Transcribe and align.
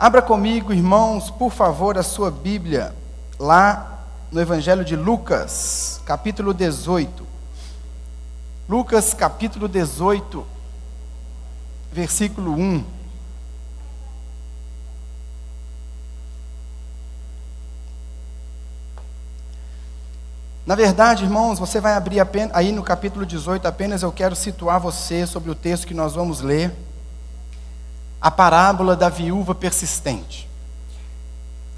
Abra 0.00 0.22
comigo, 0.22 0.72
irmãos, 0.72 1.28
por 1.28 1.50
favor, 1.50 1.98
a 1.98 2.04
sua 2.04 2.30
Bíblia, 2.30 2.94
lá 3.36 4.04
no 4.30 4.40
Evangelho 4.40 4.84
de 4.84 4.94
Lucas, 4.94 6.00
capítulo 6.06 6.54
18. 6.54 7.26
Lucas, 8.68 9.12
capítulo 9.12 9.66
18, 9.66 10.46
versículo 11.90 12.52
1. 12.52 12.84
Na 20.64 20.76
verdade, 20.76 21.24
irmãos, 21.24 21.58
você 21.58 21.80
vai 21.80 21.94
abrir 21.94 22.20
apenas, 22.20 22.54
aí 22.54 22.70
no 22.70 22.84
capítulo 22.84 23.26
18, 23.26 23.66
apenas 23.66 24.04
eu 24.04 24.12
quero 24.12 24.36
situar 24.36 24.78
você 24.78 25.26
sobre 25.26 25.50
o 25.50 25.56
texto 25.56 25.88
que 25.88 25.94
nós 25.94 26.14
vamos 26.14 26.40
ler 26.40 26.72
a 28.20 28.30
parábola 28.30 28.96
da 28.96 29.08
viúva 29.08 29.54
persistente. 29.54 30.48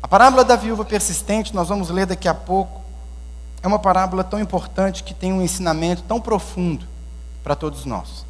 A 0.03 0.09
parábola 0.09 0.45
da 0.45 0.57
viúva 0.57 0.85
persistente, 0.85 1.55
nós 1.55 1.69
vamos 1.69 1.91
ler 1.91 2.07
daqui 2.07 2.27
a 2.29 2.35
pouco, 2.35 2.81
é 3.63 3.67
uma 3.67 3.79
parábola 3.79 4.25
tão 4.25 4.41
importante 4.41 5.05
que 5.05 5.13
tem 5.13 5.33
um 5.33 5.43
ensinamento 5.43 6.03
tão 6.03 6.21
profundo 6.21 6.87
para 7.45 7.55
todos 7.55 7.85
nós. 7.85 8.25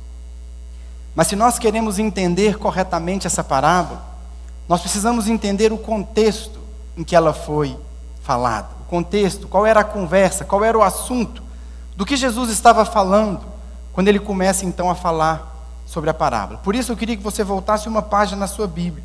Mas 1.14 1.28
se 1.28 1.36
nós 1.36 1.58
queremos 1.58 1.98
entender 1.98 2.58
corretamente 2.58 3.26
essa 3.26 3.44
parábola, 3.44 4.02
nós 4.68 4.80
precisamos 4.80 5.28
entender 5.28 5.72
o 5.72 5.78
contexto 5.78 6.58
em 6.96 7.04
que 7.04 7.14
ela 7.14 7.32
foi 7.32 7.76
falada. 8.22 8.68
O 8.80 8.84
contexto, 8.84 9.48
qual 9.48 9.66
era 9.66 9.80
a 9.80 9.84
conversa, 9.84 10.44
qual 10.44 10.64
era 10.64 10.76
o 10.76 10.82
assunto, 10.82 11.42
do 11.96 12.04
que 12.04 12.16
Jesus 12.16 12.50
estava 12.50 12.84
falando, 12.84 13.44
quando 13.92 14.08
ele 14.08 14.18
começa 14.18 14.64
então 14.64 14.90
a 14.90 14.94
falar 14.94 15.59
sobre 15.90 16.08
a 16.08 16.14
parábola. 16.14 16.60
Por 16.60 16.76
isso 16.76 16.92
eu 16.92 16.96
queria 16.96 17.16
que 17.16 17.22
você 17.22 17.42
voltasse 17.42 17.88
uma 17.88 18.00
página 18.00 18.38
na 18.38 18.46
sua 18.46 18.68
Bíblia. 18.68 19.02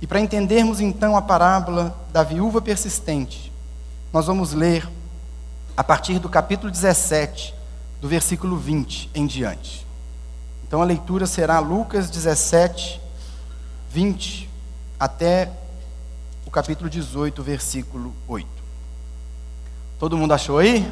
E 0.00 0.06
para 0.06 0.18
entendermos 0.18 0.80
então 0.80 1.14
a 1.14 1.20
parábola 1.20 1.94
da 2.10 2.22
viúva 2.22 2.62
persistente, 2.62 3.52
nós 4.10 4.26
vamos 4.26 4.54
ler 4.54 4.88
a 5.76 5.84
partir 5.84 6.18
do 6.18 6.26
capítulo 6.30 6.72
17, 6.72 7.54
do 8.00 8.08
versículo 8.08 8.56
20 8.56 9.10
em 9.14 9.26
diante. 9.26 9.86
Então 10.66 10.80
a 10.80 10.84
leitura 10.86 11.26
será 11.26 11.58
Lucas 11.58 12.08
17, 12.08 12.98
20 13.90 14.48
até 14.98 15.52
o 16.46 16.50
capítulo 16.50 16.88
18, 16.88 17.42
versículo 17.42 18.14
8. 18.26 18.48
Todo 19.98 20.16
mundo 20.16 20.32
achou 20.32 20.56
aí? 20.56 20.90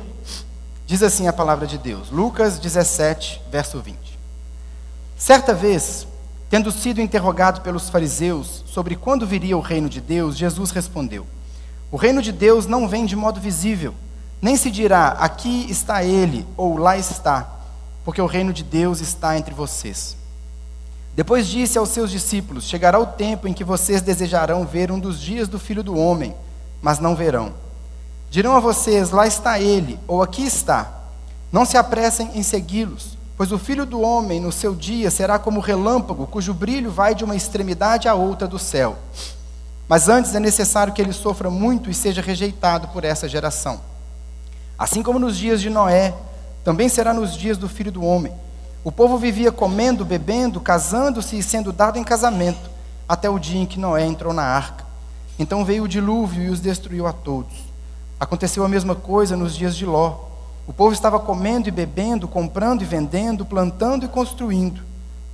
Diz 0.87 1.03
assim 1.03 1.27
a 1.27 1.33
palavra 1.33 1.67
de 1.67 1.79
Deus. 1.79 2.11
Lucas 2.11 2.59
17, 2.59 3.41
verso 3.51 3.81
20. 3.81 4.12
Certa 5.23 5.55
vez, 5.55 6.05
tendo 6.51 6.73
sido 6.73 7.01
interrogado 7.01 7.61
pelos 7.61 7.89
fariseus 7.89 8.65
sobre 8.67 8.97
quando 8.97 9.25
viria 9.25 9.57
o 9.57 9.61
reino 9.61 9.89
de 9.89 10.01
Deus, 10.01 10.37
Jesus 10.37 10.73
respondeu: 10.73 11.25
O 11.93 11.97
reino 11.97 12.21
de 12.21 12.33
Deus 12.33 12.67
não 12.67 12.89
vem 12.89 13.07
de 13.07 13.15
modo 13.15 13.39
visível, 13.41 13.95
nem 14.41 14.57
se 14.57 14.69
dirá 14.69 15.11
aqui 15.11 15.71
está 15.71 16.03
ele 16.03 16.45
ou 16.57 16.77
lá 16.77 16.99
está, 16.99 17.49
porque 18.05 18.21
o 18.21 18.27
reino 18.27 18.53
de 18.53 18.65
Deus 18.65 19.01
está 19.01 19.39
entre 19.39 19.55
vocês. 19.55 20.17
Depois 21.15 21.47
disse 21.47 21.79
aos 21.79 21.91
seus 21.91 22.11
discípulos: 22.11 22.65
Chegará 22.65 22.99
o 22.99 23.07
tempo 23.07 23.47
em 23.47 23.55
que 23.55 23.63
vocês 23.63 24.03
desejarão 24.03 24.67
ver 24.67 24.91
um 24.91 24.99
dos 24.99 25.21
dias 25.21 25.47
do 25.47 25.61
filho 25.61 25.85
do 25.85 25.97
homem, 25.97 26.35
mas 26.83 26.99
não 26.99 27.15
verão. 27.15 27.55
Dirão 28.29 28.57
a 28.57 28.61
vocês: 28.61 29.13
Lá 29.13 29.25
está 29.25 29.61
ele, 29.61 30.01
ou 30.09 30.21
aqui 30.21 30.45
está. 30.45 30.93
Não 31.53 31.65
se 31.65 31.77
apressem 31.77 32.33
em 32.35 32.43
segui-los 32.43 33.22
Pois 33.37 33.51
o 33.51 33.59
filho 33.59 33.87
do 33.87 34.01
homem, 34.01 34.41
no 34.41 34.53
seu 34.53 34.75
dia, 34.75 35.11
será 35.11 35.39
como 35.39 35.61
relâmpago, 35.61 36.27
cujo 36.27 36.53
brilho 36.53 36.91
vai 36.91 37.15
de 37.15 37.25
uma 37.25 37.35
extremidade 37.35 38.09
à 38.09 38.15
outra 38.15 38.47
do 38.47 38.59
céu. 38.59 38.97
Mas 39.89 40.09
antes 40.09 40.35
é 40.35 40.41
necessário 40.41 40.93
que 40.93 41.03
ele 41.03 41.13
sofra 41.13 41.51
muito 41.51 41.91
e 41.91 41.95
seja 41.95 42.23
rejeitado 42.23 42.89
por 42.89 43.05
essa 43.05 43.29
geração. 43.29 43.81
Assim 44.79 45.03
como 45.03 45.19
nos 45.19 45.37
dias 45.37 45.61
de 45.61 45.71
Noé, 45.71 46.15
também 46.65 46.89
será 46.89 47.13
nos 47.13 47.37
dias 47.37 47.59
do 47.59 47.69
filho 47.69 47.93
do 47.93 48.05
homem. 48.05 48.33
O 48.85 48.91
povo 48.91 49.17
vivia 49.17 49.53
comendo, 49.53 50.05
bebendo, 50.05 50.61
casando-se 50.61 51.39
e 51.39 51.43
sendo 51.43 51.73
dado 51.73 51.99
em 51.99 52.05
casamento, 52.05 52.71
até 53.09 53.29
o 53.31 53.39
dia 53.39 53.61
em 53.61 53.67
que 53.67 53.79
Noé 53.79 54.05
entrou 54.05 54.33
na 54.33 54.43
arca. 54.43 54.85
Então 55.39 55.65
veio 55.65 55.85
o 55.85 55.89
dilúvio 55.89 56.43
e 56.45 56.49
os 56.49 56.61
destruiu 56.61 57.07
a 57.07 57.13
todos. 57.13 57.53
Aconteceu 58.19 58.65
a 58.65 58.69
mesma 58.69 58.95
coisa 58.95 59.37
nos 59.37 59.55
dias 59.55 59.77
de 59.77 59.85
Ló. 59.85 60.32
O 60.67 60.73
povo 60.73 60.93
estava 60.93 61.19
comendo 61.19 61.69
e 61.69 61.73
bebendo, 61.73 62.29
comprando 62.29 62.83
e 62.83 62.85
vendendo, 62.85 63.45
plantando 63.45 64.05
e 64.05 64.09
construindo. 64.09 64.81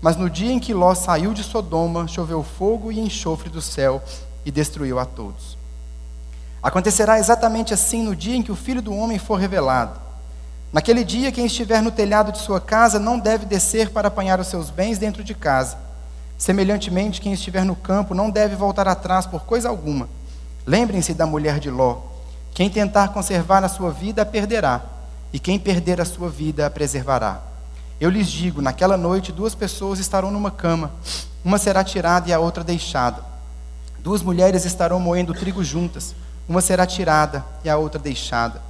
Mas 0.01 0.17
no 0.17 0.31
dia 0.31 0.53
em 0.53 0.59
que 0.59 0.73
Ló 0.73 0.95
saiu 0.95 1.35
de 1.35 1.43
Sodoma, 1.43 2.09
choveu 2.09 2.43
fogo 2.43 2.91
e 2.91 2.99
enxofre 2.99 3.51
do 3.51 3.61
céu 3.61 4.03
e 4.45 4.51
destruiu 4.51 4.99
a 4.99 5.05
todos. 5.05 5.59
Acontecerá 6.63 7.19
exatamente 7.19 7.75
assim 7.75 8.03
no 8.03 8.17
dia 8.17 8.37
em 8.37 8.43
que 8.43 8.53
o 8.53 8.57
Filho 8.57 8.81
do 8.81 8.95
Homem 8.95 9.19
for 9.19 9.37
revelado. 9.37 10.01
Naquele 10.73 11.05
dia, 11.05 11.31
quem 11.31 11.47
estiver 11.47 11.83
no 11.83 11.91
telhado 11.91 12.33
de 12.33 12.39
sua 12.39 12.61
casa 12.61 12.99
não 12.99 13.19
deve 13.19 13.45
descer 13.45 13.91
para 13.91 14.09
apanhar 14.09 14.41
os 14.41 14.47
seus 14.47 14.71
bens 14.71 14.99
dentro 14.99 15.23
de 15.23 15.35
casa. 15.35 15.77
Semelhantemente, 16.39 17.21
quem 17.21 17.33
estiver 17.33 17.65
no 17.65 17.77
campo 17.77 18.15
não 18.15 18.31
deve 18.31 18.55
voltar 18.57 18.89
atrás 18.89 19.27
por 19.27 19.45
coisa 19.45 19.69
alguma. 19.69 20.09
Lembrem-se 20.67 21.13
da 21.13 21.27
mulher 21.27 21.59
de 21.59 21.71
Ló. 21.71 21.99
Quem 22.55 22.71
tentar 22.71 23.09
conservar 23.09 23.63
a 23.63 23.69
sua 23.69 23.91
vida 23.91 24.23
a 24.23 24.27
perderá 24.27 24.98
e 25.33 25.39
quem 25.39 25.59
perder 25.59 26.01
a 26.01 26.05
sua 26.05 26.29
vida 26.29 26.67
a 26.67 26.71
preservará. 26.71 27.41
Eu 28.01 28.11
lhes 28.11 28.29
digo: 28.29 28.63
naquela 28.63 28.97
noite 28.97 29.33
duas 29.33 29.55
pessoas 29.55 29.99
estarão 29.99 30.31
numa 30.31 30.51
cama, 30.51 30.93
uma 31.45 31.59
será 31.59 31.83
tirada 31.83 32.29
e 32.29 32.33
a 32.33 32.39
outra 32.39 32.63
deixada. 32.63 33.23
Duas 34.01 34.23
mulheres 34.23 34.65
estarão 34.65 35.01
moendo 35.01 35.35
trigo 35.35 35.63
juntas, 35.63 36.15
uma 36.49 36.61
será 36.61 36.87
tirada 36.87 37.45
e 37.65 37.69
a 37.69 37.77
outra 37.77 37.99
deixada. 37.99 38.63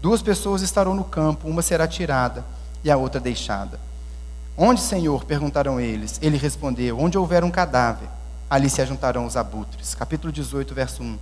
Duas 0.00 0.22
pessoas 0.22 0.62
estarão 0.62 0.94
no 0.94 1.04
campo, 1.04 1.48
uma 1.48 1.60
será 1.60 1.86
tirada 1.88 2.44
e 2.84 2.90
a 2.90 2.96
outra 2.96 3.20
deixada. 3.20 3.80
Onde, 4.56 4.80
Senhor? 4.80 5.24
perguntaram 5.24 5.80
eles. 5.80 6.18
Ele 6.22 6.36
respondeu: 6.36 6.98
Onde 6.98 7.18
houver 7.18 7.44
um 7.44 7.50
cadáver, 7.50 8.08
ali 8.48 8.70
se 8.70 8.80
ajuntarão 8.80 9.26
os 9.26 9.36
abutres. 9.36 9.94
Capítulo 9.94 10.32
18, 10.32 10.74
verso 10.74 11.02
1. 11.02 11.18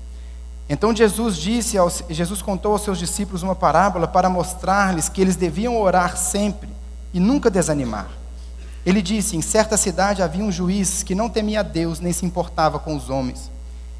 Então 0.68 0.94
Jesus 0.94 1.36
disse, 1.36 1.78
aos, 1.78 2.02
Jesus 2.10 2.42
contou 2.42 2.72
aos 2.72 2.82
seus 2.82 2.98
discípulos 2.98 3.42
uma 3.42 3.54
parábola 3.54 4.08
para 4.08 4.28
mostrar-lhes 4.28 5.08
que 5.08 5.20
eles 5.20 5.36
deviam 5.36 5.80
orar 5.80 6.16
sempre 6.16 6.68
e 7.14 7.20
nunca 7.20 7.50
desanimar. 7.50 8.08
Ele 8.84 9.02
disse: 9.02 9.36
Em 9.36 9.42
certa 9.42 9.76
cidade 9.76 10.22
havia 10.22 10.44
um 10.44 10.52
juiz 10.52 11.02
que 11.02 11.14
não 11.14 11.28
temia 11.28 11.60
a 11.60 11.62
Deus 11.64 11.98
nem 11.98 12.12
se 12.12 12.24
importava 12.24 12.78
com 12.78 12.96
os 12.96 13.10
homens. 13.10 13.50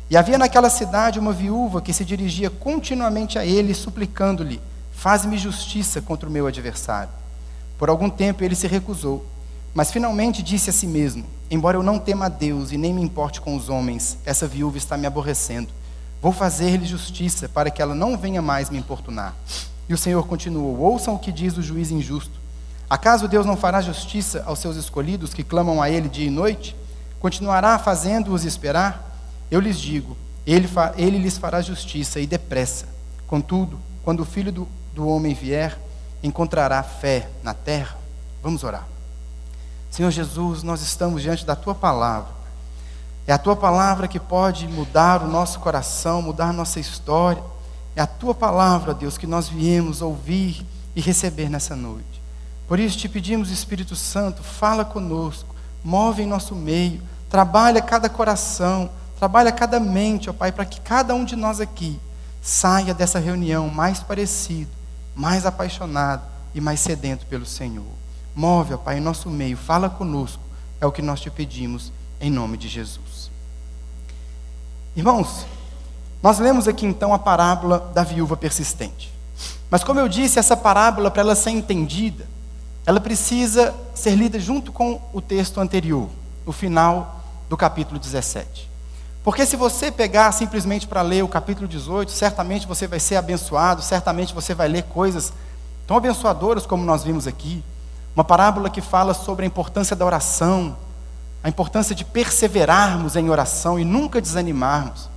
E 0.08 0.16
havia 0.16 0.38
naquela 0.38 0.70
cidade 0.70 1.18
uma 1.18 1.32
viúva 1.32 1.82
que 1.82 1.92
se 1.92 2.04
dirigia 2.04 2.48
continuamente 2.48 3.38
a 3.38 3.44
ele, 3.44 3.74
suplicando-lhe: 3.74 4.60
Faz-me 4.92 5.36
justiça 5.36 6.00
contra 6.00 6.28
o 6.28 6.32
meu 6.32 6.46
adversário. 6.46 7.10
Por 7.76 7.88
algum 7.88 8.08
tempo 8.08 8.44
ele 8.44 8.54
se 8.54 8.66
recusou, 8.66 9.26
mas 9.74 9.90
finalmente 9.90 10.42
disse 10.42 10.70
a 10.70 10.72
si 10.72 10.86
mesmo: 10.86 11.24
Embora 11.50 11.76
eu 11.76 11.82
não 11.82 11.98
tema 11.98 12.26
a 12.26 12.28
Deus 12.28 12.70
e 12.70 12.76
nem 12.76 12.94
me 12.94 13.02
importe 13.02 13.40
com 13.40 13.56
os 13.56 13.68
homens, 13.68 14.18
essa 14.24 14.46
viúva 14.46 14.78
está 14.78 14.96
me 14.96 15.06
aborrecendo. 15.06 15.68
Vou 16.20 16.32
fazer-lhe 16.32 16.84
justiça, 16.84 17.48
para 17.48 17.70
que 17.70 17.80
ela 17.80 17.94
não 17.94 18.16
venha 18.16 18.42
mais 18.42 18.70
me 18.70 18.78
importunar. 18.78 19.34
E 19.88 19.94
o 19.94 19.98
Senhor 19.98 20.26
continuou: 20.26 20.78
Ouçam 20.78 21.14
o 21.14 21.18
que 21.18 21.30
diz 21.30 21.56
o 21.56 21.62
juiz 21.62 21.90
injusto. 21.90 22.38
Acaso 22.88 23.28
Deus 23.28 23.46
não 23.46 23.56
fará 23.56 23.80
justiça 23.80 24.42
aos 24.46 24.58
seus 24.58 24.76
escolhidos 24.76 25.34
que 25.34 25.42
clamam 25.42 25.82
a 25.82 25.90
Ele 25.90 26.08
dia 26.08 26.26
e 26.26 26.30
noite? 26.30 26.76
Continuará 27.18 27.78
fazendo-os 27.78 28.44
esperar? 28.44 29.18
Eu 29.50 29.60
lhes 29.60 29.78
digo: 29.78 30.16
ele, 30.46 30.68
ele, 30.96 31.18
lhes 31.18 31.36
fará 31.36 31.60
justiça 31.60 32.20
e 32.20 32.26
depressa. 32.26 32.86
Contudo, 33.26 33.80
quando 34.04 34.20
o 34.20 34.24
filho 34.24 34.52
do, 34.52 34.68
do 34.94 35.08
homem 35.08 35.34
vier, 35.34 35.76
encontrará 36.22 36.82
fé 36.84 37.28
na 37.42 37.52
terra? 37.52 37.96
Vamos 38.42 38.62
orar. 38.62 38.86
Senhor 39.90 40.10
Jesus, 40.10 40.62
nós 40.62 40.80
estamos 40.82 41.22
diante 41.22 41.44
da 41.44 41.56
tua 41.56 41.74
palavra. 41.74 42.30
É 43.26 43.32
a 43.32 43.38
tua 43.38 43.56
palavra 43.56 44.06
que 44.06 44.20
pode 44.20 44.68
mudar 44.68 45.22
o 45.22 45.28
nosso 45.28 45.58
coração, 45.58 46.22
mudar 46.22 46.52
nossa 46.52 46.78
história. 46.78 47.42
É 47.96 48.00
a 48.00 48.06
tua 48.06 48.34
palavra, 48.34 48.94
Deus, 48.94 49.18
que 49.18 49.26
nós 49.26 49.48
viemos 49.48 50.00
ouvir 50.00 50.64
e 50.94 51.00
receber 51.00 51.48
nessa 51.50 51.74
noite. 51.74 52.22
Por 52.68 52.78
isso 52.78 52.98
te 52.98 53.08
pedimos, 53.08 53.50
Espírito 53.50 53.94
Santo, 53.94 54.42
fala 54.42 54.84
conosco, 54.84 55.54
move 55.84 56.22
em 56.22 56.26
nosso 56.26 56.54
meio, 56.54 57.00
trabalha 57.30 57.80
cada 57.80 58.08
coração, 58.08 58.90
trabalha 59.18 59.52
cada 59.52 59.78
mente, 59.78 60.28
ó 60.28 60.32
Pai, 60.32 60.50
para 60.50 60.64
que 60.64 60.80
cada 60.80 61.14
um 61.14 61.24
de 61.24 61.36
nós 61.36 61.60
aqui 61.60 61.98
saia 62.42 62.92
dessa 62.92 63.18
reunião 63.18 63.68
mais 63.68 64.00
parecido, 64.00 64.70
mais 65.14 65.46
apaixonado 65.46 66.22
e 66.54 66.60
mais 66.60 66.80
sedento 66.80 67.24
pelo 67.26 67.46
Senhor. 67.46 67.84
Move, 68.34 68.74
ó 68.74 68.76
Pai, 68.76 68.98
em 68.98 69.00
nosso 69.00 69.30
meio, 69.30 69.56
fala 69.56 69.88
conosco, 69.88 70.42
é 70.80 70.86
o 70.86 70.92
que 70.92 71.02
nós 71.02 71.20
te 71.20 71.30
pedimos, 71.30 71.92
em 72.20 72.30
nome 72.30 72.56
de 72.56 72.68
Jesus. 72.68 73.05
Irmãos, 74.96 75.44
nós 76.22 76.38
lemos 76.38 76.66
aqui 76.66 76.86
então 76.86 77.12
a 77.12 77.18
parábola 77.18 77.90
da 77.92 78.02
viúva 78.02 78.34
persistente. 78.34 79.12
Mas 79.68 79.84
como 79.84 80.00
eu 80.00 80.08
disse, 80.08 80.38
essa 80.38 80.56
parábola, 80.56 81.10
para 81.10 81.20
ela 81.20 81.34
ser 81.34 81.50
entendida, 81.50 82.26
ela 82.86 82.98
precisa 82.98 83.74
ser 83.94 84.14
lida 84.14 84.40
junto 84.40 84.72
com 84.72 84.98
o 85.12 85.20
texto 85.20 85.60
anterior, 85.60 86.08
o 86.46 86.52
final 86.52 87.20
do 87.46 87.58
capítulo 87.58 88.00
17. 88.00 88.70
Porque 89.22 89.44
se 89.44 89.54
você 89.54 89.90
pegar 89.92 90.32
simplesmente 90.32 90.86
para 90.86 91.02
ler 91.02 91.22
o 91.22 91.28
capítulo 91.28 91.68
18, 91.68 92.10
certamente 92.10 92.66
você 92.66 92.86
vai 92.86 92.98
ser 92.98 93.16
abençoado, 93.16 93.82
certamente 93.82 94.32
você 94.32 94.54
vai 94.54 94.68
ler 94.68 94.84
coisas 94.84 95.30
tão 95.86 95.98
abençoadoras 95.98 96.64
como 96.64 96.84
nós 96.84 97.04
vimos 97.04 97.26
aqui. 97.26 97.62
Uma 98.14 98.24
parábola 98.24 98.70
que 98.70 98.80
fala 98.80 99.12
sobre 99.12 99.44
a 99.44 99.46
importância 99.46 99.94
da 99.94 100.06
oração, 100.06 100.74
a 101.46 101.48
importância 101.48 101.94
de 101.94 102.04
perseverarmos 102.04 103.14
em 103.14 103.30
oração 103.30 103.78
e 103.78 103.84
nunca 103.84 104.20
desanimarmos. 104.20 105.08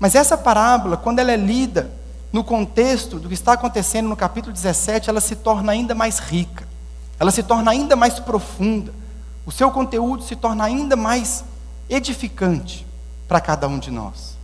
Mas 0.00 0.14
essa 0.14 0.38
parábola, 0.38 0.96
quando 0.96 1.18
ela 1.18 1.30
é 1.30 1.36
lida 1.36 1.90
no 2.32 2.42
contexto 2.42 3.18
do 3.18 3.28
que 3.28 3.34
está 3.34 3.52
acontecendo 3.52 4.08
no 4.08 4.16
capítulo 4.16 4.54
17, 4.54 5.10
ela 5.10 5.20
se 5.20 5.36
torna 5.36 5.70
ainda 5.70 5.94
mais 5.94 6.18
rica, 6.18 6.66
ela 7.20 7.30
se 7.30 7.42
torna 7.42 7.72
ainda 7.72 7.94
mais 7.94 8.18
profunda, 8.18 8.90
o 9.44 9.52
seu 9.52 9.70
conteúdo 9.70 10.22
se 10.22 10.34
torna 10.34 10.64
ainda 10.64 10.96
mais 10.96 11.44
edificante 11.90 12.86
para 13.28 13.38
cada 13.38 13.68
um 13.68 13.78
de 13.78 13.90
nós. 13.90 14.38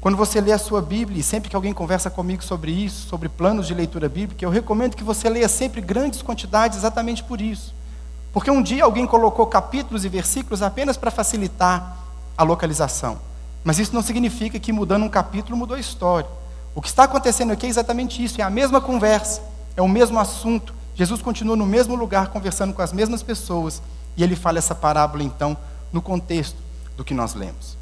Quando 0.00 0.16
você 0.16 0.40
lê 0.40 0.52
a 0.52 0.58
sua 0.58 0.80
Bíblia, 0.80 1.18
e 1.18 1.24
sempre 1.24 1.50
que 1.50 1.56
alguém 1.56 1.72
conversa 1.72 2.10
comigo 2.10 2.44
sobre 2.44 2.70
isso, 2.70 3.08
sobre 3.08 3.28
planos 3.28 3.66
de 3.66 3.74
leitura 3.74 4.08
bíblica, 4.08 4.44
eu 4.44 4.50
recomendo 4.50 4.94
que 4.94 5.02
você 5.02 5.28
leia 5.28 5.48
sempre 5.48 5.80
grandes 5.80 6.22
quantidades 6.22 6.78
exatamente 6.78 7.24
por 7.24 7.40
isso. 7.40 7.74
Porque 8.34 8.50
um 8.50 8.60
dia 8.60 8.82
alguém 8.82 9.06
colocou 9.06 9.46
capítulos 9.46 10.04
e 10.04 10.08
versículos 10.08 10.60
apenas 10.60 10.96
para 10.96 11.08
facilitar 11.08 11.98
a 12.36 12.42
localização. 12.42 13.16
Mas 13.62 13.78
isso 13.78 13.94
não 13.94 14.02
significa 14.02 14.58
que 14.58 14.72
mudando 14.72 15.04
um 15.04 15.08
capítulo 15.08 15.56
mudou 15.56 15.76
a 15.76 15.80
história. 15.80 16.28
O 16.74 16.82
que 16.82 16.88
está 16.88 17.04
acontecendo 17.04 17.52
aqui 17.52 17.64
é 17.64 17.68
exatamente 17.68 18.22
isso, 18.22 18.40
é 18.40 18.44
a 18.44 18.50
mesma 18.50 18.80
conversa, 18.80 19.40
é 19.76 19.80
o 19.80 19.86
mesmo 19.86 20.18
assunto. 20.18 20.74
Jesus 20.96 21.22
continua 21.22 21.54
no 21.54 21.64
mesmo 21.64 21.94
lugar 21.94 22.26
conversando 22.26 22.74
com 22.74 22.82
as 22.82 22.92
mesmas 22.92 23.22
pessoas, 23.22 23.80
e 24.16 24.24
ele 24.24 24.34
fala 24.34 24.58
essa 24.58 24.74
parábola 24.74 25.22
então 25.22 25.56
no 25.92 26.02
contexto 26.02 26.56
do 26.96 27.04
que 27.04 27.14
nós 27.14 27.34
lemos. 27.34 27.78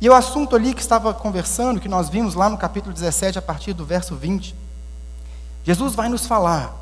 E 0.00 0.08
o 0.08 0.14
assunto 0.14 0.56
ali 0.56 0.72
que 0.72 0.80
estava 0.80 1.12
conversando, 1.12 1.78
que 1.78 1.88
nós 1.88 2.08
vimos 2.08 2.34
lá 2.34 2.48
no 2.48 2.56
capítulo 2.56 2.94
17, 2.94 3.38
a 3.38 3.42
partir 3.42 3.74
do 3.74 3.84
verso 3.84 4.16
20, 4.16 4.54
Jesus 5.64 5.94
vai 5.94 6.08
nos 6.08 6.26
falar, 6.26 6.74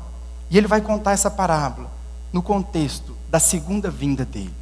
e 0.49 0.57
ele 0.57 0.67
vai 0.67 0.79
contar 0.79 1.11
essa 1.11 1.29
parábola 1.29 1.99
no 2.31 2.41
contexto 2.41 3.15
da 3.29 3.39
segunda 3.39 3.89
vinda 3.89 4.25
dele. 4.25 4.53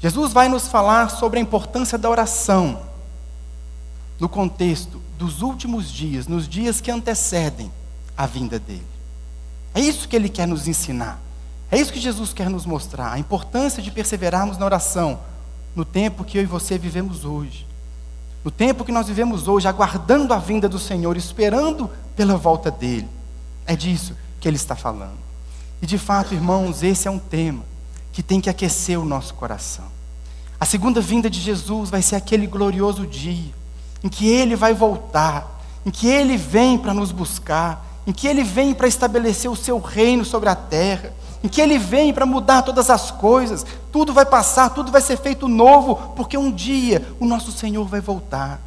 Jesus 0.00 0.32
vai 0.32 0.48
nos 0.48 0.66
falar 0.66 1.10
sobre 1.10 1.38
a 1.38 1.42
importância 1.42 1.96
da 1.96 2.10
oração 2.10 2.80
no 4.18 4.28
contexto 4.28 5.00
dos 5.18 5.42
últimos 5.42 5.90
dias, 5.90 6.26
nos 6.26 6.48
dias 6.48 6.80
que 6.80 6.90
antecedem 6.90 7.70
a 8.16 8.26
vinda 8.26 8.58
dele. 8.58 8.86
É 9.74 9.80
isso 9.80 10.08
que 10.08 10.16
ele 10.16 10.28
quer 10.28 10.46
nos 10.46 10.68
ensinar. 10.68 11.20
É 11.70 11.78
isso 11.78 11.92
que 11.92 12.00
Jesus 12.00 12.32
quer 12.32 12.50
nos 12.50 12.66
mostrar, 12.66 13.12
a 13.12 13.18
importância 13.18 13.82
de 13.82 13.90
perseverarmos 13.90 14.58
na 14.58 14.64
oração 14.66 15.18
no 15.74 15.84
tempo 15.84 16.22
que 16.24 16.36
eu 16.36 16.42
e 16.42 16.46
você 16.46 16.76
vivemos 16.76 17.24
hoje. 17.24 17.66
No 18.44 18.50
tempo 18.50 18.84
que 18.84 18.92
nós 18.92 19.06
vivemos 19.06 19.48
hoje, 19.48 19.68
aguardando 19.68 20.34
a 20.34 20.38
vinda 20.38 20.68
do 20.68 20.78
Senhor, 20.78 21.16
esperando 21.16 21.88
pela 22.14 22.36
volta 22.36 22.70
dele. 22.70 23.08
É 23.64 23.74
disso 23.74 24.16
que 24.40 24.48
ele 24.48 24.56
está 24.56 24.76
falando. 24.76 25.16
E 25.82 25.86
de 25.86 25.98
fato, 25.98 26.32
irmãos, 26.32 26.82
esse 26.82 27.08
é 27.08 27.10
um 27.10 27.18
tema 27.18 27.64
que 28.12 28.22
tem 28.22 28.40
que 28.40 28.48
aquecer 28.48 28.98
o 28.98 29.04
nosso 29.04 29.34
coração. 29.34 29.84
A 30.58 30.64
segunda 30.64 31.00
vinda 31.00 31.28
de 31.28 31.40
Jesus 31.40 31.90
vai 31.90 32.00
ser 32.00 32.16
aquele 32.16 32.46
glorioso 32.46 33.06
dia 33.06 33.52
em 34.02 34.08
que 34.08 34.28
ele 34.28 34.56
vai 34.56 34.72
voltar, 34.72 35.60
em 35.84 35.90
que 35.90 36.06
ele 36.06 36.36
vem 36.36 36.78
para 36.78 36.94
nos 36.94 37.12
buscar, 37.12 37.84
em 38.06 38.12
que 38.12 38.26
ele 38.26 38.44
vem 38.44 38.72
para 38.72 38.88
estabelecer 38.88 39.50
o 39.50 39.56
seu 39.56 39.78
reino 39.78 40.24
sobre 40.24 40.48
a 40.48 40.54
terra, 40.54 41.12
em 41.42 41.48
que 41.48 41.60
Ele 41.60 41.78
vem 41.78 42.12
para 42.12 42.24
mudar 42.24 42.62
todas 42.62 42.88
as 42.88 43.10
coisas, 43.10 43.66
tudo 43.90 44.12
vai 44.12 44.24
passar, 44.24 44.70
tudo 44.70 44.92
vai 44.92 45.00
ser 45.00 45.16
feito 45.18 45.48
novo, 45.48 45.96
porque 46.14 46.38
um 46.38 46.50
dia 46.50 47.04
o 47.18 47.26
nosso 47.26 47.50
Senhor 47.50 47.84
vai 47.86 48.00
voltar. 48.00 48.60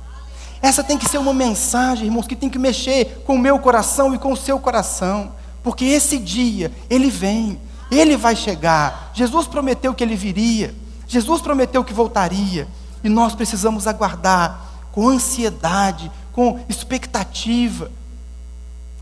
Essa 0.62 0.84
tem 0.84 0.98
que 0.98 1.08
ser 1.08 1.18
uma 1.18 1.34
mensagem, 1.34 2.06
irmãos, 2.06 2.28
que 2.28 2.36
tem 2.36 2.50
que 2.50 2.60
mexer 2.60 3.24
com 3.26 3.36
o 3.36 3.40
meu 3.40 3.60
coração 3.60 4.14
e 4.14 4.18
com 4.18 4.32
o 4.32 4.38
seu 4.38 4.60
coração, 4.60 5.32
porque 5.66 5.84
esse 5.84 6.20
dia, 6.20 6.72
Ele 6.88 7.10
vem, 7.10 7.60
Ele 7.90 8.16
vai 8.16 8.36
chegar. 8.36 9.10
Jesus 9.16 9.48
prometeu 9.48 9.96
que 9.96 10.04
Ele 10.04 10.16
viria, 10.16 10.76
Jesus 11.08 11.42
prometeu 11.42 11.84
que 11.84 11.92
voltaria, 11.92 12.68
e 13.04 13.10
nós 13.10 13.34
precisamos 13.34 13.88
aguardar 13.88 14.64
com 14.92 15.10
ansiedade, 15.10 16.12
com 16.32 16.64
expectativa, 16.70 17.92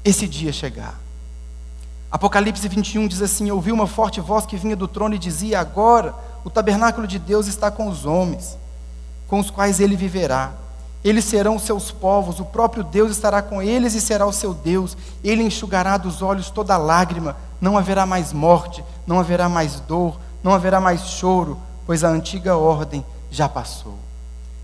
esse 0.06 0.26
dia 0.26 0.54
chegar. 0.54 0.98
Apocalipse 2.10 2.66
21 2.66 3.10
diz 3.10 3.22
assim: 3.22 3.52
Ouvi 3.52 3.74
uma 3.74 3.86
forte 3.86 4.22
voz 4.22 4.46
que 4.46 4.56
vinha 4.56 4.76
do 4.76 4.88
trono 4.88 5.16
e 5.16 5.20
dizia: 5.20 5.60
Agora 5.60 6.16
o 6.46 6.50
tabernáculo 6.50 7.06
de 7.06 7.20
Deus 7.20 7.46
está 7.46 7.70
com 7.70 7.90
os 7.90 8.06
homens, 8.06 8.58
com 9.28 9.38
os 9.38 9.50
quais 9.50 9.82
ele 9.82 9.98
viverá. 9.98 10.54
Eles 11.04 11.26
serão 11.26 11.60
seus 11.60 11.92
povos, 11.92 12.40
o 12.40 12.46
próprio 12.46 12.84
Deus 12.84 13.12
estará 13.12 13.42
com 13.42 13.62
eles 13.62 13.94
e 13.94 14.00
será 14.00 14.26
o 14.26 14.32
seu 14.32 14.54
Deus. 14.54 14.96
Ele 15.24 15.44
enxugará 15.44 15.98
dos 15.98 16.22
olhos 16.22 16.50
toda 16.50 16.78
lágrima, 16.78 17.36
não 17.60 17.78
haverá 17.78 18.06
mais 18.06 18.32
morte, 18.32 18.84
não 19.06 19.20
haverá 19.20 19.50
mais 19.50 19.82
dor, 19.82 20.18
não 20.42 20.54
haverá 20.54 20.80
mais 20.80 21.02
choro, 21.02 21.60
pois 21.86 22.04
a 22.04 22.10
antiga 22.10 22.56
ordem 22.56 23.06
já 23.30 23.50
passou. 23.50 23.98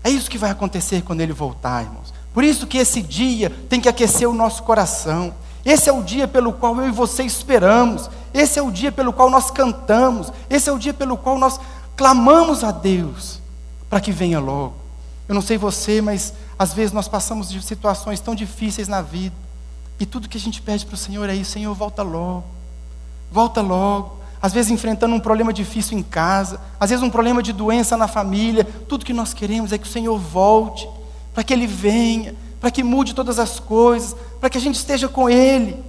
É 0.02 0.08
isso 0.08 0.30
que 0.30 0.38
vai 0.38 0.50
acontecer 0.50 1.02
quando 1.02 1.20
ele 1.20 1.32
voltar, 1.32 1.82
irmãos. 1.82 2.12
Por 2.32 2.42
isso 2.42 2.66
que 2.66 2.78
esse 2.78 3.02
dia 3.02 3.50
tem 3.68 3.80
que 3.80 3.88
aquecer 3.88 4.28
o 4.28 4.34
nosso 4.34 4.62
coração. 4.62 5.34
Esse 5.62 5.90
é 5.90 5.92
o 5.92 6.02
dia 6.02 6.26
pelo 6.26 6.54
qual 6.54 6.76
eu 6.80 6.88
e 6.88 6.92
você 6.92 7.22
esperamos. 7.22 8.08
Esse 8.32 8.58
é 8.58 8.62
o 8.62 8.70
dia 8.70 8.90
pelo 8.90 9.12
qual 9.12 9.28
nós 9.28 9.50
cantamos. 9.50 10.32
Esse 10.48 10.70
é 10.70 10.72
o 10.72 10.78
dia 10.78 10.94
pelo 10.94 11.18
qual 11.18 11.38
nós 11.38 11.60
clamamos 11.96 12.64
a 12.64 12.70
Deus 12.70 13.40
para 13.90 14.00
que 14.00 14.12
venha 14.12 14.40
logo. 14.40 14.79
Eu 15.30 15.34
não 15.34 15.40
sei 15.40 15.56
você, 15.56 16.00
mas 16.00 16.34
às 16.58 16.74
vezes 16.74 16.90
nós 16.90 17.06
passamos 17.06 17.48
de 17.48 17.62
situações 17.62 18.18
tão 18.18 18.34
difíceis 18.34 18.88
na 18.88 19.00
vida. 19.00 19.32
E 20.00 20.04
tudo 20.04 20.28
que 20.28 20.36
a 20.36 20.40
gente 20.40 20.60
pede 20.60 20.84
para 20.84 20.96
o 20.96 20.98
Senhor 20.98 21.30
é 21.30 21.34
isso: 21.36 21.52
Senhor, 21.52 21.72
volta 21.72 22.02
logo. 22.02 22.42
Volta 23.30 23.60
logo. 23.60 24.18
Às 24.42 24.52
vezes 24.52 24.72
enfrentando 24.72 25.14
um 25.14 25.20
problema 25.20 25.52
difícil 25.52 25.96
em 25.96 26.02
casa, 26.02 26.60
às 26.80 26.90
vezes 26.90 27.04
um 27.04 27.08
problema 27.08 27.44
de 27.44 27.52
doença 27.52 27.96
na 27.96 28.08
família. 28.08 28.64
Tudo 28.64 29.04
que 29.04 29.12
nós 29.12 29.32
queremos 29.32 29.72
é 29.72 29.78
que 29.78 29.86
o 29.86 29.88
Senhor 29.88 30.18
volte, 30.18 30.88
para 31.32 31.44
que 31.44 31.52
Ele 31.52 31.68
venha, 31.68 32.34
para 32.60 32.72
que 32.72 32.82
mude 32.82 33.14
todas 33.14 33.38
as 33.38 33.60
coisas, 33.60 34.16
para 34.40 34.50
que 34.50 34.58
a 34.58 34.60
gente 34.60 34.74
esteja 34.74 35.08
com 35.08 35.30
Ele. 35.30 35.80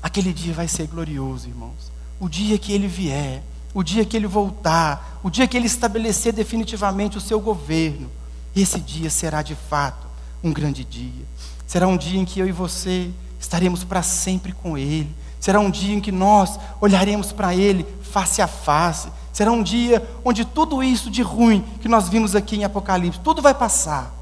Aquele 0.00 0.32
dia 0.32 0.54
vai 0.54 0.68
ser 0.68 0.86
glorioso, 0.86 1.48
irmãos. 1.48 1.90
O 2.20 2.28
dia 2.28 2.56
que 2.60 2.72
Ele 2.72 2.86
vier, 2.86 3.42
o 3.74 3.82
dia 3.82 4.04
que 4.04 4.16
Ele 4.16 4.28
voltar, 4.28 5.18
o 5.20 5.28
dia 5.28 5.48
que 5.48 5.56
Ele 5.56 5.66
estabelecer 5.66 6.32
definitivamente 6.32 7.18
o 7.18 7.20
seu 7.20 7.40
governo, 7.40 8.19
esse 8.54 8.80
dia 8.80 9.10
será 9.10 9.42
de 9.42 9.54
fato 9.54 10.06
um 10.42 10.52
grande 10.52 10.84
dia. 10.84 11.24
Será 11.66 11.86
um 11.86 11.96
dia 11.96 12.18
em 12.18 12.24
que 12.24 12.40
eu 12.40 12.48
e 12.48 12.52
você 12.52 13.10
estaremos 13.38 13.84
para 13.84 14.02
sempre 14.02 14.52
com 14.52 14.76
Ele. 14.76 15.14
Será 15.38 15.60
um 15.60 15.70
dia 15.70 15.94
em 15.94 16.00
que 16.00 16.12
nós 16.12 16.58
olharemos 16.80 17.32
para 17.32 17.54
Ele 17.54 17.86
face 18.02 18.42
a 18.42 18.46
face. 18.46 19.08
Será 19.32 19.52
um 19.52 19.62
dia 19.62 20.06
onde 20.24 20.44
tudo 20.44 20.82
isso 20.82 21.10
de 21.10 21.22
ruim 21.22 21.64
que 21.80 21.88
nós 21.88 22.08
vimos 22.08 22.34
aqui 22.34 22.56
em 22.56 22.64
Apocalipse, 22.64 23.20
tudo 23.20 23.40
vai 23.40 23.54
passar 23.54 24.14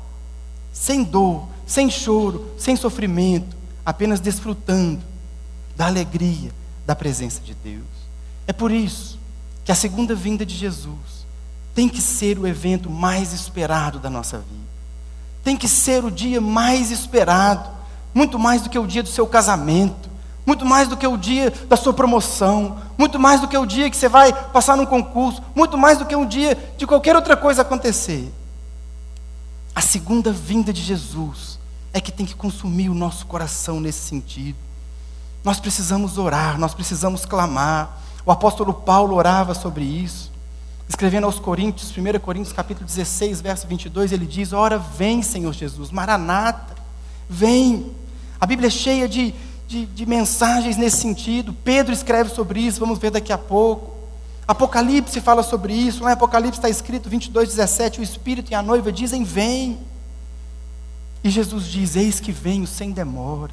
sem 0.73 1.03
dor, 1.03 1.49
sem 1.67 1.91
choro, 1.91 2.53
sem 2.57 2.77
sofrimento, 2.77 3.57
apenas 3.85 4.21
desfrutando 4.21 5.03
da 5.77 5.87
alegria 5.87 6.53
da 6.87 6.95
presença 6.95 7.41
de 7.41 7.55
Deus. 7.55 7.85
É 8.47 8.53
por 8.53 8.71
isso 8.71 9.19
que 9.65 9.73
a 9.73 9.75
segunda 9.75 10.15
vinda 10.15 10.47
de 10.47 10.55
Jesus 10.55 11.18
tem 11.75 11.89
que 11.89 12.01
ser 12.01 12.39
o 12.39 12.47
evento 12.47 12.91
mais 12.91 13.33
esperado 13.33 13.99
da 13.99 14.11
nossa 14.11 14.39
vida. 14.39 14.69
Tem 15.45 15.57
que 15.57 15.69
ser 15.69 16.05
o 16.05 16.11
dia 16.11 16.41
mais 16.41 16.91
esperado, 16.91 17.71
muito 18.13 18.39
mais 18.39 18.63
do 18.63 18.71
que 18.71 18.79
o 18.79 18.87
dia 18.87 19.03
do 19.03 19.09
seu 19.09 19.27
casamento, 19.27 20.09
muito 20.45 20.65
mais 20.65 20.89
do 20.89 20.97
que 20.97 21.07
o 21.07 21.17
dia 21.17 21.51
da 21.69 21.77
sua 21.77 21.93
promoção, 21.93 22.79
muito 22.97 23.19
mais 23.19 23.41
do 23.41 23.47
que 23.47 23.57
o 23.57 23.67
dia 23.67 23.91
que 23.91 23.97
você 23.97 24.09
vai 24.09 24.33
passar 24.33 24.77
num 24.77 24.87
concurso, 24.87 25.43
muito 25.55 25.77
mais 25.77 25.99
do 25.99 26.07
que 26.07 26.17
um 26.17 26.27
dia 26.27 26.57
de 26.77 26.87
qualquer 26.87 27.15
outra 27.15 27.37
coisa 27.37 27.63
acontecer. 27.63 28.33
A 29.75 29.81
segunda 29.81 30.33
vinda 30.33 30.73
de 30.73 30.83
Jesus 30.83 31.59
é 31.93 32.01
que 32.01 32.11
tem 32.11 32.27
que 32.27 32.35
consumir 32.35 32.89
o 32.89 32.95
nosso 32.95 33.27
coração 33.27 33.79
nesse 33.79 34.01
sentido. 34.01 34.59
Nós 35.45 35.61
precisamos 35.61 36.19
orar, 36.19 36.59
nós 36.59 36.75
precisamos 36.75 37.25
clamar. 37.25 37.99
O 38.25 38.33
apóstolo 38.33 38.75
Paulo 38.75 39.15
orava 39.15 39.55
sobre 39.55 39.85
isso. 39.85 40.33
Escrevendo 40.89 41.25
aos 41.25 41.39
Coríntios, 41.39 41.93
1 41.97 42.19
Coríntios 42.19 42.53
capítulo 42.53 42.87
16, 42.87 43.43
verso 43.43 43.67
22, 43.67 44.11
ele 44.11 44.25
diz: 44.25 44.55
Ora, 44.55 44.79
vem, 44.79 45.23
Senhor 45.23 45.53
Jesus, 45.53 45.91
Maranata, 45.91 46.75
vem. 47.29 47.93
A 48.41 48.47
Bíblia 48.47 48.69
é 48.69 48.71
cheia 48.71 49.07
de, 49.07 49.35
de, 49.67 49.85
de 49.85 50.07
mensagens 50.07 50.79
nesse 50.79 50.97
sentido. 50.97 51.53
Pedro 51.53 51.93
escreve 51.93 52.31
sobre 52.31 52.61
isso, 52.61 52.81
vamos 52.81 52.99
ver 52.99 53.11
daqui 53.11 53.33
a 53.33 53.39
pouco. 53.39 53.99
Apocalipse 54.47 55.21
fala 55.21 55.43
sobre 55.43 55.75
isso, 55.75 56.03
lá 56.03 56.11
em 56.11 56.15
Apocalipse 56.15 56.59
está 56.59 56.71
escrito 56.71 57.11
22, 57.11 57.51
17: 57.51 58.01
o 58.01 58.03
Espírito 58.03 58.51
e 58.51 58.55
a 58.55 58.63
noiva 58.63 58.91
dizem: 58.91 59.25
Vem. 59.25 59.79
E 61.23 61.29
Jesus 61.29 61.67
diz: 61.67 61.97
Eis 61.97 62.19
que 62.19 62.33
venho 62.33 62.67
sem 62.67 62.93
demora. 62.93 63.53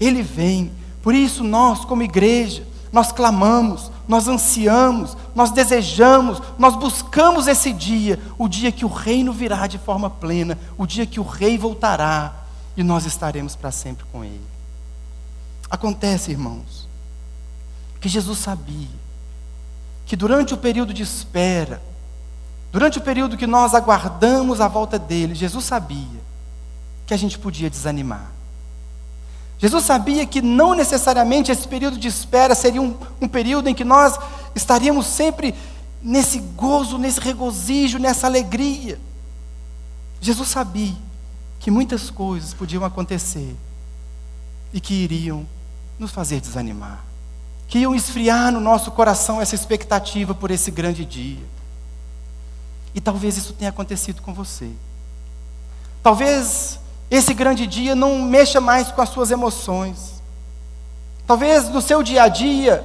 Ele 0.00 0.22
vem. 0.22 0.70
Por 1.02 1.12
isso, 1.12 1.42
nós, 1.42 1.84
como 1.84 2.04
igreja, 2.04 2.64
nós 2.92 3.12
clamamos, 3.12 3.90
nós 4.06 4.28
ansiamos, 4.28 5.16
nós 5.34 5.50
desejamos, 5.50 6.40
nós 6.58 6.76
buscamos 6.76 7.46
esse 7.46 7.72
dia, 7.72 8.18
o 8.38 8.48
dia 8.48 8.72
que 8.72 8.84
o 8.84 8.88
reino 8.88 9.32
virá 9.32 9.66
de 9.66 9.78
forma 9.78 10.08
plena, 10.08 10.58
o 10.76 10.86
dia 10.86 11.06
que 11.06 11.20
o 11.20 11.24
rei 11.24 11.58
voltará 11.58 12.34
e 12.76 12.82
nós 12.82 13.04
estaremos 13.04 13.54
para 13.54 13.70
sempre 13.70 14.04
com 14.12 14.24
ele. 14.24 14.46
Acontece, 15.70 16.30
irmãos, 16.30 16.88
que 18.00 18.08
Jesus 18.08 18.38
sabia 18.38 18.88
que 20.06 20.16
durante 20.16 20.54
o 20.54 20.56
período 20.56 20.94
de 20.94 21.02
espera, 21.02 21.82
durante 22.72 22.96
o 22.96 23.02
período 23.02 23.36
que 23.36 23.46
nós 23.46 23.74
aguardamos 23.74 24.58
a 24.58 24.66
volta 24.66 24.98
dele, 24.98 25.34
Jesus 25.34 25.66
sabia 25.66 26.22
que 27.06 27.12
a 27.12 27.16
gente 27.16 27.38
podia 27.38 27.68
desanimar. 27.68 28.37
Jesus 29.58 29.84
sabia 29.84 30.24
que 30.24 30.40
não 30.40 30.74
necessariamente 30.74 31.50
esse 31.50 31.66
período 31.66 31.98
de 31.98 32.06
espera 32.06 32.54
seria 32.54 32.80
um, 32.80 32.96
um 33.20 33.26
período 33.26 33.68
em 33.68 33.74
que 33.74 33.84
nós 33.84 34.16
estaríamos 34.54 35.06
sempre 35.06 35.54
nesse 36.00 36.38
gozo, 36.38 36.96
nesse 36.96 37.18
regozijo, 37.20 37.98
nessa 37.98 38.28
alegria. 38.28 39.00
Jesus 40.20 40.48
sabia 40.48 40.94
que 41.58 41.70
muitas 41.70 42.08
coisas 42.08 42.54
podiam 42.54 42.84
acontecer 42.84 43.56
e 44.72 44.80
que 44.80 44.94
iriam 44.94 45.44
nos 45.98 46.12
fazer 46.12 46.40
desanimar, 46.40 47.04
que 47.66 47.80
iam 47.80 47.94
esfriar 47.94 48.52
no 48.52 48.60
nosso 48.60 48.92
coração 48.92 49.40
essa 49.40 49.56
expectativa 49.56 50.34
por 50.34 50.52
esse 50.52 50.70
grande 50.70 51.04
dia. 51.04 51.44
E 52.94 53.00
talvez 53.00 53.36
isso 53.36 53.52
tenha 53.52 53.70
acontecido 53.70 54.22
com 54.22 54.32
você. 54.32 54.70
Talvez 56.02 56.78
esse 57.10 57.32
grande 57.32 57.66
dia 57.66 57.94
não 57.94 58.22
mexa 58.22 58.60
mais 58.60 58.90
com 58.92 59.00
as 59.00 59.08
suas 59.08 59.30
emoções. 59.30 60.22
Talvez 61.26 61.68
no 61.68 61.80
seu 61.80 62.02
dia 62.02 62.22
a 62.22 62.28
dia, 62.28 62.84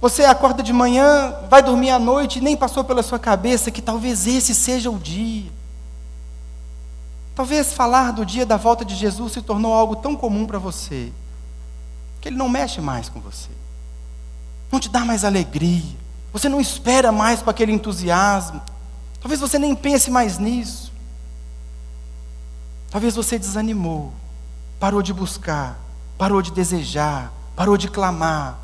você 0.00 0.24
acorda 0.24 0.62
de 0.62 0.72
manhã, 0.72 1.34
vai 1.48 1.62
dormir 1.62 1.90
à 1.90 1.98
noite 1.98 2.38
e 2.38 2.42
nem 2.42 2.56
passou 2.56 2.84
pela 2.84 3.02
sua 3.02 3.18
cabeça 3.18 3.70
que 3.70 3.82
talvez 3.82 4.26
esse 4.26 4.54
seja 4.54 4.90
o 4.90 4.98
dia. 4.98 5.50
Talvez 7.34 7.72
falar 7.72 8.12
do 8.12 8.24
dia 8.24 8.46
da 8.46 8.56
volta 8.56 8.84
de 8.84 8.94
Jesus 8.94 9.32
se 9.32 9.42
tornou 9.42 9.72
algo 9.72 9.96
tão 9.96 10.14
comum 10.14 10.46
para 10.46 10.58
você, 10.58 11.12
que 12.20 12.28
ele 12.28 12.36
não 12.36 12.48
mexe 12.48 12.80
mais 12.80 13.08
com 13.08 13.20
você, 13.20 13.50
não 14.70 14.78
te 14.78 14.88
dá 14.88 15.04
mais 15.04 15.24
alegria, 15.24 15.96
você 16.32 16.48
não 16.48 16.60
espera 16.60 17.10
mais 17.10 17.42
com 17.42 17.50
aquele 17.50 17.72
entusiasmo, 17.72 18.62
talvez 19.20 19.40
você 19.40 19.58
nem 19.58 19.74
pense 19.74 20.12
mais 20.12 20.38
nisso. 20.38 20.93
Talvez 22.94 23.16
você 23.16 23.40
desanimou, 23.40 24.12
parou 24.78 25.02
de 25.02 25.12
buscar, 25.12 25.76
parou 26.16 26.40
de 26.40 26.52
desejar, 26.52 27.32
parou 27.56 27.76
de 27.76 27.88
clamar 27.88 28.56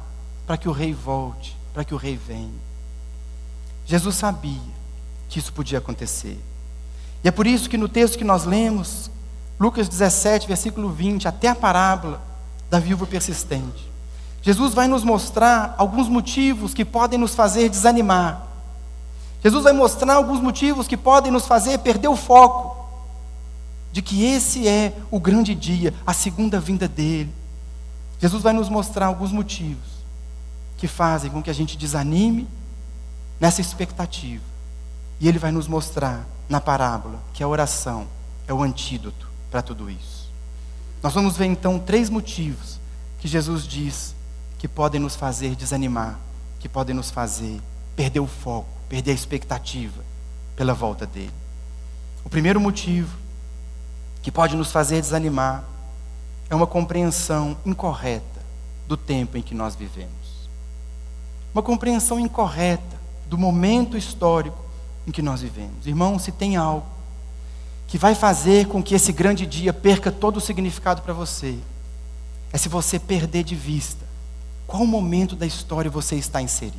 para 0.46 0.56
que 0.56 0.68
o 0.68 0.72
rei 0.72 0.94
volte, 0.94 1.58
para 1.74 1.84
que 1.84 1.92
o 1.92 1.96
rei 1.96 2.16
venha. 2.16 2.54
Jesus 3.84 4.14
sabia 4.14 4.60
que 5.28 5.40
isso 5.40 5.52
podia 5.52 5.78
acontecer. 5.78 6.40
E 7.24 7.26
é 7.26 7.32
por 7.32 7.44
isso 7.44 7.68
que 7.68 7.76
no 7.76 7.88
texto 7.88 8.16
que 8.16 8.22
nós 8.22 8.44
lemos, 8.44 9.10
Lucas 9.58 9.88
17, 9.88 10.46
versículo 10.46 10.90
20, 10.90 11.26
até 11.26 11.48
a 11.48 11.54
parábola 11.56 12.22
da 12.70 12.78
viúva 12.78 13.08
persistente, 13.08 13.90
Jesus 14.42 14.72
vai 14.72 14.86
nos 14.86 15.02
mostrar 15.02 15.74
alguns 15.76 16.08
motivos 16.08 16.72
que 16.72 16.84
podem 16.84 17.18
nos 17.18 17.34
fazer 17.34 17.68
desanimar. 17.68 18.46
Jesus 19.42 19.64
vai 19.64 19.72
mostrar 19.72 20.14
alguns 20.14 20.40
motivos 20.40 20.86
que 20.86 20.96
podem 20.96 21.32
nos 21.32 21.48
fazer 21.48 21.78
perder 21.78 22.06
o 22.06 22.14
foco 22.14 22.69
de 23.92 24.02
que 24.02 24.24
esse 24.24 24.68
é 24.68 24.96
o 25.10 25.18
grande 25.18 25.54
dia, 25.54 25.92
a 26.06 26.12
segunda 26.12 26.60
vinda 26.60 26.86
dele. 26.86 27.32
Jesus 28.20 28.42
vai 28.42 28.52
nos 28.52 28.68
mostrar 28.68 29.06
alguns 29.06 29.32
motivos 29.32 30.00
que 30.76 30.86
fazem 30.86 31.30
com 31.30 31.42
que 31.42 31.50
a 31.50 31.54
gente 31.54 31.76
desanime 31.76 32.46
nessa 33.38 33.60
expectativa. 33.60 34.44
E 35.18 35.28
ele 35.28 35.38
vai 35.38 35.50
nos 35.50 35.66
mostrar 35.66 36.26
na 36.48 36.60
parábola 36.60 37.20
que 37.32 37.42
a 37.42 37.48
oração 37.48 38.06
é 38.46 38.52
o 38.52 38.62
antídoto 38.62 39.28
para 39.50 39.62
tudo 39.62 39.90
isso. 39.90 40.30
Nós 41.02 41.14
vamos 41.14 41.36
ver 41.36 41.46
então 41.46 41.78
três 41.78 42.10
motivos 42.10 42.78
que 43.18 43.28
Jesus 43.28 43.66
diz 43.66 44.14
que 44.58 44.68
podem 44.68 45.00
nos 45.00 45.16
fazer 45.16 45.56
desanimar, 45.56 46.18
que 46.58 46.68
podem 46.68 46.94
nos 46.94 47.10
fazer 47.10 47.60
perder 47.96 48.20
o 48.20 48.26
foco, 48.26 48.68
perder 48.88 49.12
a 49.12 49.14
expectativa 49.14 50.02
pela 50.56 50.74
volta 50.74 51.06
dele. 51.06 51.32
O 52.24 52.28
primeiro 52.28 52.60
motivo 52.60 53.19
que 54.22 54.30
pode 54.30 54.56
nos 54.56 54.70
fazer 54.70 55.00
desanimar 55.00 55.64
é 56.48 56.54
uma 56.54 56.66
compreensão 56.66 57.56
incorreta 57.64 58.40
do 58.86 58.96
tempo 58.96 59.38
em 59.38 59.42
que 59.42 59.54
nós 59.54 59.74
vivemos. 59.74 60.10
Uma 61.54 61.62
compreensão 61.62 62.18
incorreta 62.18 63.00
do 63.26 63.38
momento 63.38 63.96
histórico 63.96 64.58
em 65.06 65.10
que 65.10 65.22
nós 65.22 65.40
vivemos. 65.40 65.86
Irmão, 65.86 66.18
se 66.18 66.32
tem 66.32 66.56
algo 66.56 66.86
que 67.86 67.98
vai 67.98 68.14
fazer 68.14 68.66
com 68.66 68.82
que 68.82 68.94
esse 68.94 69.12
grande 69.12 69.46
dia 69.46 69.72
perca 69.72 70.12
todo 70.12 70.36
o 70.36 70.40
significado 70.40 71.02
para 71.02 71.12
você, 71.12 71.58
é 72.52 72.58
se 72.58 72.68
você 72.68 72.98
perder 72.98 73.44
de 73.44 73.54
vista 73.54 74.04
qual 74.66 74.86
momento 74.86 75.34
da 75.34 75.46
história 75.46 75.90
você 75.90 76.14
está 76.14 76.40
inserido. 76.40 76.76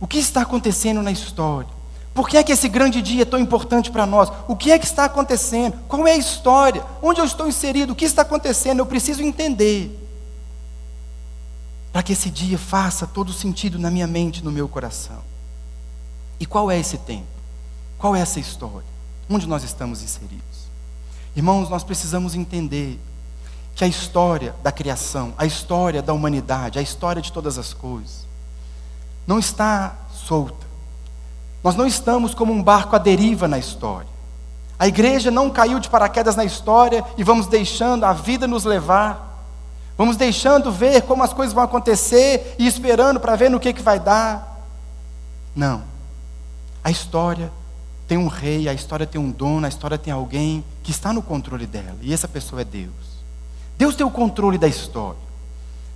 O 0.00 0.06
que 0.06 0.18
está 0.18 0.42
acontecendo 0.42 1.02
na 1.02 1.10
história? 1.10 1.79
Por 2.12 2.28
que 2.28 2.36
é 2.36 2.42
que 2.42 2.52
esse 2.52 2.68
grande 2.68 3.00
dia 3.00 3.22
é 3.22 3.24
tão 3.24 3.38
importante 3.38 3.90
para 3.90 4.04
nós? 4.04 4.30
O 4.48 4.56
que 4.56 4.72
é 4.72 4.78
que 4.78 4.84
está 4.84 5.04
acontecendo? 5.04 5.78
Qual 5.86 6.06
é 6.06 6.12
a 6.12 6.16
história? 6.16 6.84
Onde 7.00 7.20
eu 7.20 7.24
estou 7.24 7.46
inserido? 7.46 7.92
O 7.92 7.96
que 7.96 8.04
está 8.04 8.22
acontecendo? 8.22 8.80
Eu 8.80 8.86
preciso 8.86 9.22
entender. 9.22 9.96
Para 11.92 12.02
que 12.02 12.12
esse 12.12 12.28
dia 12.28 12.58
faça 12.58 13.06
todo 13.06 13.32
sentido 13.32 13.78
na 13.78 13.90
minha 13.90 14.06
mente, 14.06 14.44
no 14.44 14.50
meu 14.50 14.68
coração. 14.68 15.18
E 16.38 16.46
qual 16.46 16.70
é 16.70 16.78
esse 16.78 16.98
tempo? 16.98 17.26
Qual 17.96 18.16
é 18.16 18.20
essa 18.20 18.40
história? 18.40 18.88
Onde 19.28 19.46
nós 19.46 19.62
estamos 19.62 20.02
inseridos? 20.02 20.68
Irmãos, 21.36 21.68
nós 21.68 21.84
precisamos 21.84 22.34
entender 22.34 22.98
que 23.74 23.84
a 23.84 23.86
história 23.86 24.54
da 24.64 24.72
criação, 24.72 25.32
a 25.38 25.46
história 25.46 26.02
da 26.02 26.12
humanidade, 26.12 26.78
a 26.78 26.82
história 26.82 27.22
de 27.22 27.30
todas 27.30 27.56
as 27.56 27.72
coisas, 27.72 28.26
não 29.26 29.38
está 29.38 29.96
solta 30.12 30.69
nós 31.62 31.76
não 31.76 31.86
estamos 31.86 32.34
como 32.34 32.52
um 32.52 32.62
barco 32.62 32.96
à 32.96 32.98
deriva 32.98 33.46
na 33.46 33.58
história. 33.58 34.08
A 34.78 34.88
igreja 34.88 35.30
não 35.30 35.50
caiu 35.50 35.78
de 35.78 35.90
paraquedas 35.90 36.36
na 36.36 36.44
história 36.44 37.04
e 37.18 37.22
vamos 37.22 37.46
deixando 37.46 38.04
a 38.04 38.12
vida 38.12 38.46
nos 38.46 38.64
levar. 38.64 39.44
Vamos 39.96 40.16
deixando 40.16 40.72
ver 40.72 41.02
como 41.02 41.22
as 41.22 41.34
coisas 41.34 41.52
vão 41.52 41.62
acontecer 41.62 42.56
e 42.58 42.66
esperando 42.66 43.20
para 43.20 43.36
ver 43.36 43.50
no 43.50 43.60
que, 43.60 43.74
que 43.74 43.82
vai 43.82 44.00
dar. 44.00 44.64
Não. 45.54 45.82
A 46.82 46.90
história 46.90 47.52
tem 48.08 48.16
um 48.16 48.26
rei, 48.26 48.68
a 48.68 48.72
história 48.72 49.06
tem 49.06 49.20
um 49.20 49.30
dono, 49.30 49.66
a 49.66 49.68
história 49.68 49.98
tem 49.98 50.12
alguém 50.12 50.64
que 50.82 50.90
está 50.90 51.12
no 51.12 51.20
controle 51.20 51.66
dela. 51.66 51.98
E 52.00 52.14
essa 52.14 52.26
pessoa 52.26 52.62
é 52.62 52.64
Deus. 52.64 52.90
Deus 53.76 53.94
tem 53.94 54.06
o 54.06 54.10
controle 54.10 54.56
da 54.56 54.66
história. 54.66 55.20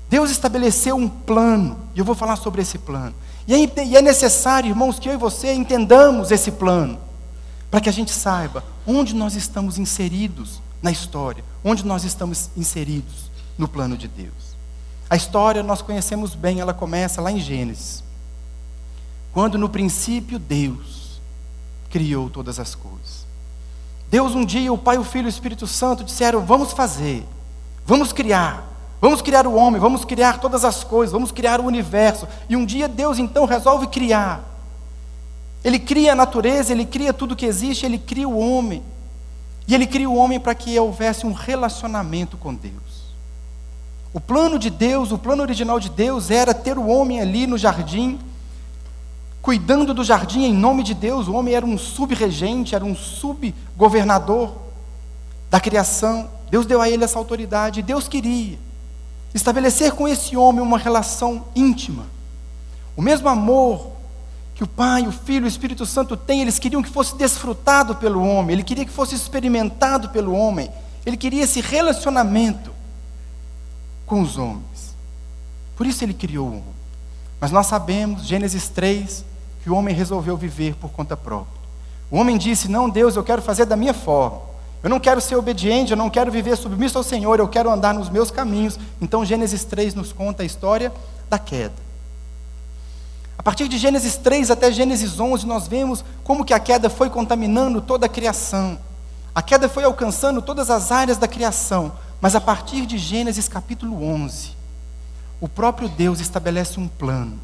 Deus 0.08 0.30
estabeleceu 0.30 0.94
um 0.94 1.08
plano, 1.08 1.78
e 1.94 1.98
eu 1.98 2.04
vou 2.04 2.14
falar 2.14 2.36
sobre 2.36 2.62
esse 2.62 2.78
plano. 2.78 3.14
E 3.46 3.54
é, 3.54 3.84
e 3.84 3.96
é 3.96 4.02
necessário, 4.02 4.70
irmãos, 4.70 4.98
que 4.98 5.08
eu 5.08 5.14
e 5.14 5.18
você 5.18 5.52
entendamos 5.52 6.30
esse 6.30 6.50
plano, 6.50 6.98
para 7.70 7.80
que 7.80 7.88
a 7.88 7.92
gente 7.92 8.10
saiba 8.10 8.64
onde 8.86 9.14
nós 9.14 9.34
estamos 9.34 9.78
inseridos 9.78 10.60
na 10.82 10.90
história, 10.90 11.44
onde 11.62 11.84
nós 11.84 12.04
estamos 12.04 12.50
inseridos 12.56 13.30
no 13.56 13.68
plano 13.68 13.96
de 13.96 14.08
Deus. 14.08 14.54
A 15.08 15.16
história 15.16 15.62
nós 15.62 15.82
conhecemos 15.82 16.34
bem, 16.34 16.60
ela 16.60 16.74
começa 16.74 17.20
lá 17.20 17.30
em 17.30 17.40
Gênesis. 17.40 18.02
Quando 19.32 19.58
no 19.58 19.68
princípio 19.68 20.38
Deus 20.38 21.20
criou 21.90 22.30
todas 22.30 22.58
as 22.58 22.74
coisas. 22.74 23.24
Deus 24.10 24.34
um 24.34 24.44
dia, 24.44 24.72
o 24.72 24.78
Pai, 24.78 24.96
o 24.96 25.04
Filho 25.04 25.26
e 25.26 25.28
o 25.28 25.30
Espírito 25.30 25.66
Santo 25.66 26.04
disseram: 26.04 26.44
"Vamos 26.44 26.72
fazer. 26.72 27.26
Vamos 27.86 28.12
criar. 28.12 28.73
Vamos 29.00 29.20
criar 29.20 29.46
o 29.46 29.54
homem, 29.54 29.80
vamos 29.80 30.04
criar 30.04 30.40
todas 30.40 30.64
as 30.64 30.82
coisas, 30.82 31.12
vamos 31.12 31.30
criar 31.30 31.60
o 31.60 31.66
universo. 31.66 32.26
E 32.48 32.56
um 32.56 32.64
dia 32.64 32.88
Deus 32.88 33.18
então 33.18 33.44
resolve 33.44 33.86
criar. 33.88 34.42
Ele 35.62 35.78
cria 35.78 36.12
a 36.12 36.14
natureza, 36.14 36.72
ele 36.72 36.84
cria 36.84 37.12
tudo 37.12 37.36
que 37.36 37.46
existe, 37.46 37.86
ele 37.86 37.98
cria 37.98 38.28
o 38.28 38.38
homem. 38.38 38.82
E 39.66 39.74
ele 39.74 39.86
cria 39.86 40.08
o 40.08 40.14
homem 40.14 40.38
para 40.38 40.54
que 40.54 40.78
houvesse 40.78 41.26
um 41.26 41.32
relacionamento 41.32 42.36
com 42.36 42.54
Deus. 42.54 43.04
O 44.12 44.20
plano 44.20 44.58
de 44.58 44.70
Deus, 44.70 45.10
o 45.10 45.18
plano 45.18 45.42
original 45.42 45.80
de 45.80 45.88
Deus 45.88 46.30
era 46.30 46.54
ter 46.54 46.78
o 46.78 46.86
homem 46.86 47.20
ali 47.20 47.46
no 47.46 47.58
jardim, 47.58 48.18
cuidando 49.42 49.92
do 49.92 50.04
jardim 50.04 50.44
em 50.44 50.52
nome 50.52 50.82
de 50.82 50.94
Deus. 50.94 51.28
O 51.28 51.34
homem 51.34 51.54
era 51.54 51.66
um 51.66 51.76
subregente, 51.76 52.74
era 52.74 52.84
um 52.84 52.94
subgovernador 52.94 54.52
da 55.50 55.58
criação. 55.58 56.28
Deus 56.50 56.64
deu 56.66 56.80
a 56.80 56.88
ele 56.88 57.04
essa 57.04 57.18
autoridade. 57.18 57.82
Deus 57.82 58.06
queria 58.06 58.58
estabelecer 59.34 59.92
com 59.92 60.06
esse 60.06 60.36
homem 60.36 60.62
uma 60.62 60.78
relação 60.78 61.44
íntima. 61.54 62.06
O 62.96 63.02
mesmo 63.02 63.28
amor 63.28 63.92
que 64.54 64.62
o 64.62 64.68
Pai, 64.68 65.06
o 65.06 65.12
Filho 65.12 65.44
e 65.44 65.48
o 65.48 65.48
Espírito 65.48 65.84
Santo 65.84 66.16
têm, 66.16 66.42
eles 66.42 66.60
queriam 66.60 66.82
que 66.82 66.88
fosse 66.88 67.16
desfrutado 67.16 67.96
pelo 67.96 68.22
homem, 68.22 68.54
ele 68.54 68.62
queria 68.62 68.84
que 68.84 68.92
fosse 68.92 69.14
experimentado 69.14 70.10
pelo 70.10 70.32
homem, 70.32 70.70
ele 71.04 71.16
queria 71.16 71.42
esse 71.42 71.60
relacionamento 71.60 72.72
com 74.06 74.22
os 74.22 74.38
homens. 74.38 74.94
Por 75.76 75.86
isso 75.86 76.04
ele 76.04 76.14
criou 76.14 76.46
o 76.46 76.50
homem. 76.50 76.74
Mas 77.40 77.50
nós 77.50 77.66
sabemos, 77.66 78.24
Gênesis 78.24 78.68
3, 78.68 79.24
que 79.62 79.70
o 79.70 79.74
homem 79.74 79.94
resolveu 79.94 80.36
viver 80.36 80.76
por 80.76 80.90
conta 80.90 81.16
própria. 81.16 81.60
O 82.10 82.16
homem 82.16 82.38
disse: 82.38 82.68
Não, 82.68 82.88
Deus, 82.88 83.16
eu 83.16 83.24
quero 83.24 83.42
fazer 83.42 83.64
da 83.64 83.76
minha 83.76 83.92
forma. 83.92 84.53
Eu 84.84 84.90
não 84.90 85.00
quero 85.00 85.18
ser 85.18 85.34
obediente, 85.34 85.92
eu 85.92 85.96
não 85.96 86.10
quero 86.10 86.30
viver 86.30 86.58
submisso 86.58 86.98
ao 86.98 87.02
Senhor, 87.02 87.38
eu 87.38 87.48
quero 87.48 87.70
andar 87.70 87.94
nos 87.94 88.10
meus 88.10 88.30
caminhos. 88.30 88.78
Então, 89.00 89.24
Gênesis 89.24 89.64
3 89.64 89.94
nos 89.94 90.12
conta 90.12 90.42
a 90.42 90.46
história 90.46 90.92
da 91.26 91.38
queda. 91.38 91.72
A 93.38 93.42
partir 93.42 93.66
de 93.66 93.78
Gênesis 93.78 94.18
3 94.18 94.50
até 94.50 94.70
Gênesis 94.70 95.18
11, 95.18 95.46
nós 95.46 95.66
vemos 95.66 96.04
como 96.22 96.44
que 96.44 96.52
a 96.52 96.60
queda 96.60 96.90
foi 96.90 97.08
contaminando 97.08 97.80
toda 97.80 98.04
a 98.04 98.10
criação. 98.10 98.78
A 99.34 99.40
queda 99.40 99.70
foi 99.70 99.84
alcançando 99.84 100.42
todas 100.42 100.68
as 100.68 100.92
áreas 100.92 101.16
da 101.16 101.26
criação. 101.26 101.92
Mas 102.20 102.34
a 102.34 102.40
partir 102.40 102.84
de 102.84 102.98
Gênesis 102.98 103.48
capítulo 103.48 104.04
11, 104.04 104.50
o 105.40 105.48
próprio 105.48 105.88
Deus 105.88 106.20
estabelece 106.20 106.78
um 106.78 106.88
plano. 106.88 107.40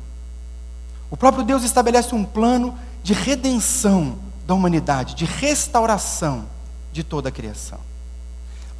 O 1.10 1.16
próprio 1.16 1.42
Deus 1.42 1.62
estabelece 1.62 2.14
um 2.14 2.22
plano 2.22 2.78
de 3.02 3.14
redenção 3.14 4.18
da 4.46 4.52
humanidade, 4.52 5.14
de 5.14 5.24
restauração 5.24 6.59
de 6.92 7.04
toda 7.04 7.28
a 7.28 7.32
criação. 7.32 7.78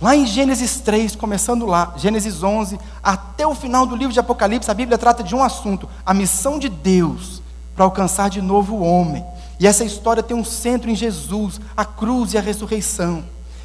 Lá 0.01 0.17
em 0.17 0.27
Gênesis 0.27 0.81
3, 0.81 1.15
começando 1.15 1.67
lá, 1.67 1.93
Gênesis 1.97 2.43
11, 2.43 2.79
até 3.03 3.47
o 3.47 3.55
final 3.55 3.87
do 3.87 3.95
livro 3.95 4.13
de 4.13 4.21
Apocalipse, 4.21 4.71
a 4.71 4.75
Bíblia 4.75 4.97
trata 4.97 5.23
de 5.23 5.35
um 5.35 5.43
assunto: 5.43 5.89
a 6.05 6.15
missão 6.15 6.59
de 6.59 6.69
Deus 6.69 7.43
para 7.75 7.85
alcançar 7.85 8.31
de 8.31 8.41
novo 8.41 8.77
o 8.77 8.83
homem. 8.83 9.25
E 9.59 9.67
essa 9.67 9.85
história 9.85 10.23
tem 10.23 10.37
um 10.37 10.45
centro 10.45 10.89
em 10.91 10.95
Jesus, 10.95 11.61
a 11.77 11.85
cruz 11.85 12.33
e 12.33 12.39
a 12.39 12.41
ressurreição. 12.41 13.23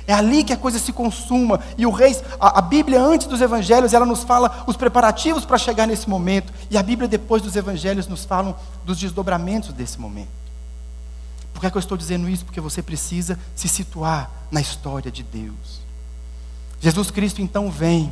É 0.08 0.14
ali 0.14 0.44
que 0.44 0.54
a 0.54 0.58
coisa 0.58 0.78
se 0.78 0.92
consuma. 0.92 1.60
E 1.78 1.86
o 1.86 1.90
rei, 1.90 2.16
a, 2.40 2.60
a, 2.60 2.62
Bíblia 2.62 3.02
antes 3.02 3.28
dos 3.28 3.42
evangelhos, 3.42 3.94
ela 3.94 4.06
nos 4.06 4.24
fala 4.24 4.64
os 4.68 4.78
preparativos 4.78 5.46
para 5.46 5.58
chegar 5.58 5.88
nesse 5.88 6.10
momento. 6.10 6.54
E 6.70 6.78
a 6.78 6.84
Bíblia 6.84 7.08
depois 7.08 7.42
dos 7.42 7.56
evangelhos 7.56 8.08
nos 8.08 8.26
fala 8.26 8.60
dos 8.84 9.00
desdobramentos 9.00 9.74
desse 9.74 10.00
momento. 10.00 10.45
Por 11.56 11.62
que, 11.62 11.68
é 11.68 11.72
que 11.72 11.78
eu 11.78 11.80
estou 11.80 11.98
dizendo 11.98 12.28
isso? 12.28 12.44
Porque 12.44 12.60
você 12.60 12.82
precisa 12.82 13.40
se 13.56 13.70
situar 13.70 14.30
na 14.52 14.60
história 14.60 15.10
de 15.10 15.24
Deus. 15.24 15.80
Jesus 16.82 17.10
Cristo 17.10 17.42
então 17.42 17.72
vem, 17.72 18.12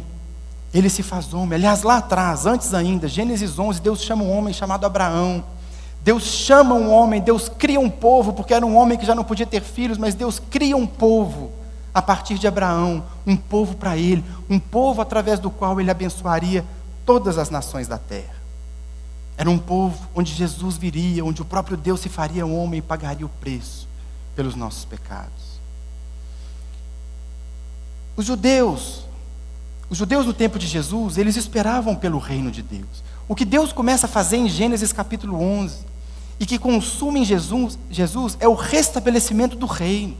ele 0.74 0.90
se 0.90 1.04
faz 1.04 1.34
homem. 1.34 1.58
Aliás, 1.58 1.84
lá 1.84 1.98
atrás, 1.98 2.46
antes 2.46 2.74
ainda, 2.74 3.06
Gênesis 3.06 3.60
11, 3.60 3.82
Deus 3.82 4.02
chama 4.02 4.24
um 4.24 4.32
homem 4.32 4.54
chamado 4.54 4.86
Abraão. 4.86 5.44
Deus 6.02 6.24
chama 6.24 6.74
um 6.74 6.90
homem, 6.90 7.20
Deus 7.20 7.50
cria 7.50 7.82
um 7.82 7.90
povo, 7.90 8.32
porque 8.32 8.54
era 8.54 8.66
um 8.66 8.78
homem 8.78 8.98
que 8.98 9.06
já 9.06 9.14
não 9.14 9.26
podia 9.26 9.46
ter 9.46 9.62
filhos, 9.62 9.98
mas 9.98 10.16
Deus 10.16 10.40
cria 10.40 10.78
um 10.78 10.88
povo 10.88 11.52
a 11.94 12.02
partir 12.02 12.40
de 12.40 12.48
Abraão, 12.48 13.04
um 13.28 13.36
povo 13.36 13.76
para 13.76 13.98
ele, 13.98 14.24
um 14.50 14.58
povo 14.58 15.02
através 15.02 15.38
do 15.38 15.52
qual 15.52 15.82
ele 15.82 15.92
abençoaria 15.92 16.64
todas 17.06 17.38
as 17.38 17.50
nações 17.50 17.90
da 17.90 17.98
terra. 17.98 18.43
Era 19.38 19.50
um 19.50 19.58
povo 19.58 20.08
onde 20.16 20.34
Jesus 20.34 20.78
viria, 20.78 21.26
onde 21.26 21.42
o 21.42 21.46
próprio 21.46 21.76
Deus 21.76 22.00
se 22.00 22.10
faria 22.10 22.46
homem 22.46 22.80
e 22.80 22.82
pagaria 22.82 23.26
o 23.26 23.30
preço 23.30 23.88
pelos 24.36 24.56
nossos 24.56 24.86
pecados. 24.86 25.54
Os 28.16 28.26
judeus, 28.26 29.06
os 29.90 29.98
judeus 29.98 30.26
no 30.26 30.34
tempo 30.34 30.60
de 30.60 30.68
Jesus, 30.68 31.18
eles 31.18 31.36
esperavam 31.36 31.96
pelo 31.96 32.20
reino 32.20 32.52
de 32.52 32.62
Deus. 32.62 33.04
O 33.28 33.36
que 33.36 33.46
Deus 33.46 33.74
começa 33.74 34.06
a 34.06 34.10
fazer 34.10 34.38
em 34.38 34.48
Gênesis 34.48 34.94
capítulo 34.94 35.42
11 35.42 35.78
e 36.40 36.46
que 36.46 36.60
consuma 36.60 37.18
em 37.18 37.26
Jesus, 37.26 37.78
Jesus 37.90 38.38
é 38.40 38.48
o 38.48 38.54
restabelecimento 38.54 39.56
do 39.56 39.66
reino. 39.66 40.18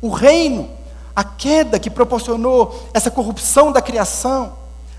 O 0.00 0.10
reino 0.10 0.68
a 1.16 1.24
queda 1.24 1.78
que 1.78 1.88
proporcionou 1.88 2.90
essa 2.92 3.10
corrupção 3.10 3.72
da 3.72 3.80
criação, 3.80 4.52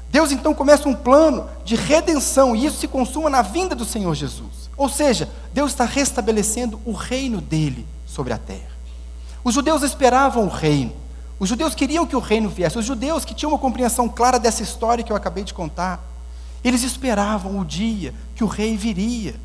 Deus 0.09 0.31
então 0.31 0.53
começa 0.53 0.87
um 0.87 0.95
plano 0.95 1.49
de 1.65 1.75
redenção, 1.75 2.55
e 2.55 2.65
isso 2.65 2.79
se 2.79 2.87
consuma 2.87 3.29
na 3.29 3.41
vinda 3.41 3.75
do 3.75 3.85
Senhor 3.85 4.13
Jesus. 4.15 4.69
Ou 4.77 4.87
seja, 4.87 5.29
Deus 5.53 5.71
está 5.71 5.85
restabelecendo 5.85 6.79
o 6.85 6.93
reino 6.93 7.41
dele 7.41 7.85
sobre 8.05 8.31
a 8.33 8.37
terra. 8.37 8.77
Os 9.43 9.53
judeus 9.53 9.83
esperavam 9.83 10.45
o 10.45 10.49
reino, 10.49 10.93
os 11.39 11.49
judeus 11.49 11.75
queriam 11.75 12.05
que 12.05 12.15
o 12.15 12.19
reino 12.19 12.49
viesse, 12.49 12.77
os 12.77 12.85
judeus 12.85 13.23
que 13.23 13.33
tinham 13.33 13.51
uma 13.51 13.59
compreensão 13.59 14.09
clara 14.09 14.39
dessa 14.39 14.63
história 14.63 15.03
que 15.03 15.11
eu 15.11 15.15
acabei 15.15 15.43
de 15.43 15.53
contar, 15.53 16.03
eles 16.63 16.83
esperavam 16.83 17.59
o 17.59 17.65
dia 17.65 18.13
que 18.35 18.43
o 18.43 18.47
rei 18.47 18.75
viria 18.75 19.35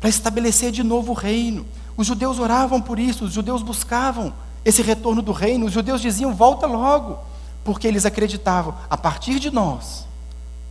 para 0.00 0.08
estabelecer 0.08 0.72
de 0.72 0.82
novo 0.82 1.12
o 1.12 1.14
reino. 1.14 1.66
Os 1.96 2.06
judeus 2.06 2.38
oravam 2.38 2.80
por 2.80 2.98
isso, 2.98 3.24
os 3.24 3.32
judeus 3.32 3.62
buscavam 3.62 4.32
esse 4.64 4.82
retorno 4.82 5.20
do 5.20 5.32
reino, 5.32 5.66
os 5.66 5.72
judeus 5.72 6.00
diziam: 6.00 6.34
volta 6.34 6.66
logo, 6.66 7.18
porque 7.64 7.86
eles 7.86 8.06
acreditavam, 8.06 8.74
a 8.88 8.96
partir 8.96 9.38
de 9.38 9.50
nós, 9.50 10.06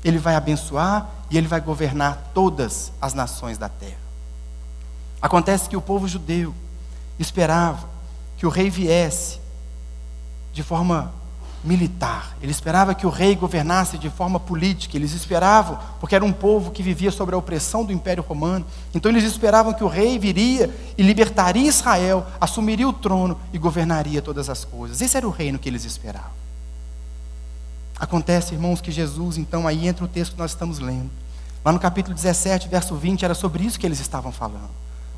ele 0.04 0.18
vai 0.18 0.36
abençoar 0.36 1.10
e 1.30 1.38
ele 1.38 1.48
vai 1.48 1.60
governar 1.60 2.32
todas 2.34 2.92
as 3.02 3.14
nações 3.14 3.58
da 3.58 3.70
terra. 3.70 4.08
Acontece 5.22 5.68
que 5.68 5.78
o 5.78 5.82
povo 5.82 6.08
judeu 6.08 6.54
esperava 7.20 7.88
que 8.38 8.46
o 8.46 8.50
rei 8.50 8.70
viesse 8.70 9.40
de 10.54 10.64
forma 10.64 11.12
militar. 11.64 12.38
Ele 12.42 12.52
esperava 12.52 12.96
que 12.96 13.06
o 13.06 13.10
rei 13.10 13.36
governasse 13.36 13.98
de 13.98 14.10
forma 14.10 14.40
política. 14.40 14.96
Eles 14.96 15.14
esperavam, 15.14 15.78
porque 16.00 16.16
era 16.16 16.24
um 16.24 16.32
povo 16.32 16.72
que 16.72 16.84
vivia 16.84 17.12
sob 17.12 17.34
a 17.34 17.38
opressão 17.38 17.84
do 17.84 17.92
Império 17.92 18.24
Romano. 18.24 18.66
Então 18.94 19.12
eles 19.12 19.24
esperavam 19.24 19.74
que 19.74 19.84
o 19.84 19.88
rei 19.88 20.18
viria 20.18 20.74
e 20.98 21.04
libertaria 21.04 21.68
Israel, 21.68 22.26
assumiria 22.40 22.88
o 22.88 22.94
trono 22.94 23.38
e 23.52 23.58
governaria 23.58 24.22
todas 24.22 24.50
as 24.50 24.64
coisas. 24.64 25.02
Esse 25.02 25.18
era 25.18 25.28
o 25.28 25.32
reino 25.32 25.60
que 25.60 25.68
eles 25.68 25.84
esperavam. 25.84 26.47
Acontece, 28.00 28.54
irmãos, 28.54 28.80
que 28.80 28.92
Jesus, 28.92 29.38
então, 29.38 29.68
aí 29.68 29.88
entra 29.88 30.06
o 30.06 30.08
texto 30.08 30.34
que 30.34 30.38
nós 30.38 30.52
estamos 30.52 30.78
lendo. 30.78 31.10
Lá 31.66 31.72
no 31.72 31.80
capítulo 31.80 32.14
17, 32.14 32.68
verso 32.68 32.96
20, 32.96 33.26
era 33.26 33.34
sobre 33.34 33.64
isso 33.64 33.80
que 33.80 33.86
eles 33.86 34.00
estavam 34.00 34.32
falando. 34.32 34.70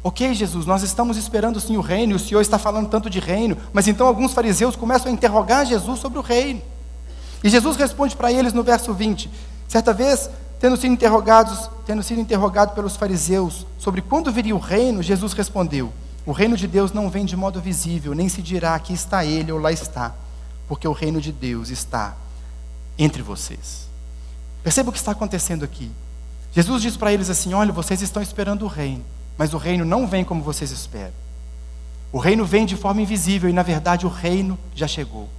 Ok, 0.02 0.34
Jesus, 0.34 0.66
nós 0.66 0.82
estamos 0.82 1.18
esperando 1.18 1.60
sim 1.60 1.76
o 1.76 1.82
reino, 1.82 2.16
o 2.16 2.20
Senhor 2.20 2.40
está 2.40 2.58
falando 2.58 2.88
tanto 2.88 3.10
de 3.10 3.20
reino, 3.20 3.58
mas 3.74 3.86
então 3.90 4.08
alguns 4.08 4.32
fariseus 4.32 4.78
começam 4.78 5.12
a 5.12 5.14
interrogar 5.14 5.66
Jesus 5.66 6.00
sobre 6.00 6.18
o 6.18 6.22
reino. 6.22 6.62
E 7.44 7.50
Jesus 7.50 7.76
responde 7.76 8.16
para 8.16 8.32
eles 8.32 8.54
no 8.54 8.64
verso 8.64 8.94
20: 8.94 9.30
certa 9.68 9.94
vez, 9.94 10.30
tendo 10.58 10.78
sido 10.78 10.94
interrogados, 10.94 11.70
tendo 11.86 12.02
sido 12.02 12.22
interrogado 12.22 12.74
pelos 12.74 12.96
fariseus 12.96 13.68
sobre 13.78 14.02
quando 14.02 14.32
viria 14.32 14.56
o 14.56 14.60
reino, 14.60 15.04
Jesus 15.04 15.34
respondeu: 15.34 15.92
O 16.26 16.32
reino 16.32 16.56
de 16.56 16.66
Deus 16.66 16.94
não 16.94 17.10
vem 17.10 17.26
de 17.26 17.36
modo 17.36 17.60
visível, 17.60 18.14
nem 18.14 18.30
se 18.30 18.42
dirá 18.42 18.76
aqui 18.76 18.94
está 18.94 19.26
ele 19.26 19.52
ou 19.52 19.60
lá 19.60 19.70
está, 19.70 20.16
porque 20.66 20.88
o 20.88 20.94
reino 20.94 21.20
de 21.20 21.34
Deus 21.34 21.70
está 21.70 22.16
entre 23.00 23.24
vocês. 23.24 23.88
Perceba 24.62 24.90
o 24.90 24.92
que 24.92 25.00
está 25.00 25.14
acontecendo 25.14 25.64
aqui. 25.64 25.90
Jesus 26.54 26.84
diz 26.84 26.96
para 26.96 27.12
eles 27.12 27.30
assim: 27.30 27.54
Olha, 27.54 27.72
vocês 27.72 28.02
estão 28.02 28.22
esperando 28.22 28.66
o 28.66 28.68
reino 28.68 29.04
mas 29.40 29.54
o 29.54 29.58
reino 29.58 29.86
não 29.86 30.06
vem 30.06 30.26
como 30.26 30.44
vocês 30.44 30.70
esperam. 30.70 31.14
O 32.12 32.18
reino 32.18 32.44
vem 32.44 32.66
de 32.66 32.76
forma 32.76 33.02
invisível 33.02 33.50
e, 33.50 33.54
na 33.54 33.64
verdade, 33.64 34.06
o 34.06 34.10
reino 34.10 34.60
já 34.76 34.86
chegou. 34.86 35.30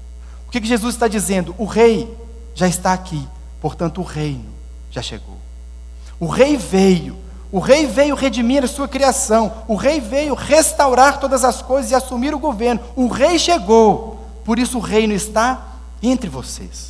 O 0.49 0.51
que, 0.51 0.59
que 0.59 0.66
Jesus 0.66 0.94
está 0.94 1.07
dizendo? 1.07 1.55
O 1.59 1.66
rei 1.66 2.11
já 2.55 2.66
está 2.66 2.94
aqui, 2.94 3.29
portanto, 3.61 4.01
o 4.01 4.05
reino 4.05 4.49
já 4.90 5.03
chegou. 5.03 5.37
O 6.18 6.29
rei 6.29 6.57
veio, 6.57 7.14
o 7.53 7.59
rei 7.59 7.87
veio 7.87 8.14
redimir 8.14 8.64
a 8.64 8.68
sua 8.68 8.88
criação, 8.88 9.53
o 9.68 9.75
rei 9.75 10.01
veio 10.01 10.33
restaurar 10.33 11.20
todas 11.20 11.44
as 11.44 11.61
coisas 11.61 11.90
e 11.90 11.94
assumir 11.94 12.33
o 12.35 12.38
governo. 12.38 12.81
O 12.96 13.07
rei 13.07 13.38
chegou, 13.38 14.25
por 14.46 14.59
isso 14.59 14.79
o 14.79 14.81
reino 14.81 15.12
está 15.12 15.77
entre 16.03 16.31
vocês. 16.31 16.89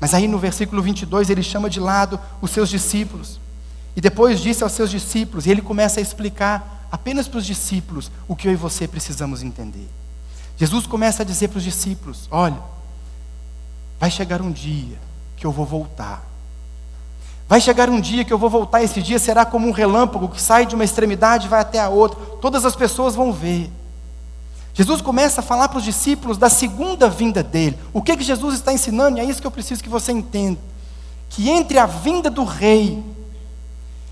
Mas 0.00 0.14
aí 0.14 0.28
no 0.28 0.38
versículo 0.38 0.80
22 0.80 1.30
ele 1.30 1.42
chama 1.42 1.68
de 1.68 1.80
lado 1.80 2.18
os 2.40 2.50
seus 2.50 2.68
discípulos. 2.68 3.40
E 3.96 4.00
depois 4.00 4.40
disse 4.40 4.62
aos 4.62 4.72
seus 4.72 4.90
discípulos, 4.90 5.46
e 5.46 5.50
ele 5.50 5.62
começa 5.62 5.98
a 5.98 6.02
explicar 6.02 6.86
apenas 6.90 7.26
para 7.26 7.38
os 7.38 7.46
discípulos 7.46 8.10
o 8.26 8.36
que 8.36 8.46
eu 8.46 8.52
e 8.52 8.56
você 8.56 8.86
precisamos 8.86 9.42
entender. 9.42 9.88
Jesus 10.56 10.86
começa 10.86 11.22
a 11.22 11.26
dizer 11.26 11.48
para 11.48 11.58
os 11.58 11.64
discípulos: 11.64 12.28
Olha, 12.30 12.58
vai 13.98 14.10
chegar 14.10 14.40
um 14.40 14.52
dia 14.52 14.98
que 15.36 15.46
eu 15.46 15.52
vou 15.52 15.66
voltar. 15.66 16.24
Vai 17.48 17.60
chegar 17.60 17.88
um 17.88 18.00
dia 18.00 18.24
que 18.24 18.32
eu 18.32 18.38
vou 18.38 18.50
voltar, 18.50 18.82
esse 18.82 19.00
dia 19.00 19.18
será 19.18 19.46
como 19.46 19.66
um 19.66 19.70
relâmpago 19.70 20.28
que 20.28 20.40
sai 20.40 20.66
de 20.66 20.74
uma 20.74 20.84
extremidade 20.84 21.46
e 21.46 21.48
vai 21.48 21.60
até 21.60 21.80
a 21.80 21.88
outra. 21.88 22.20
Todas 22.42 22.64
as 22.66 22.76
pessoas 22.76 23.14
vão 23.14 23.32
ver. 23.32 23.70
Jesus 24.74 25.00
começa 25.00 25.40
a 25.40 25.44
falar 25.44 25.68
para 25.68 25.78
os 25.78 25.84
discípulos 25.84 26.38
da 26.38 26.48
segunda 26.48 27.08
vinda 27.08 27.42
dele. 27.42 27.78
O 27.92 28.00
que, 28.00 28.16
que 28.16 28.22
Jesus 28.22 28.54
está 28.54 28.72
ensinando? 28.72 29.18
E 29.18 29.20
é 29.20 29.24
isso 29.24 29.40
que 29.40 29.46
eu 29.46 29.50
preciso 29.50 29.82
que 29.82 29.88
você 29.88 30.12
entenda. 30.12 30.60
Que 31.28 31.48
entre 31.50 31.78
a 31.78 31.86
vinda 31.86 32.30
do 32.30 32.44
rei 32.44 33.02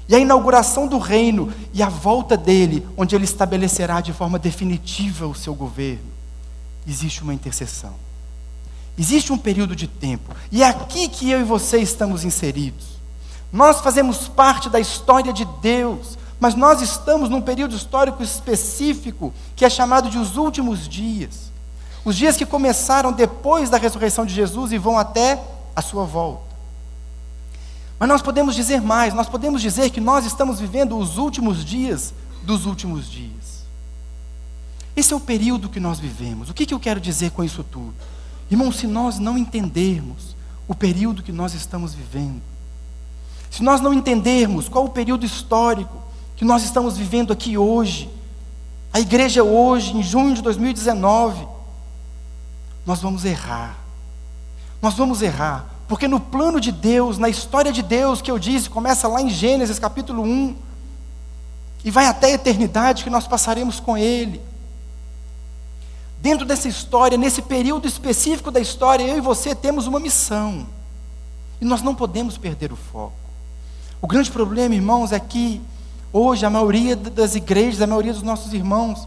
e 0.08 0.14
a 0.14 0.18
inauguração 0.18 0.86
do 0.86 0.98
reino 0.98 1.52
e 1.72 1.82
a 1.82 1.88
volta 1.88 2.36
dele, 2.36 2.86
onde 2.96 3.14
ele 3.14 3.24
estabelecerá 3.24 4.00
de 4.00 4.12
forma 4.12 4.38
definitiva 4.38 5.26
o 5.26 5.34
seu 5.34 5.54
governo, 5.54 6.10
existe 6.86 7.22
uma 7.22 7.34
intercessão. 7.34 7.94
Existe 8.98 9.32
um 9.32 9.38
período 9.38 9.76
de 9.76 9.86
tempo. 9.86 10.34
E 10.50 10.62
é 10.62 10.68
aqui 10.68 11.08
que 11.08 11.30
eu 11.30 11.40
e 11.40 11.44
você 11.44 11.78
estamos 11.78 12.24
inseridos. 12.24 12.96
Nós 13.52 13.80
fazemos 13.80 14.26
parte 14.28 14.70
da 14.70 14.80
história 14.80 15.32
de 15.32 15.44
Deus, 15.60 16.18
mas 16.38 16.54
nós 16.54 16.82
estamos 16.82 17.30
num 17.30 17.40
período 17.40 17.74
histórico 17.74 18.22
específico 18.22 19.32
que 19.54 19.64
é 19.64 19.70
chamado 19.70 20.10
de 20.10 20.18
os 20.18 20.36
últimos 20.36 20.88
dias. 20.88 21.50
Os 22.04 22.16
dias 22.16 22.36
que 22.36 22.46
começaram 22.46 23.12
depois 23.12 23.70
da 23.70 23.78
ressurreição 23.78 24.26
de 24.26 24.34
Jesus 24.34 24.70
e 24.70 24.78
vão 24.78 24.98
até 24.98 25.42
a 25.74 25.82
sua 25.82 26.04
volta. 26.04 26.46
Mas 27.98 28.08
nós 28.08 28.22
podemos 28.22 28.54
dizer 28.54 28.80
mais, 28.80 29.14
nós 29.14 29.28
podemos 29.28 29.62
dizer 29.62 29.90
que 29.90 30.00
nós 30.00 30.26
estamos 30.26 30.60
vivendo 30.60 30.98
os 30.98 31.16
últimos 31.16 31.64
dias 31.64 32.12
dos 32.42 32.66
últimos 32.66 33.10
dias. 33.10 33.64
Esse 34.94 35.12
é 35.12 35.16
o 35.16 35.20
período 35.20 35.68
que 35.68 35.80
nós 35.80 35.98
vivemos. 35.98 36.50
O 36.50 36.54
que, 36.54 36.66
que 36.66 36.74
eu 36.74 36.80
quero 36.80 37.00
dizer 37.00 37.30
com 37.30 37.42
isso 37.42 37.64
tudo? 37.64 37.94
Irmão, 38.50 38.70
se 38.70 38.86
nós 38.86 39.18
não 39.18 39.36
entendermos 39.36 40.36
o 40.68 40.74
período 40.74 41.22
que 41.22 41.32
nós 41.32 41.54
estamos 41.54 41.94
vivendo, 41.94 42.42
se 43.50 43.62
nós 43.62 43.80
não 43.80 43.92
entendermos 43.92 44.68
qual 44.68 44.84
o 44.84 44.90
período 44.90 45.24
histórico 45.24 46.05
que 46.36 46.44
nós 46.44 46.62
estamos 46.62 46.96
vivendo 46.96 47.32
aqui 47.32 47.56
hoje, 47.56 48.10
a 48.92 49.00
igreja 49.00 49.42
hoje, 49.42 49.96
em 49.96 50.02
junho 50.02 50.34
de 50.34 50.42
2019, 50.42 51.46
nós 52.84 53.00
vamos 53.00 53.24
errar. 53.24 53.76
Nós 54.80 54.94
vamos 54.94 55.22
errar, 55.22 55.66
porque 55.88 56.06
no 56.06 56.20
plano 56.20 56.60
de 56.60 56.70
Deus, 56.70 57.18
na 57.18 57.28
história 57.28 57.72
de 57.72 57.82
Deus 57.82 58.20
que 58.20 58.30
eu 58.30 58.38
disse, 58.38 58.68
começa 58.68 59.08
lá 59.08 59.20
em 59.20 59.30
Gênesis 59.30 59.78
capítulo 59.78 60.22
1, 60.22 60.56
e 61.84 61.90
vai 61.90 62.06
até 62.06 62.26
a 62.26 62.34
eternidade 62.34 63.02
que 63.02 63.10
nós 63.10 63.26
passaremos 63.26 63.80
com 63.80 63.96
Ele. 63.96 64.40
Dentro 66.20 66.44
dessa 66.44 66.68
história, 66.68 67.16
nesse 67.16 67.40
período 67.40 67.86
específico 67.86 68.50
da 68.50 68.60
história, 68.60 69.04
eu 69.04 69.18
e 69.18 69.20
você 69.20 69.54
temos 69.54 69.86
uma 69.86 70.00
missão. 70.00 70.66
E 71.60 71.64
nós 71.64 71.82
não 71.82 71.94
podemos 71.94 72.36
perder 72.36 72.72
o 72.72 72.76
foco. 72.76 73.14
O 74.02 74.06
grande 74.06 74.30
problema, 74.30 74.74
irmãos, 74.74 75.12
é 75.12 75.20
que 75.20 75.62
hoje 76.16 76.46
a 76.46 76.50
maioria 76.50 76.96
das 76.96 77.34
igrejas, 77.34 77.82
a 77.82 77.86
maioria 77.86 78.12
dos 78.12 78.22
nossos 78.22 78.52
irmãos, 78.52 79.06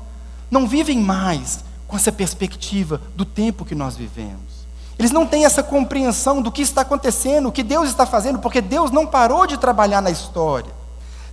não 0.50 0.68
vivem 0.68 1.00
mais 1.00 1.64
com 1.88 1.96
essa 1.96 2.12
perspectiva 2.12 3.02
do 3.16 3.26
tempo 3.26 3.66
que 3.66 3.74
nós 3.74 3.96
vivemos. 3.96 4.60
Eles 4.98 5.12
não 5.12 5.26
têm 5.26 5.46
essa 5.46 5.64
compreensão 5.64 6.42
do 6.42 6.52
que 6.52 6.62
está 6.62 6.82
acontecendo, 6.82 7.48
o 7.48 7.52
que 7.52 7.64
Deus 7.64 7.90
está 7.90 8.06
fazendo, 8.06 8.40
porque 8.40 8.62
Deus 8.62 8.92
não 8.92 9.08
parou 9.08 9.48
de 9.48 9.58
trabalhar 9.58 10.02
na 10.02 10.12
história. 10.12 10.72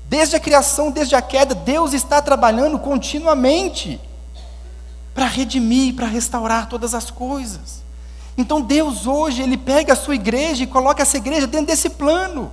Desde 0.08 0.36
a 0.36 0.40
criação, 0.40 0.90
desde 0.90 1.16
a 1.16 1.20
queda, 1.20 1.54
Deus 1.54 1.92
está 1.92 2.22
trabalhando 2.22 2.78
continuamente 2.78 4.00
para 5.12 5.26
redimir, 5.26 5.94
para 5.94 6.06
restaurar 6.06 6.68
todas 6.68 6.94
as 6.94 7.10
coisas. 7.10 7.82
Então 8.38 8.60
Deus 8.60 9.06
hoje, 9.06 9.42
Ele 9.42 9.56
pega 9.56 9.94
a 9.94 9.96
sua 9.96 10.14
igreja 10.14 10.62
e 10.62 10.66
coloca 10.66 11.02
essa 11.02 11.16
igreja 11.16 11.46
dentro 11.46 11.66
desse 11.66 11.90
plano. 11.90 12.52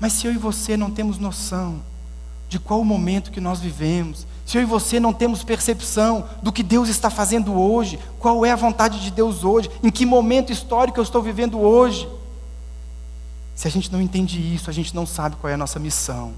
Mas 0.00 0.12
se 0.12 0.26
eu 0.26 0.32
e 0.32 0.38
você 0.38 0.76
não 0.76 0.90
temos 0.90 1.18
noção 1.18 1.82
de 2.48 2.58
qual 2.58 2.80
o 2.80 2.84
momento 2.84 3.30
que 3.30 3.40
nós 3.40 3.60
vivemos, 3.60 4.26
se 4.46 4.56
eu 4.56 4.62
e 4.62 4.64
você 4.64 4.98
não 4.98 5.12
temos 5.12 5.44
percepção 5.44 6.28
do 6.42 6.52
que 6.52 6.62
Deus 6.62 6.88
está 6.88 7.10
fazendo 7.10 7.52
hoje, 7.52 7.98
qual 8.18 8.46
é 8.46 8.50
a 8.50 8.56
vontade 8.56 9.00
de 9.00 9.10
Deus 9.10 9.44
hoje, 9.44 9.70
em 9.82 9.90
que 9.90 10.06
momento 10.06 10.52
histórico 10.52 10.98
eu 10.98 11.02
estou 11.02 11.22
vivendo 11.22 11.58
hoje, 11.58 12.08
se 13.54 13.66
a 13.66 13.70
gente 13.70 13.92
não 13.92 14.00
entende 14.00 14.38
isso, 14.54 14.70
a 14.70 14.72
gente 14.72 14.94
não 14.94 15.04
sabe 15.04 15.36
qual 15.36 15.50
é 15.50 15.54
a 15.54 15.58
nossa 15.58 15.80
missão. 15.80 16.32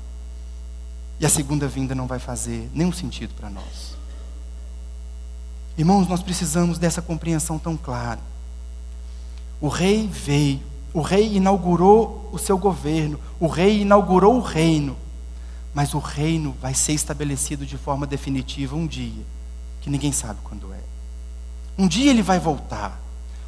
E 1.20 1.26
a 1.26 1.28
segunda 1.28 1.68
vinda 1.68 1.94
não 1.94 2.06
vai 2.06 2.18
fazer 2.18 2.70
nenhum 2.72 2.92
sentido 2.92 3.34
para 3.34 3.50
nós. 3.50 3.94
Irmãos, 5.76 6.08
nós 6.08 6.22
precisamos 6.22 6.78
dessa 6.78 7.02
compreensão 7.02 7.58
tão 7.58 7.76
clara. 7.76 8.20
O 9.60 9.68
rei 9.68 10.08
veio, 10.08 10.62
o 10.92 11.00
rei 11.00 11.36
inaugurou 11.36 12.28
o 12.32 12.38
seu 12.38 12.58
governo, 12.58 13.18
o 13.38 13.46
rei 13.46 13.82
inaugurou 13.82 14.36
o 14.36 14.40
reino, 14.40 14.96
mas 15.72 15.94
o 15.94 15.98
reino 15.98 16.54
vai 16.60 16.74
ser 16.74 16.92
estabelecido 16.92 17.64
de 17.64 17.76
forma 17.76 18.06
definitiva 18.06 18.76
um 18.76 18.86
dia, 18.86 19.24
que 19.80 19.90
ninguém 19.90 20.12
sabe 20.12 20.40
quando 20.42 20.72
é. 20.72 20.80
Um 21.78 21.86
dia 21.86 22.10
ele 22.10 22.22
vai 22.22 22.38
voltar, 22.38 23.00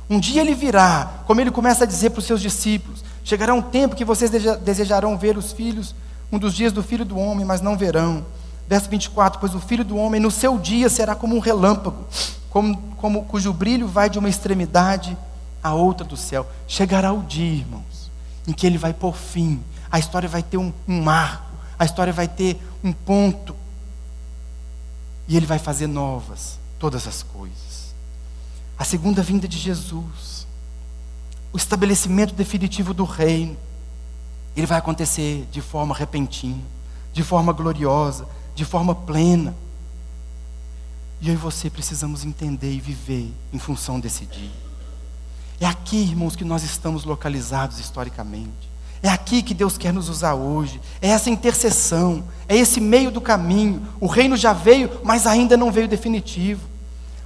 um 0.09 0.19
dia 0.19 0.41
ele 0.41 0.55
virá, 0.55 1.23
como 1.27 1.41
ele 1.41 1.51
começa 1.51 1.85
a 1.85 1.87
dizer 1.87 2.11
para 2.11 2.21
os 2.21 2.27
seus 2.27 2.41
discípulos: 2.41 3.05
chegará 3.25 3.53
um 3.55 3.63
tempo 3.63 3.97
que 3.97 4.05
vocês 4.05 4.31
desejarão 4.61 5.19
ver 5.19 5.37
os 5.37 5.53
filhos, 5.53 5.95
um 6.31 6.39
dos 6.39 6.55
dias 6.55 6.73
do 6.73 6.83
filho 6.83 7.05
do 7.05 7.19
homem, 7.19 7.45
mas 7.45 7.61
não 7.61 7.77
verão 7.77 8.25
Verso 8.73 8.89
24: 8.89 9.39
Pois 9.39 9.55
o 9.55 9.61
filho 9.61 9.85
do 9.85 9.97
homem 9.97 10.21
no 10.21 10.31
seu 10.31 10.59
dia 10.59 10.89
será 10.89 11.15
como 11.15 11.37
um 11.37 11.41
relâmpago, 11.41 12.07
como, 12.49 12.77
como, 12.97 13.25
cujo 13.25 13.53
brilho 13.53 13.87
vai 13.87 14.09
de 14.09 14.19
uma 14.19 14.29
extremidade 14.29 15.17
à 15.63 15.75
outra 15.75 16.07
do 16.07 16.17
céu. 16.17 16.47
Chegará 16.67 17.13
o 17.13 17.23
dia, 17.23 17.53
irmãos, 17.53 18.11
em 18.47 18.53
que 18.53 18.67
ele 18.67 18.79
vai 18.79 18.93
por 18.93 19.17
fim, 19.17 19.63
a 19.91 19.99
história 19.99 20.29
vai 20.29 20.43
ter 20.43 20.57
um, 20.57 20.73
um 20.89 21.03
marco, 21.03 21.53
a 21.79 21.85
história 21.85 22.13
vai 22.13 22.29
ter 22.29 22.61
um 22.83 22.93
ponto, 22.93 23.55
e 25.29 25.37
ele 25.37 25.47
vai 25.47 25.59
fazer 25.59 25.87
novas 25.87 26.59
todas 26.79 27.07
as 27.07 27.23
coisas. 27.23 27.95
A 28.79 28.85
segunda 28.85 29.23
vinda 29.23 29.47
de 29.47 29.57
Jesus, 29.57 30.47
o 31.53 31.57
estabelecimento 31.57 32.35
definitivo 32.35 32.93
do 32.93 33.05
reino, 33.05 33.57
ele 34.57 34.67
vai 34.67 34.79
acontecer 34.79 35.47
de 35.51 35.61
forma 35.61 35.95
repentina, 35.95 36.63
de 37.13 37.23
forma 37.23 37.53
gloriosa, 37.53 38.27
de 38.55 38.65
forma 38.65 38.95
plena. 38.95 39.55
E 41.21 41.29
eu 41.29 41.35
e 41.35 41.37
você 41.37 41.71
precisamos 41.71 42.25
entender 42.25 42.73
e 42.73 42.81
viver 42.81 43.33
em 43.53 43.59
função 43.59 44.01
desse 44.01 44.27
dia. 44.27 44.51
É 45.63 45.67
aqui, 45.67 45.99
irmãos, 45.99 46.35
que 46.35 46.45
nós 46.45 46.65
estamos 46.65 47.05
localizados 47.05 47.79
historicamente. 47.79 48.69
É 49.01 49.09
aqui 49.09 49.45
que 49.45 49.55
Deus 49.55 49.79
quer 49.79 49.93
nos 49.93 50.09
usar 50.09 50.35
hoje. 50.35 50.81
É 51.01 51.11
essa 51.11 51.31
intercessão, 51.31 52.25
é 52.49 52.57
esse 52.57 52.81
meio 52.81 53.13
do 53.13 53.21
caminho. 53.21 53.87
O 54.01 54.09
reino 54.09 54.37
já 54.37 54.53
veio, 54.53 54.91
mas 55.05 55.25
ainda 55.25 55.57
não 55.57 55.71
veio 55.71 55.87
definitivo. 55.87 56.67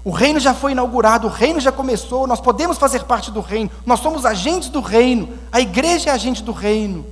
O 0.04 0.10
reino 0.10 0.38
já 0.38 0.52
foi 0.52 0.72
inaugurado, 0.72 1.26
o 1.26 1.30
reino 1.30 1.58
já 1.60 1.72
começou, 1.72 2.26
nós 2.26 2.38
podemos 2.38 2.76
fazer 2.76 3.04
parte 3.04 3.30
do 3.30 3.40
reino, 3.40 3.70
nós 3.86 4.00
somos 4.00 4.26
agentes 4.26 4.68
do 4.68 4.80
reino, 4.82 5.30
a 5.50 5.58
igreja 5.58 6.10
é 6.10 6.12
agente 6.12 6.42
do 6.42 6.52
reino, 6.52 7.06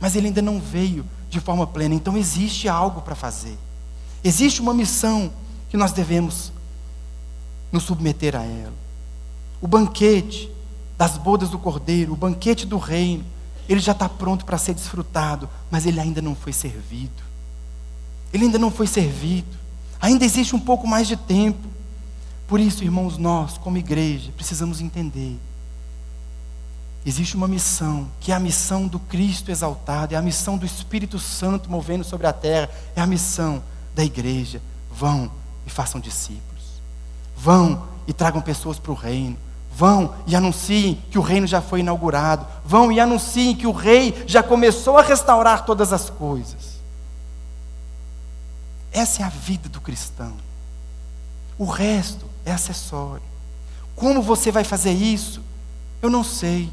mas 0.00 0.16
ele 0.16 0.28
ainda 0.28 0.40
não 0.40 0.58
veio 0.58 1.04
de 1.28 1.38
forma 1.38 1.66
plena. 1.66 1.94
Então 1.94 2.16
existe 2.16 2.66
algo 2.66 3.02
para 3.02 3.14
fazer. 3.14 3.58
Existe 4.24 4.62
uma 4.62 4.72
missão 4.72 5.30
que 5.68 5.76
nós 5.76 5.92
devemos 5.92 6.50
nos 7.70 7.82
submeter 7.82 8.34
a 8.34 8.42
ela. 8.42 8.89
O 9.60 9.68
banquete 9.68 10.50
das 10.96 11.16
bodas 11.16 11.50
do 11.50 11.58
Cordeiro, 11.58 12.12
o 12.12 12.16
banquete 12.16 12.66
do 12.66 12.78
reino, 12.78 13.24
ele 13.68 13.80
já 13.80 13.92
está 13.92 14.08
pronto 14.08 14.44
para 14.44 14.58
ser 14.58 14.74
desfrutado, 14.74 15.48
mas 15.70 15.86
ele 15.86 16.00
ainda 16.00 16.20
não 16.20 16.34
foi 16.34 16.52
servido. 16.52 17.22
Ele 18.32 18.44
ainda 18.44 18.58
não 18.58 18.70
foi 18.70 18.86
servido. 18.86 19.58
Ainda 20.00 20.24
existe 20.24 20.56
um 20.56 20.60
pouco 20.60 20.86
mais 20.86 21.06
de 21.06 21.16
tempo. 21.16 21.68
Por 22.46 22.58
isso, 22.58 22.82
irmãos, 22.82 23.16
nós, 23.16 23.58
como 23.58 23.78
igreja, 23.78 24.32
precisamos 24.36 24.80
entender 24.80 25.38
Existe 27.04 27.34
uma 27.34 27.48
missão, 27.48 28.08
que 28.20 28.30
é 28.30 28.34
a 28.34 28.40
missão 28.40 28.86
do 28.86 28.98
Cristo 28.98 29.50
exaltado, 29.50 30.14
é 30.14 30.18
a 30.18 30.22
missão 30.22 30.58
do 30.58 30.66
Espírito 30.66 31.18
Santo 31.18 31.70
movendo 31.70 32.04
sobre 32.04 32.26
a 32.26 32.32
terra, 32.32 32.68
é 32.94 33.00
a 33.00 33.06
missão 33.06 33.62
da 33.94 34.04
igreja. 34.04 34.60
Vão 34.92 35.30
e 35.66 35.70
façam 35.70 35.98
discípulos. 36.00 36.82
Vão 37.34 37.88
e 38.06 38.12
tragam 38.12 38.42
pessoas 38.42 38.78
para 38.78 38.92
o 38.92 38.94
reino. 38.94 39.38
Vão 39.80 40.14
e 40.26 40.36
anunciem 40.36 41.02
que 41.10 41.18
o 41.18 41.22
reino 41.22 41.46
já 41.46 41.62
foi 41.62 41.80
inaugurado. 41.80 42.46
Vão 42.62 42.92
e 42.92 43.00
anunciem 43.00 43.56
que 43.56 43.66
o 43.66 43.72
rei 43.72 44.24
já 44.26 44.42
começou 44.42 44.98
a 44.98 45.02
restaurar 45.02 45.64
todas 45.64 45.90
as 45.90 46.10
coisas. 46.10 46.78
Essa 48.92 49.22
é 49.22 49.24
a 49.24 49.30
vida 49.30 49.70
do 49.70 49.80
cristão. 49.80 50.34
O 51.56 51.64
resto 51.64 52.26
é 52.44 52.52
acessório. 52.52 53.22
Como 53.96 54.20
você 54.20 54.52
vai 54.52 54.64
fazer 54.64 54.92
isso? 54.92 55.40
Eu 56.02 56.10
não 56.10 56.22
sei. 56.22 56.70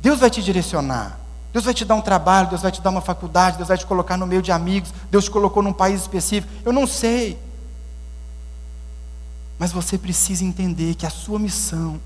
Deus 0.00 0.20
vai 0.20 0.30
te 0.30 0.42
direcionar. 0.42 1.20
Deus 1.52 1.66
vai 1.66 1.74
te 1.74 1.84
dar 1.84 1.96
um 1.96 2.00
trabalho, 2.00 2.48
Deus 2.48 2.62
vai 2.62 2.72
te 2.72 2.80
dar 2.80 2.88
uma 2.88 3.02
faculdade, 3.02 3.58
Deus 3.58 3.68
vai 3.68 3.76
te 3.76 3.84
colocar 3.84 4.16
no 4.16 4.26
meio 4.26 4.40
de 4.40 4.50
amigos, 4.50 4.90
Deus 5.10 5.24
te 5.24 5.30
colocou 5.30 5.62
num 5.62 5.74
país 5.74 6.00
específico. 6.00 6.50
Eu 6.64 6.72
não 6.72 6.86
sei. 6.86 7.38
Mas 9.60 9.72
você 9.72 9.98
precisa 9.98 10.42
entender 10.42 10.94
que 10.94 11.04
a 11.04 11.10
sua 11.10 11.38
missão, 11.38 12.00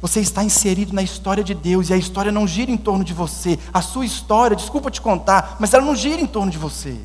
você 0.00 0.18
está 0.18 0.42
inserido 0.42 0.92
na 0.92 1.00
história 1.00 1.44
de 1.44 1.54
Deus 1.54 1.88
e 1.88 1.94
a 1.94 1.96
história 1.96 2.32
não 2.32 2.44
gira 2.44 2.72
em 2.72 2.76
torno 2.76 3.04
de 3.04 3.14
você. 3.14 3.56
A 3.72 3.80
sua 3.80 4.04
história, 4.04 4.56
desculpa 4.56 4.90
te 4.90 5.00
contar, 5.00 5.58
mas 5.60 5.72
ela 5.72 5.84
não 5.84 5.94
gira 5.94 6.20
em 6.20 6.26
torno 6.26 6.50
de 6.50 6.58
você. 6.58 6.96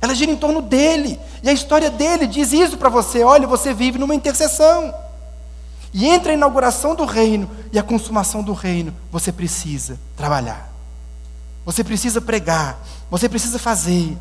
Ela 0.00 0.14
gira 0.14 0.30
em 0.30 0.36
torno 0.36 0.62
dele. 0.62 1.18
E 1.42 1.48
a 1.48 1.52
história 1.52 1.90
dele 1.90 2.28
diz 2.28 2.52
isso 2.52 2.78
para 2.78 2.88
você: 2.88 3.24
olha, 3.24 3.48
você 3.48 3.74
vive 3.74 3.98
numa 3.98 4.14
intercessão. 4.14 4.94
E 5.92 6.06
entre 6.06 6.30
a 6.30 6.34
inauguração 6.34 6.94
do 6.94 7.04
reino 7.04 7.50
e 7.72 7.80
a 7.80 7.82
consumação 7.82 8.44
do 8.44 8.52
reino, 8.52 8.94
você 9.10 9.32
precisa 9.32 9.98
trabalhar. 10.16 10.72
Você 11.64 11.82
precisa 11.82 12.20
pregar, 12.20 12.78
você 13.10 13.28
precisa 13.28 13.58
fazer. 13.58 14.16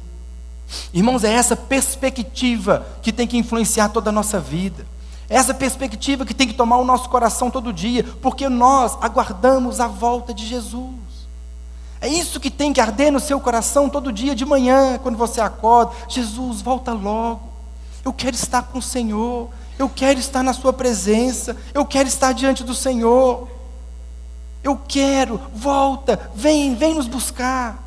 Irmãos, 0.92 1.24
é 1.24 1.32
essa 1.32 1.56
perspectiva 1.56 2.88
que 3.04 3.14
tem 3.14 3.28
que 3.28 3.38
influenciar 3.38 3.90
toda 3.90 4.10
a 4.10 4.14
nossa 4.14 4.40
vida. 4.40 4.95
Essa 5.30 5.54
perspectiva 5.54 6.26
que 6.26 6.34
tem 6.34 6.48
que 6.48 6.54
tomar 6.54 6.78
o 6.78 6.86
nosso 6.86 7.10
coração 7.10 7.50
todo 7.50 7.74
dia, 7.74 8.04
porque 8.22 8.48
nós 8.48 8.98
aguardamos 9.02 9.80
a 9.80 9.88
volta 9.88 10.34
de 10.34 10.46
Jesus. 10.46 10.94
É 12.00 12.08
isso 12.08 12.40
que 12.40 12.52
tem 12.52 12.72
que 12.72 12.82
arder 12.82 13.12
no 13.12 13.20
seu 13.20 13.40
coração 13.40 13.90
todo 13.90 14.14
dia 14.14 14.36
de 14.36 14.46
manhã, 14.46 15.00
quando 15.02 15.18
você 15.18 15.42
acorda. 15.42 15.94
Jesus, 16.08 16.62
volta 16.62 16.94
logo. 16.94 17.50
Eu 18.04 18.14
quero 18.14 18.36
estar 18.36 18.62
com 18.62 18.78
o 18.78 18.82
Senhor. 18.82 19.50
Eu 19.78 19.90
quero 19.90 20.20
estar 20.20 20.42
na 20.42 20.54
Sua 20.54 20.72
presença, 20.72 21.56
eu 21.74 21.86
quero 21.86 22.08
estar 22.08 22.34
diante 22.34 22.64
do 22.64 22.74
Senhor. 22.74 23.48
Eu 24.64 24.80
quero, 24.88 25.40
volta, 25.54 26.32
vem, 26.34 26.76
vem 26.76 26.96
nos 26.96 27.08
buscar. 27.08 27.84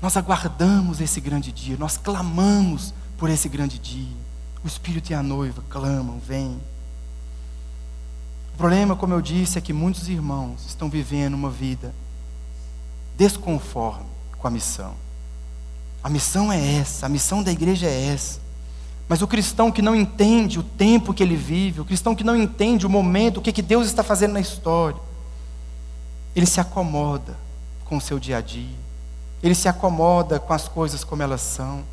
Nós 0.00 0.16
aguardamos 0.16 1.00
esse 1.00 1.20
grande 1.20 1.50
dia, 1.50 1.76
nós 1.76 1.96
clamamos 1.96 2.94
por 3.18 3.28
esse 3.28 3.48
grande 3.48 3.78
dia. 3.78 4.25
O 4.66 4.68
Espírito 4.68 5.10
e 5.10 5.14
a 5.14 5.22
noiva 5.22 5.62
clamam, 5.70 6.18
vem. 6.18 6.60
O 8.52 8.56
problema, 8.56 8.96
como 8.96 9.14
eu 9.14 9.22
disse, 9.22 9.56
é 9.56 9.60
que 9.60 9.72
muitos 9.72 10.08
irmãos 10.08 10.66
estão 10.66 10.90
vivendo 10.90 11.34
uma 11.34 11.50
vida 11.50 11.94
desconforme 13.16 14.06
com 14.36 14.48
a 14.48 14.50
missão. 14.50 14.94
A 16.02 16.10
missão 16.10 16.52
é 16.52 16.78
essa, 16.78 17.06
a 17.06 17.08
missão 17.08 17.44
da 17.44 17.52
igreja 17.52 17.86
é 17.86 18.06
essa. 18.06 18.40
Mas 19.08 19.22
o 19.22 19.28
cristão 19.28 19.70
que 19.70 19.80
não 19.80 19.94
entende 19.94 20.58
o 20.58 20.64
tempo 20.64 21.14
que 21.14 21.22
ele 21.22 21.36
vive, 21.36 21.80
o 21.80 21.84
cristão 21.84 22.12
que 22.12 22.24
não 22.24 22.34
entende 22.34 22.84
o 22.84 22.90
momento, 22.90 23.36
o 23.36 23.42
que, 23.42 23.52
que 23.52 23.62
Deus 23.62 23.86
está 23.86 24.02
fazendo 24.02 24.32
na 24.32 24.40
história, 24.40 24.98
ele 26.34 26.44
se 26.44 26.58
acomoda 26.58 27.36
com 27.84 27.98
o 27.98 28.00
seu 28.00 28.18
dia 28.18 28.38
a 28.38 28.40
dia, 28.40 28.76
ele 29.40 29.54
se 29.54 29.68
acomoda 29.68 30.40
com 30.40 30.52
as 30.52 30.66
coisas 30.66 31.04
como 31.04 31.22
elas 31.22 31.40
são. 31.40 31.84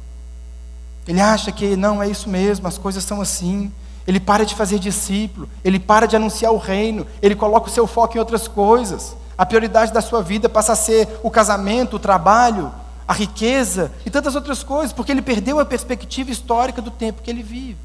Ele 1.08 1.20
acha 1.20 1.52
que 1.52 1.76
não 1.76 2.02
é 2.02 2.10
isso 2.10 2.30
mesmo, 2.30 2.68
as 2.68 2.78
coisas 2.78 3.04
são 3.04 3.22
assim. 3.22 3.72
Ele 4.06 4.20
para 4.20 4.46
de 4.46 4.56
fazer 4.56 4.80
discípulo, 4.80 5.50
ele 5.64 5.80
para 5.80 6.06
de 6.06 6.16
anunciar 6.16 6.52
o 6.52 6.58
reino, 6.58 7.06
ele 7.22 7.36
coloca 7.36 7.68
o 7.68 7.72
seu 7.72 7.88
foco 7.88 8.16
em 8.16 8.20
outras 8.20 8.48
coisas. 8.48 9.16
A 9.38 9.46
prioridade 9.46 9.92
da 9.92 10.02
sua 10.02 10.22
vida 10.22 10.48
passa 10.48 10.74
a 10.74 10.76
ser 10.76 11.08
o 11.24 11.32
casamento, 11.32 11.96
o 11.96 12.00
trabalho, 12.00 12.72
a 13.08 13.14
riqueza 13.14 13.92
e 14.06 14.10
tantas 14.10 14.36
outras 14.36 14.64
coisas, 14.64 14.94
porque 14.94 15.12
ele 15.12 15.22
perdeu 15.22 15.60
a 15.60 15.66
perspectiva 15.66 16.32
histórica 16.32 16.82
do 16.82 16.92
tempo 16.92 17.22
que 17.22 17.30
ele 17.30 17.44
vive. 17.44 17.78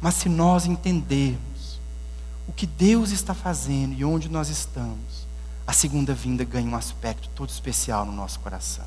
Mas 0.00 0.14
se 0.14 0.28
nós 0.28 0.66
entendermos 0.66 1.80
o 2.46 2.52
que 2.52 2.66
Deus 2.66 3.10
está 3.10 3.34
fazendo 3.34 3.94
e 3.94 4.04
onde 4.04 4.28
nós 4.28 4.48
estamos, 4.48 5.26
a 5.66 5.72
segunda 5.72 6.12
vinda 6.12 6.44
ganha 6.44 6.68
um 6.68 6.76
aspecto 6.76 7.28
todo 7.34 7.50
especial 7.50 8.04
no 8.04 8.12
nosso 8.12 8.40
coração. 8.40 8.84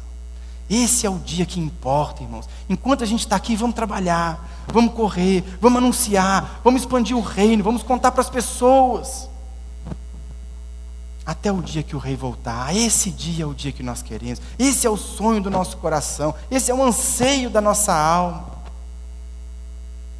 Esse 0.70 1.06
é 1.06 1.10
o 1.10 1.20
dia 1.20 1.46
que 1.46 1.60
importa, 1.60 2.24
irmãos. 2.24 2.50
Enquanto 2.68 3.04
a 3.04 3.08
gente 3.08 3.20
está 3.20 3.36
aqui, 3.36 3.56
vamos 3.56 3.76
trabalhar, 3.76 4.66
vamos 4.68 4.94
correr, 4.94 5.44
vamos 5.62 5.78
anunciar, 5.78 6.60
vamos 6.64 6.82
expandir 6.82 7.16
o 7.16 7.22
reino, 7.22 7.64
vamos 7.64 7.84
contar 7.84 8.12
para 8.12 8.22
as 8.22 8.30
pessoas. 8.30 9.30
Até 11.24 11.52
o 11.52 11.62
dia 11.62 11.84
que 11.84 11.96
o 11.96 12.00
rei 12.00 12.16
voltar. 12.16 12.76
Esse 12.76 13.12
dia 13.12 13.44
é 13.44 13.48
o 13.48 13.54
dia 13.54 13.72
que 13.72 13.84
nós 13.84 14.02
queremos. 14.02 14.42
Esse 14.58 14.88
é 14.88 14.90
o 14.90 14.98
sonho 14.98 15.42
do 15.42 15.50
nosso 15.50 15.78
coração. 15.78 16.34
Esse 16.50 16.72
é 16.72 16.76
o 16.76 16.84
anseio 16.84 17.50
da 17.50 17.62
nossa 17.62 17.94
alma. 17.94 18.46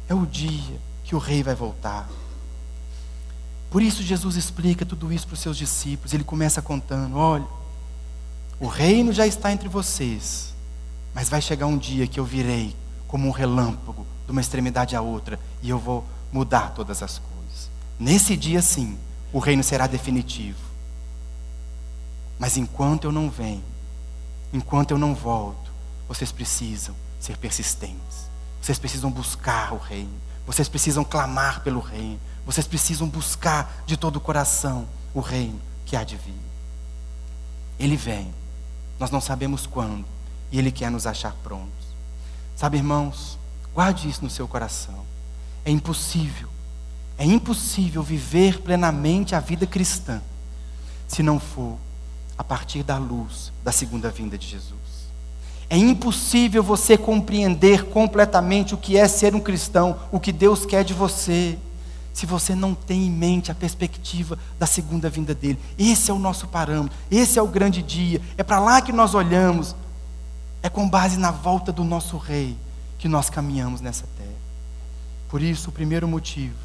É 0.08 0.14
o 0.14 0.26
dia 0.26 0.80
que 1.04 1.14
o 1.14 1.18
rei 1.18 1.42
vai 1.42 1.54
voltar. 1.54 2.08
Por 3.70 3.82
isso 3.82 4.02
Jesus 4.02 4.36
explica 4.36 4.86
tudo 4.86 5.12
isso 5.12 5.26
para 5.26 5.34
os 5.34 5.40
seus 5.40 5.56
discípulos. 5.56 6.12
Ele 6.12 6.24
começa 6.24 6.62
contando: 6.62 7.16
olha 7.16 7.46
o 8.58 8.66
reino 8.66 9.12
já 9.12 9.26
está 9.26 9.52
entre 9.52 9.68
vocês, 9.68 10.54
mas 11.14 11.28
vai 11.28 11.42
chegar 11.42 11.66
um 11.66 11.76
dia 11.76 12.06
que 12.06 12.18
eu 12.18 12.24
virei 12.24 12.74
como 13.06 13.28
um 13.28 13.30
relâmpago 13.30 14.06
de 14.24 14.32
uma 14.32 14.40
extremidade 14.40 14.96
à 14.96 15.00
outra 15.00 15.38
e 15.62 15.70
eu 15.70 15.78
vou 15.78 16.04
mudar 16.32 16.70
todas 16.70 17.02
as 17.02 17.18
coisas. 17.18 17.70
Nesse 17.98 18.36
dia, 18.36 18.62
sim, 18.62 18.98
o 19.32 19.38
reino 19.38 19.62
será 19.62 19.86
definitivo. 19.86 20.58
Mas 22.38 22.56
enquanto 22.56 23.04
eu 23.04 23.12
não 23.12 23.30
venho, 23.30 23.64
enquanto 24.52 24.90
eu 24.90 24.98
não 24.98 25.14
volto, 25.14 25.70
vocês 26.08 26.32
precisam 26.32 26.94
ser 27.20 27.36
persistentes. 27.36 28.26
Vocês 28.60 28.78
precisam 28.78 29.10
buscar 29.10 29.72
o 29.72 29.78
reino. 29.78 30.12
Vocês 30.46 30.68
precisam 30.68 31.04
clamar 31.04 31.62
pelo 31.62 31.80
reino. 31.80 32.20
Vocês 32.44 32.66
precisam 32.66 33.08
buscar 33.08 33.82
de 33.86 33.96
todo 33.96 34.16
o 34.16 34.20
coração 34.20 34.86
o 35.14 35.20
reino 35.20 35.60
que 35.84 35.96
há 35.96 36.04
de 36.04 36.16
vir. 36.16 36.34
Ele 37.78 37.96
vem 37.96 38.32
nós 38.98 39.10
não 39.10 39.20
sabemos 39.20 39.66
quando, 39.66 40.04
e 40.50 40.58
Ele 40.58 40.70
quer 40.70 40.90
nos 40.90 41.06
achar 41.06 41.34
prontos. 41.42 41.86
Sabe, 42.54 42.78
irmãos, 42.78 43.38
guarde 43.74 44.08
isso 44.08 44.24
no 44.24 44.30
seu 44.30 44.48
coração. 44.48 45.04
É 45.64 45.70
impossível, 45.70 46.48
é 47.18 47.24
impossível 47.24 48.02
viver 48.02 48.62
plenamente 48.62 49.34
a 49.34 49.40
vida 49.40 49.66
cristã 49.66 50.22
se 51.08 51.22
não 51.22 51.38
for 51.38 51.76
a 52.36 52.44
partir 52.44 52.82
da 52.82 52.98
luz 52.98 53.52
da 53.62 53.72
segunda 53.72 54.10
vinda 54.10 54.36
de 54.36 54.46
Jesus. 54.46 54.76
É 55.68 55.76
impossível 55.76 56.62
você 56.62 56.96
compreender 56.96 57.86
completamente 57.86 58.74
o 58.74 58.78
que 58.78 58.96
é 58.96 59.08
ser 59.08 59.34
um 59.34 59.40
cristão, 59.40 59.98
o 60.12 60.20
que 60.20 60.30
Deus 60.30 60.64
quer 60.64 60.84
de 60.84 60.94
você 60.94 61.58
se 62.16 62.24
você 62.24 62.54
não 62.54 62.74
tem 62.74 63.08
em 63.08 63.10
mente 63.10 63.52
a 63.52 63.54
perspectiva 63.54 64.38
da 64.58 64.64
segunda 64.64 65.10
vinda 65.10 65.34
dele. 65.34 65.58
Esse 65.78 66.10
é 66.10 66.14
o 66.14 66.18
nosso 66.18 66.48
parâmetro, 66.48 66.96
esse 67.10 67.38
é 67.38 67.42
o 67.42 67.46
grande 67.46 67.82
dia, 67.82 68.22
é 68.38 68.42
para 68.42 68.58
lá 68.58 68.80
que 68.80 68.90
nós 68.90 69.14
olhamos, 69.14 69.76
é 70.62 70.70
com 70.70 70.88
base 70.88 71.18
na 71.18 71.30
volta 71.30 71.70
do 71.70 71.84
nosso 71.84 72.16
rei 72.16 72.56
que 72.96 73.06
nós 73.06 73.28
caminhamos 73.28 73.82
nessa 73.82 74.06
terra. 74.16 74.30
Por 75.28 75.42
isso, 75.42 75.68
o 75.68 75.72
primeiro 75.72 76.08
motivo 76.08 76.56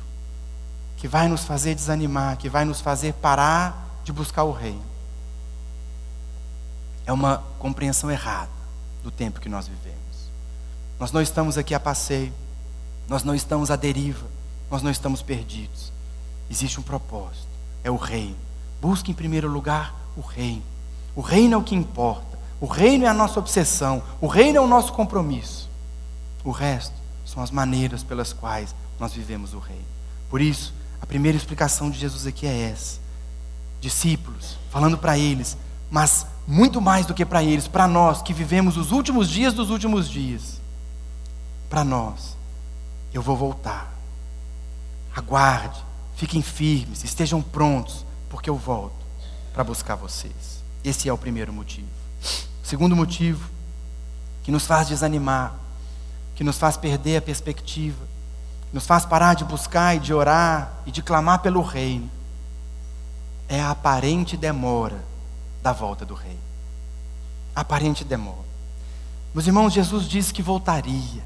que 0.96 1.06
vai 1.06 1.28
nos 1.28 1.44
fazer 1.44 1.76
desanimar, 1.76 2.38
que 2.38 2.48
vai 2.48 2.64
nos 2.64 2.80
fazer 2.80 3.14
parar 3.16 4.00
de 4.06 4.14
buscar 4.14 4.44
o 4.46 4.54
rei, 4.54 4.80
é 7.06 7.12
uma 7.12 7.44
compreensão 7.60 8.10
errada 8.10 8.50
do 9.04 9.12
tempo 9.12 9.42
que 9.42 9.50
nós 9.50 9.68
vivemos. 9.68 10.32
Nós 10.98 11.12
não 11.12 11.22
estamos 11.22 11.58
aqui 11.58 11.76
a 11.76 11.80
passeio, 11.80 12.32
nós 13.10 13.26
não 13.26 13.36
estamos 13.36 13.70
à 13.70 13.76
deriva 13.76 14.40
nós 14.72 14.82
não 14.82 14.90
estamos 14.90 15.22
perdidos. 15.22 15.92
Existe 16.50 16.80
um 16.80 16.84
propósito, 16.84 17.48
é 17.84 17.92
o 17.92 17.98
reino. 17.98 18.38
Busque 18.82 19.12
em 19.12 19.14
primeiro 19.14 19.50
lugar 19.50 19.94
o 20.16 20.22
reino. 20.22 20.64
O 21.16 21.22
reino 21.22 21.56
é 21.56 21.58
o 21.58 21.64
que 21.64 21.76
importa. 21.76 22.40
O 22.60 22.66
reino 22.66 23.06
é 23.06 23.08
a 23.08 23.14
nossa 23.14 23.40
obsessão. 23.40 24.02
O 24.22 24.28
reino 24.28 24.58
é 24.58 24.62
o 24.62 24.68
nosso 24.68 24.94
compromisso. 24.94 25.70
O 26.44 26.52
resto 26.52 26.94
são 27.26 27.44
as 27.44 27.52
maneiras 27.52 28.04
pelas 28.04 28.34
quais 28.34 28.74
nós 29.00 29.14
vivemos 29.14 29.54
o 29.54 29.60
reino. 29.60 29.86
Por 30.30 30.42
isso, 30.42 30.74
a 31.02 31.06
primeira 31.06 31.38
explicação 31.38 31.90
de 31.90 32.00
Jesus 32.00 32.26
aqui 32.26 32.48
é 32.48 32.70
essa. 32.72 33.00
Discípulos, 33.82 34.58
falando 34.70 34.98
para 34.98 35.18
eles, 35.18 35.58
mas 35.90 36.26
muito 36.48 36.80
mais 36.80 37.06
do 37.06 37.14
que 37.14 37.26
para 37.26 37.44
eles, 37.44 37.68
para 37.68 37.88
nós 37.88 38.22
que 38.22 38.34
vivemos 38.34 38.78
os 38.78 38.92
últimos 38.92 39.30
dias 39.30 39.54
dos 39.54 39.70
últimos 39.70 40.10
dias. 40.10 40.62
Para 41.70 41.84
nós, 41.84 42.38
eu 43.14 43.22
vou 43.22 43.36
voltar. 43.36 43.91
Aguarde, 45.16 45.84
fiquem 46.16 46.42
firmes, 46.42 47.04
estejam 47.04 47.42
prontos, 47.42 48.06
porque 48.30 48.50
eu 48.50 48.56
volto 48.56 48.96
para 49.54 49.64
buscar 49.64 49.96
vocês. 49.96 50.64
Esse 50.84 51.10
é 51.10 51.14
o 51.14 51.18
primeiro 51.18 51.52
motivo. 51.52 51.88
O 52.64 52.68
segundo 52.68 52.96
motivo, 52.96 53.50
que 54.44 54.52
nos 54.52 54.66
faz 54.66 54.88
desanimar, 54.88 55.54
que 56.36 56.44
nos 56.44 56.58
faz 56.58 56.78
perder 56.78 57.18
a 57.18 57.22
perspectiva, 57.22 58.06
que 58.70 58.74
nos 58.76 58.88
faz 58.88 59.06
parar 59.06 59.34
de 59.34 59.44
buscar 59.44 59.96
e 59.96 60.00
de 60.00 60.14
orar 60.14 60.74
e 60.86 60.92
de 60.92 61.02
clamar 61.02 61.40
pelo 61.40 61.62
reino, 61.62 62.10
é 63.48 63.60
a 63.60 63.72
aparente 63.72 64.38
demora 64.38 65.04
da 65.62 65.74
volta 65.74 66.06
do 66.06 66.14
rei. 66.14 66.40
Aparente 67.54 68.06
demora. 68.06 68.50
Meus 69.34 69.46
irmãos, 69.46 69.74
Jesus 69.74 70.08
disse 70.08 70.34
que 70.34 70.42
voltaria. 70.42 71.24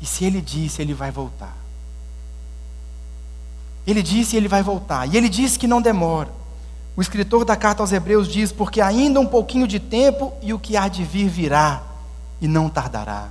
E 0.00 0.06
se 0.06 0.24
ele 0.24 0.40
disse, 0.40 0.82
ele 0.82 0.94
vai 0.94 1.10
voltar. 1.10 1.56
Ele 3.90 4.02
disse 4.02 4.36
e 4.36 4.38
ele 4.38 4.48
vai 4.48 4.62
voltar. 4.62 5.06
E 5.06 5.16
ele 5.16 5.28
disse 5.28 5.58
que 5.58 5.66
não 5.66 5.82
demora. 5.82 6.28
O 6.96 7.02
escritor 7.02 7.44
da 7.44 7.56
carta 7.56 7.82
aos 7.82 7.92
Hebreus 7.92 8.28
diz: 8.28 8.52
Porque 8.52 8.80
ainda 8.80 9.18
um 9.20 9.26
pouquinho 9.26 9.66
de 9.66 9.80
tempo 9.80 10.32
e 10.42 10.52
o 10.52 10.58
que 10.58 10.76
há 10.76 10.88
de 10.88 11.02
vir 11.04 11.28
virá, 11.28 11.82
e 12.40 12.46
não 12.46 12.68
tardará. 12.68 13.28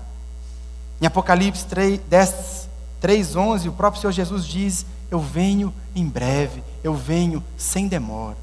Em 1.02 1.06
Apocalipse 1.06 1.66
3, 1.66 2.02
10, 2.10 2.70
3 3.00 3.36
11, 3.36 3.70
o 3.70 3.74
próprio 3.74 4.02
Senhor 4.02 4.12
Jesus 4.12 4.46
diz: 4.46 4.86
Eu 5.10 5.20
venho 5.20 5.74
em 5.96 6.06
breve, 6.08 6.64
eu 6.84 6.94
venho 6.94 7.44
sem 7.58 7.88
demora. 7.88 8.38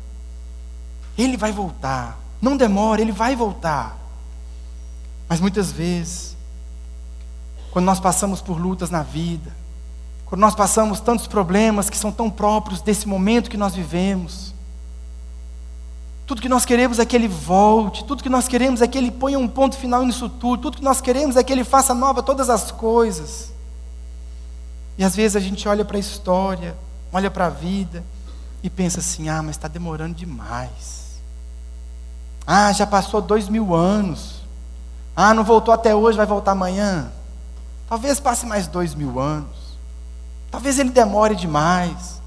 Ele 1.18 1.37
vai 1.37 1.50
voltar, 1.50 2.18
não 2.40 2.57
demora, 2.57 3.00
ele 3.00 3.12
vai 3.12 3.35
voltar. 3.35 3.98
Mas 5.29 5.40
muitas 5.40 5.72
vezes, 5.72 6.37
quando 7.70 7.87
nós 7.87 7.98
passamos 7.98 8.40
por 8.40 8.61
lutas 8.61 8.90
na 8.90 9.02
vida, 9.02 9.52
quando 10.27 10.41
nós 10.41 10.55
passamos 10.55 11.01
tantos 11.01 11.27
problemas 11.27 11.89
que 11.89 11.97
são 11.97 12.11
tão 12.11 12.29
próprios 12.29 12.83
desse 12.83 13.07
momento 13.07 13.49
que 13.49 13.57
nós 13.57 13.75
vivemos. 13.75 14.53
Tudo 16.27 16.43
que 16.43 16.49
nós 16.49 16.65
queremos 16.65 16.99
é 16.99 17.07
que 17.07 17.15
Ele 17.15 17.29
volte, 17.29 18.05
tudo 18.05 18.23
que 18.23 18.29
nós 18.29 18.49
queremos 18.49 18.83
é 18.83 18.89
que 18.89 18.99
Ele 18.99 19.12
ponha 19.12 19.39
um 19.39 19.47
ponto 19.47 19.77
final 19.77 20.05
nisso 20.05 20.29
tudo, 20.29 20.62
tudo 20.62 20.79
que 20.79 20.85
nós 20.85 21.01
queremos 21.01 21.37
é 21.37 21.45
que 21.45 21.53
Ele 21.53 21.62
faça 21.62 21.95
nova 21.95 22.25
todas 22.25 22.51
as 22.51 22.73
coisas. 22.73 23.53
E 24.99 25.05
às 25.05 25.15
vezes 25.15 25.37
a 25.37 25.41
gente 25.41 25.69
olha 25.69 25.85
para 25.85 25.97
a 25.97 26.01
história, 26.01 26.77
olha 27.12 27.31
para 27.31 27.47
a 27.47 27.51
vida 27.51 28.03
e 28.62 28.69
pensa 28.69 28.99
assim: 28.99 29.29
ah, 29.29 29.41
mas 29.41 29.55
está 29.55 29.69
demorando 29.69 30.15
demais. 30.15 31.21
Ah, 32.45 32.73
já 32.73 32.87
passou 32.87 33.23
dois 33.23 33.49
mil 33.49 33.77
anos. 33.77 34.43
Ah, 35.15 35.33
não 35.33 35.45
voltou 35.45 35.73
até 35.73 35.95
hoje, 35.95 36.17
vai 36.17 36.27
voltar 36.27 36.53
amanhã. 36.53 37.12
Talvez 37.89 38.19
passe 38.19 38.45
mais 38.45 38.67
dois 38.67 38.93
mil 38.93 39.21
anos. 39.21 39.65
Talvez 40.57 40.79
ele 40.79 40.88
demore 40.88 41.35
demais. 41.35 42.23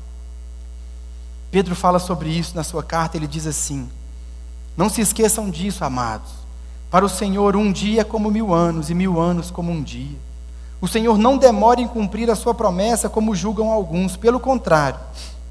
Pedro 1.50 1.76
fala 1.76 1.98
sobre 1.98 2.30
isso 2.30 2.56
na 2.56 2.64
sua 2.64 2.84
carta, 2.84 3.18
ele 3.18 3.26
diz 3.26 3.48
assim: 3.48 3.90
Não 4.78 4.88
se 4.88 5.02
esqueçam 5.02 5.50
disso, 5.50 5.84
amados. 5.84 6.30
Para 6.92 7.04
o 7.04 7.10
Senhor, 7.10 7.56
um 7.56 7.72
dia 7.72 8.02
é 8.02 8.04
como 8.04 8.30
mil 8.30 8.54
anos, 8.54 8.92
e 8.92 8.94
mil 8.94 9.20
anos 9.20 9.50
como 9.50 9.72
um 9.72 9.82
dia. 9.82 10.16
O 10.80 10.88
Senhor 10.88 11.18
não 11.18 11.40
demora 11.40 11.82
em 11.82 11.88
cumprir 11.88 12.30
a 12.30 12.36
sua 12.36 12.54
promessa, 12.54 13.10
como 13.10 13.36
julgam 13.36 13.72
alguns. 13.72 14.16
Pelo 14.16 14.40
contrário, 14.40 15.00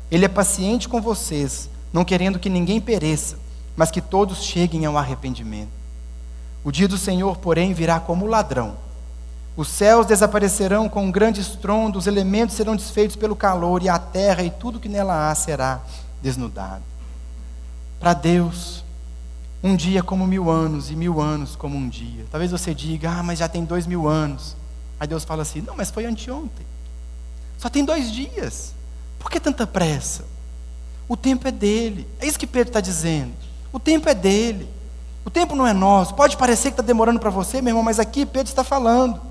Ele 0.09 0.27
é 0.27 0.29
paciente 0.29 0.89
com 0.89 1.03
vocês, 1.03 1.69
não 1.93 2.05
querendo 2.05 2.39
que 2.39 2.49
ninguém 2.49 2.81
pereça, 2.81 3.41
mas 3.77 3.91
que 3.91 4.01
todos 4.01 4.45
cheguem 4.45 4.87
ao 4.87 4.97
arrependimento. 4.97 5.73
O 6.63 6.71
dia 6.71 6.87
do 6.87 6.97
Senhor, 6.97 7.39
porém, 7.39 7.75
virá 7.75 7.99
como 7.99 8.25
ladrão. 8.25 8.77
Os 9.59 9.67
céus 9.67 10.07
desaparecerão 10.07 10.89
com 10.89 11.07
um 11.07 11.11
grande 11.11 11.41
estrondo, 11.41 11.99
os 11.99 12.07
elementos 12.07 12.55
serão 12.55 12.77
desfeitos 12.77 13.17
pelo 13.17 13.35
calor, 13.35 13.83
e 13.83 13.89
a 13.89 13.99
terra 13.99 14.45
e 14.45 14.51
tudo 14.51 14.79
que 14.79 14.89
nela 14.89 15.29
há 15.29 15.35
será 15.35 15.81
desnudado. 16.23 16.85
Para 17.99 18.15
Deus, 18.15 18.85
um 19.61 19.75
dia 19.75 20.01
como 20.01 20.29
mil 20.29 20.49
anos, 20.49 20.93
e 20.93 20.95
mil 20.95 21.21
anos 21.21 21.57
como 21.57 21.77
um 21.77 21.89
dia. 21.89 22.25
Talvez 22.31 22.53
você 22.53 22.73
diga, 22.73 23.11
ah, 23.11 23.21
mas 23.25 23.41
já 23.41 23.49
tem 23.49 23.65
dois 23.65 23.85
mil 23.85 24.07
anos. 24.07 24.55
Aí 25.01 25.09
Deus 25.09 25.25
fala 25.25 25.43
assim: 25.43 25.61
não, 25.61 25.75
mas 25.77 25.91
foi 25.91 26.07
anteontem. 26.07 26.65
Só 27.59 27.69
tem 27.69 27.85
dois 27.85 28.13
dias. 28.13 28.73
Por 29.19 29.29
que 29.29 29.41
tanta 29.41 29.67
pressa? 29.67 30.25
O 31.09 31.17
tempo 31.17 31.49
é 31.49 31.51
dele. 31.51 32.07
É 32.21 32.27
isso 32.29 32.39
que 32.39 32.47
Pedro 32.47 32.69
está 32.69 32.81
dizendo. 32.81 33.33
O 33.73 33.81
tempo 33.81 34.09
é 34.09 34.15
dele. 34.15 34.69
O 35.25 35.31
tempo 35.31 35.57
não 35.57 35.67
é 35.67 35.73
nosso. 35.73 36.15
Pode 36.15 36.37
parecer 36.37 36.69
que 36.69 36.75
está 36.75 36.83
demorando 36.83 37.19
para 37.19 37.29
você, 37.29 37.61
meu 37.61 37.73
irmão, 37.73 37.83
mas 37.83 37.99
aqui 37.99 38.25
Pedro 38.25 38.49
está 38.49 38.63
falando. 38.63 39.27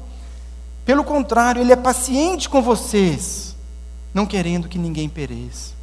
Pelo 0.88 1.04
contrário, 1.04 1.62
ele 1.62 1.74
é 1.74 1.76
paciente 1.76 2.48
com 2.48 2.62
vocês, 2.62 3.54
não 4.14 4.26
querendo 4.26 4.70
que 4.70 4.80
ninguém 4.80 5.10
pereça. 5.10 5.74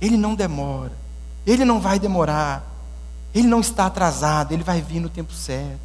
Ele 0.00 0.16
não 0.16 0.34
demora. 0.34 0.92
Ele 1.46 1.62
não 1.62 1.78
vai 1.78 1.98
demorar. 1.98 2.64
Ele 3.34 3.46
não 3.46 3.60
está 3.60 3.84
atrasado. 3.84 4.52
Ele 4.52 4.62
vai 4.62 4.80
vir 4.80 4.98
no 4.98 5.10
tempo 5.10 5.34
certo. 5.34 5.78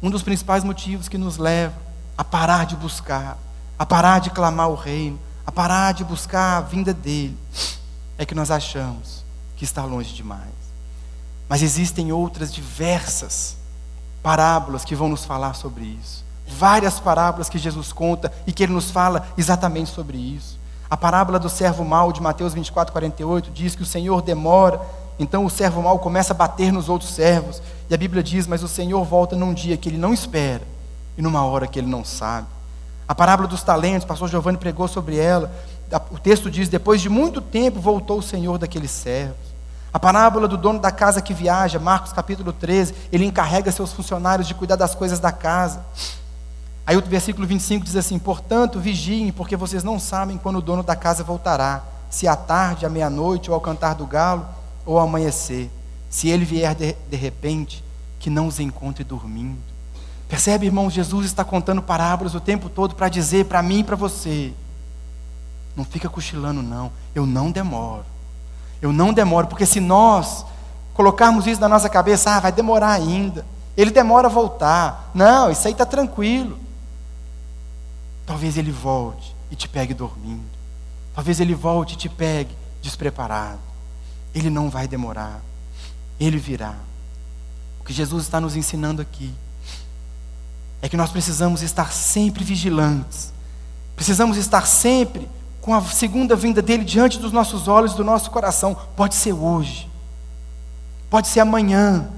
Um 0.00 0.08
dos 0.08 0.22
principais 0.22 0.62
motivos 0.62 1.08
que 1.08 1.18
nos 1.18 1.36
leva 1.36 1.74
a 2.16 2.22
parar 2.22 2.64
de 2.64 2.76
buscar, 2.76 3.36
a 3.76 3.84
parar 3.84 4.20
de 4.20 4.30
clamar 4.30 4.70
o 4.70 4.76
reino, 4.76 5.18
a 5.44 5.50
parar 5.50 5.92
de 5.92 6.04
buscar 6.04 6.58
a 6.58 6.60
vinda 6.60 6.94
dele, 6.94 7.36
é 8.16 8.24
que 8.24 8.36
nós 8.36 8.52
achamos 8.52 9.24
que 9.56 9.64
está 9.64 9.84
longe 9.84 10.14
demais. 10.14 10.54
Mas 11.48 11.60
existem 11.60 12.12
outras 12.12 12.54
diversas 12.54 13.56
parábolas 14.22 14.84
que 14.84 14.94
vão 14.94 15.08
nos 15.08 15.24
falar 15.24 15.54
sobre 15.54 15.98
isso. 16.00 16.19
Várias 16.52 17.00
parábolas 17.00 17.48
que 17.48 17.58
Jesus 17.58 17.92
conta 17.92 18.32
e 18.46 18.52
que 18.52 18.62
ele 18.62 18.72
nos 18.72 18.90
fala 18.90 19.26
exatamente 19.36 19.90
sobre 19.90 20.18
isso. 20.18 20.58
A 20.88 20.96
parábola 20.96 21.38
do 21.38 21.48
servo 21.48 21.84
mau 21.84 22.12
de 22.12 22.20
Mateus 22.20 22.52
24, 22.52 22.92
48 22.92 23.50
diz 23.50 23.74
que 23.74 23.82
o 23.82 23.86
Senhor 23.86 24.22
demora 24.22 24.80
então 25.20 25.44
o 25.44 25.50
servo 25.50 25.82
mau 25.82 25.98
começa 25.98 26.32
a 26.32 26.36
bater 26.36 26.72
nos 26.72 26.88
outros 26.88 27.10
servos. 27.10 27.62
E 27.90 27.94
a 27.94 27.96
Bíblia 27.96 28.22
diz: 28.22 28.46
Mas 28.46 28.62
o 28.62 28.68
Senhor 28.68 29.04
volta 29.04 29.36
num 29.36 29.52
dia 29.52 29.76
que 29.76 29.90
ele 29.90 29.98
não 29.98 30.14
espera 30.14 30.62
e 31.16 31.20
numa 31.20 31.44
hora 31.44 31.66
que 31.66 31.78
ele 31.78 31.86
não 31.86 32.02
sabe. 32.02 32.46
A 33.06 33.14
parábola 33.14 33.46
dos 33.46 33.62
talentos, 33.62 34.06
pastor 34.06 34.30
Giovanni 34.30 34.56
pregou 34.56 34.88
sobre 34.88 35.18
ela. 35.18 35.52
O 36.10 36.18
texto 36.18 36.50
diz: 36.50 36.70
Depois 36.70 37.02
de 37.02 37.10
muito 37.10 37.42
tempo 37.42 37.78
voltou 37.78 38.18
o 38.18 38.22
Senhor 38.22 38.56
daqueles 38.56 38.90
servos. 38.90 39.50
A 39.92 39.98
parábola 39.98 40.48
do 40.48 40.56
dono 40.56 40.78
da 40.78 40.90
casa 40.90 41.20
que 41.20 41.34
viaja, 41.34 41.78
Marcos 41.78 42.12
capítulo 42.14 42.52
13, 42.52 42.94
ele 43.12 43.26
encarrega 43.26 43.70
seus 43.70 43.92
funcionários 43.92 44.48
de 44.48 44.54
cuidar 44.54 44.76
das 44.76 44.94
coisas 44.94 45.18
da 45.18 45.32
casa. 45.32 45.84
Aí 46.86 46.96
o 46.96 47.02
versículo 47.02 47.46
25 47.46 47.84
diz 47.84 47.96
assim: 47.96 48.18
Portanto, 48.18 48.80
vigiem, 48.80 49.32
porque 49.32 49.56
vocês 49.56 49.84
não 49.84 49.98
sabem 49.98 50.38
quando 50.38 50.56
o 50.56 50.62
dono 50.62 50.82
da 50.82 50.96
casa 50.96 51.22
voltará, 51.22 51.82
se 52.08 52.26
à 52.26 52.34
tarde, 52.34 52.84
à 52.84 52.88
meia-noite 52.88 53.50
ou 53.50 53.54
ao 53.54 53.60
cantar 53.60 53.94
do 53.94 54.06
galo 54.06 54.46
ou 54.84 54.98
ao 54.98 55.06
amanhecer, 55.06 55.70
se 56.08 56.28
ele 56.28 56.44
vier 56.44 56.74
de, 56.74 56.94
de 57.08 57.16
repente, 57.16 57.84
que 58.18 58.28
não 58.28 58.46
os 58.46 58.58
encontre 58.58 59.04
dormindo. 59.04 59.58
Percebe, 60.28 60.66
irmãos, 60.66 60.92
Jesus 60.92 61.26
está 61.26 61.44
contando 61.44 61.82
parábolas 61.82 62.34
o 62.34 62.40
tempo 62.40 62.68
todo 62.68 62.94
para 62.94 63.08
dizer 63.08 63.46
para 63.46 63.62
mim 63.62 63.80
e 63.80 63.84
para 63.84 63.96
você: 63.96 64.52
não 65.76 65.84
fica 65.84 66.08
cochilando, 66.08 66.62
não, 66.62 66.90
eu 67.14 67.26
não 67.26 67.50
demoro. 67.50 68.04
Eu 68.82 68.92
não 68.92 69.12
demoro, 69.12 69.46
porque 69.46 69.66
se 69.66 69.78
nós 69.78 70.44
colocarmos 70.94 71.46
isso 71.46 71.60
na 71.60 71.68
nossa 71.68 71.88
cabeça, 71.88 72.30
ah, 72.30 72.40
vai 72.40 72.52
demorar 72.52 72.92
ainda, 72.92 73.44
ele 73.76 73.90
demora 73.90 74.26
a 74.26 74.30
voltar. 74.30 75.10
Não, 75.14 75.50
isso 75.50 75.66
aí 75.66 75.72
está 75.72 75.84
tranquilo. 75.86 76.58
Talvez 78.30 78.56
ele 78.56 78.70
volte 78.70 79.34
e 79.50 79.56
te 79.56 79.68
pegue 79.68 79.92
dormindo. 79.92 80.44
Talvez 81.12 81.40
ele 81.40 81.52
volte 81.52 81.94
e 81.94 81.96
te 81.96 82.08
pegue 82.08 82.54
despreparado. 82.80 83.58
Ele 84.32 84.48
não 84.48 84.70
vai 84.70 84.86
demorar. 84.86 85.40
Ele 86.20 86.38
virá. 86.38 86.76
O 87.80 87.84
que 87.84 87.92
Jesus 87.92 88.22
está 88.22 88.40
nos 88.40 88.54
ensinando 88.54 89.02
aqui 89.02 89.34
é 90.80 90.88
que 90.88 90.96
nós 90.96 91.10
precisamos 91.10 91.60
estar 91.60 91.92
sempre 91.92 92.44
vigilantes. 92.44 93.32
Precisamos 93.96 94.36
estar 94.36 94.64
sempre 94.64 95.28
com 95.60 95.74
a 95.74 95.82
segunda 95.82 96.36
vinda 96.36 96.62
dele 96.62 96.84
diante 96.84 97.18
dos 97.18 97.32
nossos 97.32 97.66
olhos, 97.66 97.94
do 97.94 98.04
nosso 98.04 98.30
coração. 98.30 98.76
Pode 98.94 99.16
ser 99.16 99.32
hoje. 99.32 99.90
Pode 101.10 101.26
ser 101.26 101.40
amanhã. 101.40 102.08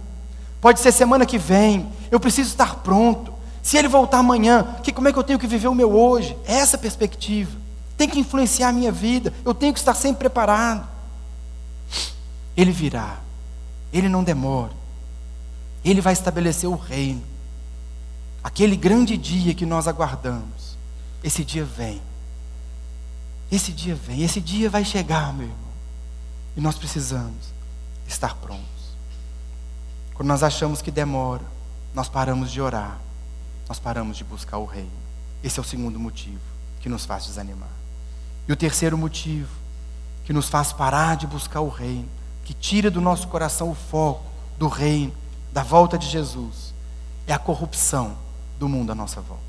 Pode 0.60 0.78
ser 0.80 0.92
semana 0.92 1.24
que 1.24 1.38
vem. 1.38 1.90
Eu 2.10 2.20
preciso 2.20 2.50
estar 2.50 2.80
pronto. 2.80 3.32
Se 3.62 3.76
ele 3.78 3.88
voltar 3.88 4.18
amanhã, 4.18 4.76
que, 4.82 4.92
como 4.92 5.08
é 5.08 5.12
que 5.12 5.18
eu 5.18 5.22
tenho 5.22 5.38
que 5.38 5.46
viver 5.46 5.68
o 5.68 5.74
meu 5.74 5.94
hoje? 5.96 6.36
É 6.44 6.54
essa 6.54 6.76
perspectiva. 6.76 7.56
Tem 7.96 8.08
que 8.08 8.18
influenciar 8.18 8.68
a 8.68 8.72
minha 8.72 8.90
vida. 8.90 9.32
Eu 9.44 9.54
tenho 9.54 9.72
que 9.72 9.78
estar 9.78 9.94
sempre 9.94 10.18
preparado. 10.18 10.88
Ele 12.56 12.72
virá, 12.72 13.18
ele 13.92 14.08
não 14.08 14.22
demora, 14.22 14.72
ele 15.84 16.00
vai 16.00 16.12
estabelecer 16.12 16.68
o 16.68 16.74
reino. 16.74 17.22
Aquele 18.44 18.76
grande 18.76 19.16
dia 19.16 19.54
que 19.54 19.64
nós 19.64 19.86
aguardamos, 19.88 20.76
esse 21.22 21.44
dia 21.44 21.64
vem. 21.64 22.02
Esse 23.50 23.72
dia 23.72 23.94
vem, 23.94 24.22
esse 24.22 24.40
dia 24.40 24.68
vai 24.68 24.84
chegar, 24.84 25.32
meu 25.32 25.46
irmão. 25.46 25.72
E 26.56 26.60
nós 26.60 26.76
precisamos 26.76 27.52
estar 28.06 28.34
prontos. 28.36 28.62
Quando 30.14 30.28
nós 30.28 30.42
achamos 30.42 30.82
que 30.82 30.90
demora, 30.90 31.44
nós 31.94 32.08
paramos 32.08 32.50
de 32.50 32.60
orar, 32.60 32.98
nós 33.72 33.78
paramos 33.78 34.18
de 34.18 34.24
buscar 34.24 34.58
o 34.58 34.66
reino. 34.66 34.92
Esse 35.42 35.58
é 35.58 35.62
o 35.62 35.64
segundo 35.64 35.98
motivo 35.98 36.42
que 36.82 36.90
nos 36.90 37.06
faz 37.06 37.24
desanimar. 37.24 37.70
E 38.46 38.52
o 38.52 38.56
terceiro 38.56 38.98
motivo 38.98 39.48
que 40.26 40.32
nos 40.34 40.46
faz 40.50 40.74
parar 40.74 41.16
de 41.16 41.26
buscar 41.26 41.62
o 41.62 41.70
reino 41.70 42.06
que 42.44 42.52
tira 42.52 42.90
do 42.90 43.00
nosso 43.00 43.28
coração 43.28 43.70
o 43.70 43.74
foco 43.74 44.26
do 44.58 44.68
reino, 44.68 45.14
da 45.54 45.62
volta 45.62 45.96
de 45.96 46.06
Jesus, 46.06 46.74
é 47.26 47.32
a 47.32 47.38
corrupção 47.38 48.14
do 48.58 48.68
mundo 48.68 48.92
à 48.92 48.94
nossa 48.94 49.22
volta. 49.22 49.42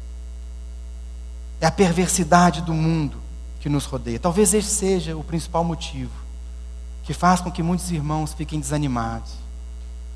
É 1.59 1.65
a 1.65 1.71
perversidade 1.71 2.61
do 2.61 2.73
mundo 2.73 3.17
que 3.59 3.67
nos 3.67 3.83
rodeia. 3.83 4.19
Talvez 4.21 4.53
esse 4.53 4.73
seja 4.73 5.17
o 5.17 5.23
principal 5.23 5.65
motivo 5.65 6.13
que 7.03 7.13
faz 7.13 7.41
com 7.41 7.51
que 7.51 7.61
muitos 7.61 7.91
irmãos 7.91 8.31
fiquem 8.33 8.61
desanimados. 8.61 9.33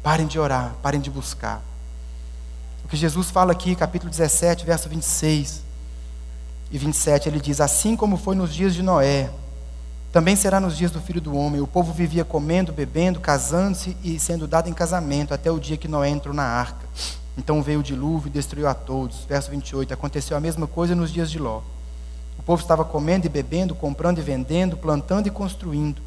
Parem 0.02 0.28
de 0.28 0.40
orar, 0.40 0.76
parem 0.82 1.02
de 1.02 1.12
buscar. 1.12 1.62
O 2.88 2.90
que 2.90 2.96
Jesus 2.96 3.30
fala 3.30 3.52
aqui, 3.52 3.76
capítulo 3.76 4.10
17, 4.10 4.66
verso 4.66 4.88
26 4.88 5.62
e 6.72 6.78
27, 6.78 7.28
ele 7.28 7.42
diz: 7.42 7.60
Assim 7.60 7.98
como 7.98 8.16
foi 8.16 8.34
nos 8.34 8.54
dias 8.54 8.74
de 8.74 8.82
Noé, 8.82 9.30
também 10.10 10.38
será 10.38 10.58
nos 10.62 10.78
dias 10.78 10.90
do 10.90 11.02
filho 11.02 11.20
do 11.20 11.36
homem. 11.36 11.60
O 11.60 11.68
povo 11.68 11.92
vivia 11.92 12.24
comendo, 12.24 12.72
bebendo, 12.72 13.20
casando-se 13.20 13.98
e 14.02 14.18
sendo 14.18 14.48
dado 14.48 14.70
em 14.70 14.74
casamento, 14.74 15.34
até 15.34 15.52
o 15.52 15.60
dia 15.60 15.76
que 15.76 15.86
Noé 15.86 16.08
entrou 16.08 16.34
na 16.34 16.46
arca. 16.46 16.88
Então 17.38 17.62
veio 17.62 17.82
o 17.82 17.84
dilúvio 17.84 18.30
e 18.30 18.32
destruiu 18.32 18.70
a 18.70 18.74
todos. 18.74 19.26
Verso 19.26 19.52
28. 19.52 19.94
Aconteceu 19.94 20.38
a 20.38 20.40
mesma 20.40 20.66
coisa 20.66 20.96
nos 20.96 21.12
dias 21.12 21.30
de 21.30 21.40
Ló. 21.40 21.64
O 22.40 22.44
povo 22.44 22.62
estava 22.62 22.86
comendo 22.86 23.26
e 23.26 23.30
bebendo, 23.30 23.76
comprando 23.76 24.20
e 24.20 24.22
vendendo, 24.22 24.78
plantando 24.78 25.28
e 25.28 25.30
construindo. 25.30 26.02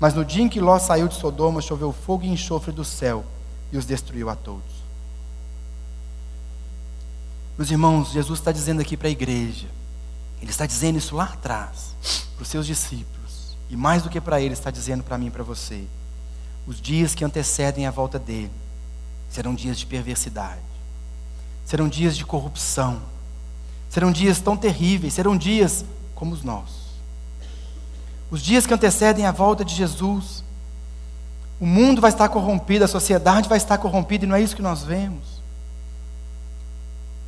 Mas 0.00 0.14
no 0.14 0.24
dia 0.24 0.42
em 0.42 0.48
que 0.48 0.62
Ló 0.62 0.78
saiu 0.78 1.08
de 1.08 1.14
Sodoma, 1.14 1.60
choveu 1.60 1.92
fogo 1.92 2.24
e 2.24 2.28
enxofre 2.28 2.72
do 2.72 2.86
céu 2.86 3.22
e 3.70 3.76
os 3.76 3.84
destruiu 3.84 4.30
a 4.30 4.34
todos. 4.34 4.81
Meus 7.56 7.70
irmãos, 7.70 8.10
Jesus 8.10 8.38
está 8.38 8.50
dizendo 8.50 8.80
aqui 8.80 8.96
para 8.96 9.08
a 9.08 9.10
igreja, 9.10 9.68
ele 10.40 10.50
está 10.50 10.66
dizendo 10.66 10.98
isso 10.98 11.14
lá 11.14 11.24
atrás, 11.24 11.94
para 12.34 12.42
os 12.42 12.48
seus 12.48 12.66
discípulos. 12.66 13.56
E 13.68 13.76
mais 13.76 14.02
do 14.02 14.10
que 14.10 14.20
para 14.20 14.40
ele, 14.40 14.54
está 14.54 14.70
dizendo 14.70 15.02
para 15.02 15.18
mim 15.18 15.26
e 15.26 15.30
para 15.30 15.42
você: 15.42 15.84
os 16.66 16.80
dias 16.80 17.14
que 17.14 17.24
antecedem 17.24 17.86
a 17.86 17.90
volta 17.90 18.18
dele 18.18 18.52
serão 19.30 19.54
dias 19.54 19.78
de 19.78 19.86
perversidade, 19.86 20.60
serão 21.64 21.88
dias 21.88 22.16
de 22.16 22.24
corrupção, 22.24 23.00
serão 23.88 24.12
dias 24.12 24.40
tão 24.40 24.56
terríveis, 24.56 25.14
serão 25.14 25.36
dias 25.36 25.84
como 26.14 26.32
os 26.34 26.42
nossos. 26.42 26.82
Os 28.30 28.42
dias 28.42 28.66
que 28.66 28.72
antecedem 28.72 29.26
a 29.26 29.32
volta 29.32 29.64
de 29.64 29.74
Jesus, 29.74 30.42
o 31.60 31.66
mundo 31.66 32.00
vai 32.00 32.10
estar 32.10 32.28
corrompido, 32.30 32.84
a 32.84 32.88
sociedade 32.88 33.48
vai 33.48 33.58
estar 33.58 33.76
corrompida, 33.76 34.24
e 34.24 34.28
não 34.28 34.34
é 34.34 34.40
isso 34.40 34.56
que 34.56 34.62
nós 34.62 34.82
vemos. 34.82 35.31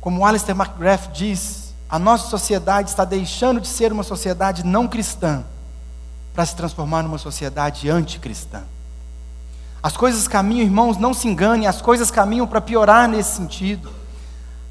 Como 0.05 0.23
Alistair 0.23 0.55
McGrath 0.55 1.11
diz, 1.11 1.73
a 1.89 1.97
nossa 1.97 2.29
sociedade 2.29 2.91
está 2.91 3.03
deixando 3.03 3.59
de 3.59 3.67
ser 3.67 3.91
uma 3.91 4.03
sociedade 4.03 4.63
não 4.63 4.87
cristã 4.87 5.43
para 6.31 6.45
se 6.45 6.55
transformar 6.55 7.01
numa 7.01 7.17
sociedade 7.17 7.89
anticristã. 7.89 8.61
As 9.81 9.97
coisas 9.97 10.27
caminham, 10.27 10.63
irmãos, 10.63 10.97
não 10.97 11.11
se 11.11 11.27
enganem, 11.27 11.65
as 11.65 11.81
coisas 11.81 12.11
caminham 12.11 12.45
para 12.45 12.61
piorar 12.61 13.09
nesse 13.09 13.35
sentido. 13.35 13.91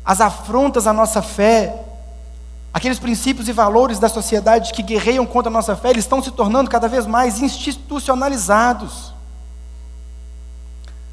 As 0.05 0.21
afrontas 0.21 0.87
à 0.87 0.93
nossa 0.93 1.21
fé, 1.21 1.85
aqueles 2.73 3.01
princípios 3.01 3.49
e 3.49 3.53
valores 3.53 3.99
da 3.99 4.09
sociedade 4.09 4.73
que 4.73 4.85
guerreiam 4.85 5.27
contra 5.27 5.51
a 5.51 5.53
nossa 5.53 5.75
fé, 5.75 5.91
eles 5.91 6.05
estão 6.05 6.23
se 6.23 6.31
tornando 6.31 6.71
cada 6.71 6.87
vez 6.87 7.07
mais 7.07 7.43
institucionalizados. 7.43 9.13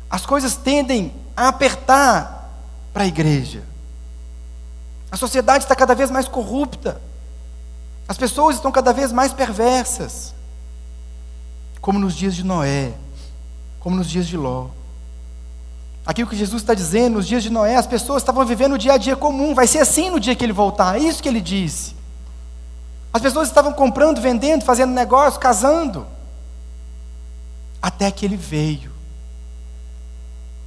As 0.08 0.28
coisas 0.28 0.56
tendem 0.56 1.12
a 1.36 1.48
apertar 1.48 2.52
para 2.94 3.02
a 3.02 3.08
igreja. 3.08 3.71
A 5.12 5.18
sociedade 5.18 5.66
está 5.66 5.76
cada 5.76 5.94
vez 5.94 6.10
mais 6.10 6.28
corrupta. 6.28 7.02
As 8.08 8.18
pessoas 8.18 8.56
estão 8.56 8.72
cada 8.72 8.94
vez 8.94 9.12
mais 9.12 9.34
perversas. 9.34 10.34
Como 11.80 12.00
nos 12.00 12.16
dias 12.16 12.36
de 12.36 12.44
Noé 12.44 12.94
como 13.82 13.96
nos 13.96 14.10
dias 14.10 14.28
de 14.28 14.38
Ló. 14.38 14.68
Aquilo 16.06 16.30
que 16.30 16.36
Jesus 16.36 16.62
está 16.62 16.74
dizendo, 16.74 17.16
nos 17.16 17.28
dias 17.28 17.44
de 17.44 17.50
Noé, 17.50 17.76
as 17.76 17.86
pessoas 17.86 18.22
estavam 18.22 18.46
vivendo 18.46 18.74
o 18.74 18.78
dia 18.78 18.94
a 18.94 18.98
dia 18.98 19.16
comum, 19.16 19.54
vai 19.54 19.68
ser 19.68 19.80
assim 19.80 20.10
no 20.10 20.20
dia 20.20 20.36
que 20.36 20.44
ele 20.44 20.54
voltar, 20.54 20.96
é 20.96 21.00
isso 21.00 21.22
que 21.22 21.28
ele 21.28 21.42
disse. 21.42 21.96
As 23.12 23.22
pessoas 23.22 23.50
estavam 23.50 23.74
comprando, 23.74 24.22
vendendo, 24.22 24.64
fazendo 24.64 24.94
negócio, 24.94 25.40
casando, 25.40 26.08
até 27.82 28.10
que 28.10 28.26
ele 28.26 28.38
veio. 28.38 28.92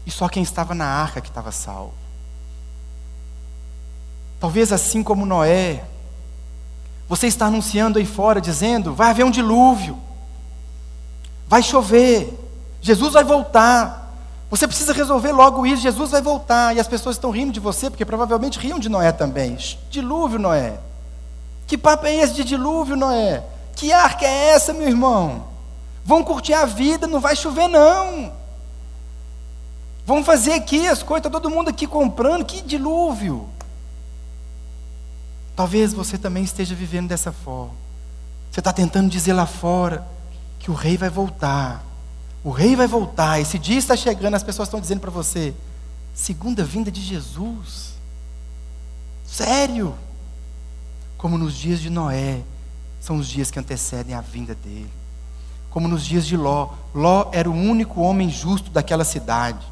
E 0.05 0.11
só 0.11 0.29
quem 0.29 0.43
estava 0.43 0.75
na 0.75 0.87
arca 0.87 1.21
que 1.21 1.29
estava 1.29 1.51
salvo. 1.51 1.95
Talvez 4.45 4.75
assim 4.75 5.03
como 5.03 5.25
Noé, 5.25 5.85
você 7.09 7.27
está 7.27 7.47
anunciando 7.47 7.99
aí 7.99 8.05
fora, 8.05 8.43
dizendo: 8.43 8.93
vai 8.93 9.09
haver 9.09 9.25
um 9.25 9.31
dilúvio, 9.31 9.99
vai 11.49 11.63
chover, 11.63 12.39
Jesus 12.83 13.15
vai 13.15 13.25
voltar. 13.25 14.15
Você 14.51 14.69
precisa 14.69 14.93
resolver 14.93 15.33
logo 15.33 15.65
isso. 15.65 15.81
Jesus 15.81 16.11
vai 16.11 16.21
voltar. 16.21 16.77
E 16.77 16.79
as 16.79 16.87
pessoas 16.87 17.17
estão 17.17 17.31
rindo 17.31 17.53
de 17.53 17.59
você, 17.59 17.89
porque 17.89 18.05
provavelmente 18.05 18.59
riam 18.59 18.79
de 18.79 18.91
Noé 18.91 19.13
também. 19.13 19.57
Dilúvio, 19.89 20.39
Noé. 20.39 20.79
Que 21.67 21.79
papo 21.79 22.07
é 22.07 22.15
esse 22.15 22.35
de 22.35 22.45
dilúvio, 22.45 22.97
Noé? 22.97 23.43
Que 23.75 23.95
arca 23.95 24.27
é 24.27 24.49
essa, 24.51 24.75
meu 24.75 24.87
irmão? 24.87 25.47
Vão 26.05 26.23
curtir 26.23 26.53
a 26.53 26.67
vida, 26.67 27.07
não 27.07 27.19
vai 27.19 27.35
chover, 27.35 27.67
não. 27.67 28.31
Vão 30.05 30.23
fazer 30.23 30.53
aqui 30.53 30.87
as 30.87 31.03
coisas, 31.03 31.23
tá 31.23 31.31
todo 31.31 31.49
mundo 31.49 31.71
aqui 31.71 31.87
comprando. 31.87 32.45
Que 32.45 32.61
dilúvio. 32.61 33.54
Talvez 35.57 35.93
você 35.93 36.19
também 36.19 36.43
esteja 36.43 36.75
vivendo 36.75 37.09
dessa 37.09 37.33
forma. 37.33 37.75
Você 38.51 38.61
está 38.61 38.73
tentando 38.73 39.09
dizer 39.11 39.33
lá 39.33 39.47
fora 39.47 40.07
que 40.59 40.71
o 40.71 40.75
rei 40.75 40.97
vai 40.97 41.11
voltar. 41.11 41.85
O 42.43 42.51
rei 42.51 42.77
vai 42.77 42.87
voltar, 42.87 43.41
esse 43.41 43.59
dia 43.59 43.79
está 43.79 43.97
chegando, 43.97 44.35
as 44.35 44.43
pessoas 44.43 44.69
estão 44.69 44.81
dizendo 44.81 45.01
para 45.01 45.11
você: 45.11 45.55
segunda 46.13 46.63
vinda 46.65 46.91
de 46.91 47.01
Jesus. 47.01 47.95
Sério? 49.27 49.95
Como 51.17 51.39
nos 51.39 51.55
dias 51.55 51.81
de 51.81 51.89
Noé, 51.89 52.43
são 53.01 53.17
os 53.17 53.29
dias 53.29 53.51
que 53.51 53.59
antecedem 53.59 54.15
a 54.15 54.21
vinda 54.21 54.55
dele. 54.55 54.91
Como 55.71 55.89
nos 55.89 56.05
dias 56.05 56.27
de 56.27 56.37
Ló. 56.37 56.71
Ló 56.95 57.31
era 57.33 57.51
o 57.51 57.53
único 57.53 58.01
homem 58.01 58.31
justo 58.31 58.71
daquela 58.71 59.05
cidade. 59.05 59.67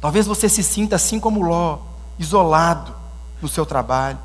Talvez 0.00 0.26
você 0.26 0.48
se 0.48 0.62
sinta 0.62 0.96
assim 0.96 1.18
como 1.18 1.42
Ló, 1.42 1.78
isolado 2.18 2.94
no 3.42 3.48
seu 3.48 3.66
trabalho, 3.66 4.18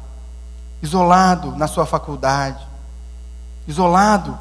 isolado 0.82 1.56
na 1.56 1.68
sua 1.68 1.86
faculdade, 1.86 2.66
isolado 3.68 4.38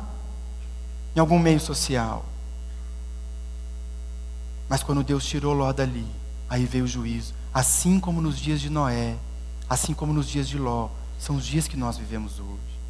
em 1.14 1.20
algum 1.20 1.38
meio 1.38 1.60
social. 1.60 2.24
Mas 4.68 4.82
quando 4.82 5.02
Deus 5.02 5.24
tirou 5.24 5.52
Ló 5.52 5.72
dali, 5.72 6.06
aí 6.48 6.64
veio 6.64 6.84
o 6.84 6.88
juízo. 6.88 7.34
Assim 7.52 7.98
como 7.98 8.20
nos 8.20 8.38
dias 8.38 8.60
de 8.60 8.70
Noé, 8.70 9.16
assim 9.68 9.92
como 9.92 10.12
nos 10.12 10.28
dias 10.28 10.48
de 10.48 10.58
Ló, 10.58 10.88
são 11.18 11.36
os 11.36 11.44
dias 11.44 11.66
que 11.66 11.76
nós 11.76 11.98
vivemos 11.98 12.38
hoje. 12.38 12.80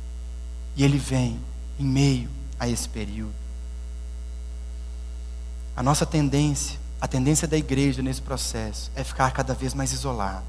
E 0.77 0.85
ele 0.85 0.99
vem 0.99 1.41
em 1.79 1.85
meio 1.85 2.31
a 2.59 2.69
esse 2.69 2.89
período. 2.89 3.35
A 5.75 5.83
nossa 5.83 6.05
tendência, 6.05 6.79
a 7.01 7.09
tendência 7.09 7.49
da 7.49 7.57
igreja 7.57 8.03
nesse 8.03 8.21
processo 8.21 8.91
é 8.95 9.03
ficar 9.03 9.31
cada 9.33 9.55
vez 9.55 9.73
mais 9.73 9.93
isolado. 9.93 10.45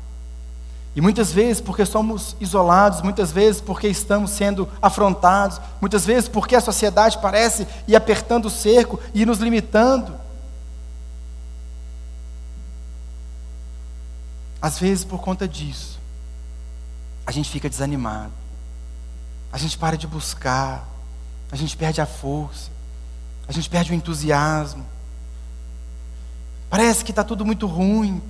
E 0.96 1.00
muitas 1.00 1.32
vezes 1.32 1.62
porque 1.62 1.86
somos 1.86 2.36
isolados, 2.40 3.02
muitas 3.02 3.32
vezes 3.32 3.62
porque 3.62 3.88
estamos 3.88 4.32
sendo 4.32 4.68
afrontados, 4.82 5.62
muitas 5.80 6.06
vezes 6.06 6.28
porque 6.28 6.56
a 6.56 6.62
sociedade 6.62 7.18
parece 7.20 7.66
ir 7.88 7.96
apertando 7.96 8.48
o 8.48 8.50
cerco 8.50 9.00
e 9.14 9.26
nos 9.26 9.40
limitando. 9.40 10.20
Às 14.62 14.78
vezes, 14.78 15.06
por 15.06 15.22
conta 15.22 15.48
disso, 15.48 15.98
a 17.26 17.32
gente 17.32 17.50
fica 17.50 17.70
desanimado, 17.70 18.34
a 19.52 19.58
gente 19.58 19.78
para 19.78 19.98
de 19.98 20.06
buscar, 20.06 20.88
a 21.52 21.56
gente 21.56 21.76
perde 21.76 22.02
a 22.02 22.06
força, 22.06 22.70
a 23.48 23.52
gente 23.52 23.70
perde 23.70 23.92
o 23.92 23.96
entusiasmo. 23.96 24.86
Parece 26.70 27.04
que 27.04 27.12
está 27.12 27.24
tudo 27.24 27.46
muito 27.46 27.66
ruim. 27.66 28.22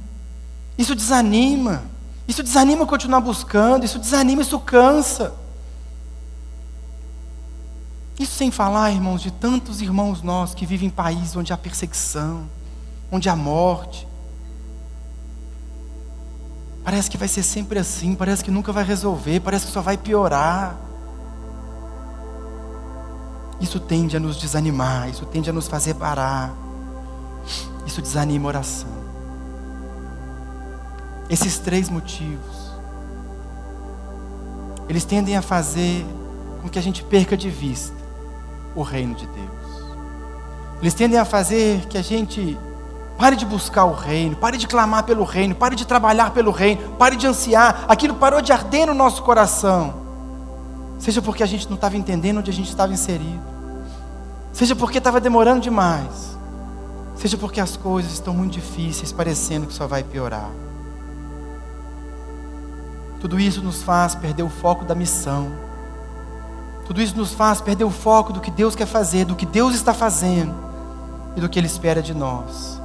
Isso 0.78 0.96
desanima. 0.96 1.84
Isso 2.32 2.42
desanima 2.42 2.86
continuar 2.86 3.20
buscando. 3.20 3.84
Isso 3.84 4.00
desanima, 4.00 4.42
isso 4.42 4.60
cansa. 4.60 5.34
Isso 8.18 8.34
sem 8.34 8.50
falar, 8.50 8.92
irmãos, 8.92 9.22
de 9.22 9.32
tantos 9.32 9.82
irmãos 9.82 10.22
nossos 10.22 10.56
que 10.56 10.66
vivem 10.66 10.88
em 10.88 10.92
países 10.92 11.36
onde 11.36 11.52
há 11.52 11.58
perseguição, 11.58 12.50
onde 13.12 13.28
há 13.28 13.36
morte, 13.36 14.08
Parece 16.84 17.12
que 17.12 17.18
vai 17.18 17.28
ser 17.28 17.44
sempre 17.44 17.78
assim, 17.78 18.16
parece 18.16 18.44
que 18.44 18.50
nunca 18.50 18.72
vai 18.72 18.84
resolver, 18.84 19.40
parece 19.40 19.68
que 19.68 19.72
só 19.72 19.82
vai 19.82 19.98
piorar. 19.98 20.76
Isso 23.60 23.80
tende 23.80 24.18
a 24.18 24.20
nos 24.20 24.38
desanimar, 24.38 25.08
isso 25.08 25.26
tende 25.26 25.50
a 25.50 25.54
nos 25.54 25.68
fazer 25.68 25.94
parar. 25.94 26.52
Isso 27.86 28.02
desanima 28.02 28.48
a 28.48 28.50
oração. 28.50 29.01
Esses 31.32 31.58
três 31.58 31.90
motivos, 31.90 32.72
eles 34.88 35.04
tendem 35.04 35.36
a 35.36 35.42
fazer 35.42 36.06
com 36.62 36.70
que 36.70 36.78
a 36.78 36.82
gente 36.82 37.04
perca 37.04 37.36
de 37.36 37.50
vista 37.50 37.96
o 38.76 38.84
reino 38.84 39.16
de 39.16 39.26
Deus. 39.26 39.86
Eles 40.80 40.94
tendem 40.94 41.18
a 41.18 41.26
fazer 41.26 41.88
que 41.88 41.98
a 41.98 42.04
gente 42.04 42.56
Pare 43.22 43.36
de 43.36 43.46
buscar 43.46 43.86
o 43.86 43.94
reino, 43.94 44.36
pare 44.36 44.58
de 44.58 44.66
clamar 44.66 45.04
pelo 45.04 45.24
reino, 45.24 45.54
pare 45.54 45.76
de 45.76 45.86
trabalhar 45.86 46.32
pelo 46.32 46.50
reino, 46.50 46.94
pare 46.94 47.16
de 47.16 47.28
ansiar. 47.28 47.86
Aquilo 47.88 48.16
parou 48.16 48.42
de 48.42 48.52
arder 48.52 48.88
no 48.88 48.96
nosso 48.96 49.22
coração. 49.22 49.94
Seja 50.98 51.22
porque 51.22 51.44
a 51.44 51.46
gente 51.46 51.68
não 51.68 51.76
estava 51.76 51.96
entendendo 51.96 52.40
onde 52.40 52.50
a 52.50 52.54
gente 52.54 52.70
estava 52.70 52.92
inserido, 52.92 53.44
seja 54.52 54.76
porque 54.76 54.98
estava 54.98 55.20
demorando 55.20 55.62
demais, 55.62 56.36
seja 57.16 57.38
porque 57.38 57.60
as 57.60 57.78
coisas 57.78 58.14
estão 58.14 58.34
muito 58.34 58.54
difíceis, 58.54 59.12
parecendo 59.12 59.68
que 59.68 59.74
só 59.74 59.86
vai 59.86 60.04
piorar. 60.04 60.50
Tudo 63.22 63.40
isso 63.40 63.62
nos 63.62 63.84
faz 63.84 64.16
perder 64.16 64.42
o 64.42 64.50
foco 64.50 64.84
da 64.84 64.96
missão. 64.96 65.52
Tudo 66.88 67.02
isso 67.02 67.16
nos 67.16 67.32
faz 67.32 67.62
perder 67.62 67.84
o 67.84 67.92
foco 67.92 68.34
do 68.34 68.42
que 68.42 68.50
Deus 68.50 68.76
quer 68.76 68.88
fazer, 68.88 69.26
do 69.26 69.36
que 69.36 69.46
Deus 69.46 69.76
está 69.76 69.94
fazendo 69.94 70.54
e 71.36 71.40
do 71.40 71.48
que 71.48 71.60
Ele 71.60 71.68
espera 71.68 72.02
de 72.02 72.16
nós. 72.16 72.82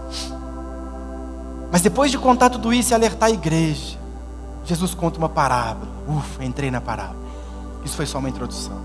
Mas 1.72 1.80
depois 1.80 2.10
de 2.10 2.18
contar 2.18 2.50
tudo 2.50 2.72
isso 2.72 2.92
e 2.92 2.94
alertar 2.94 3.30
a 3.30 3.32
igreja, 3.32 3.98
Jesus 4.64 4.94
conta 4.94 5.18
uma 5.18 5.28
parábola. 5.28 5.90
Ufa, 6.06 6.44
entrei 6.44 6.70
na 6.70 6.80
parábola. 6.80 7.26
Isso 7.82 7.96
foi 7.96 8.06
só 8.06 8.18
uma 8.18 8.28
introdução. 8.28 8.78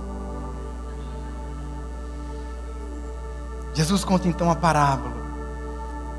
Jesus 3.73 4.03
conta 4.03 4.27
então 4.27 4.49
a 4.49 4.55
parábola 4.55 5.15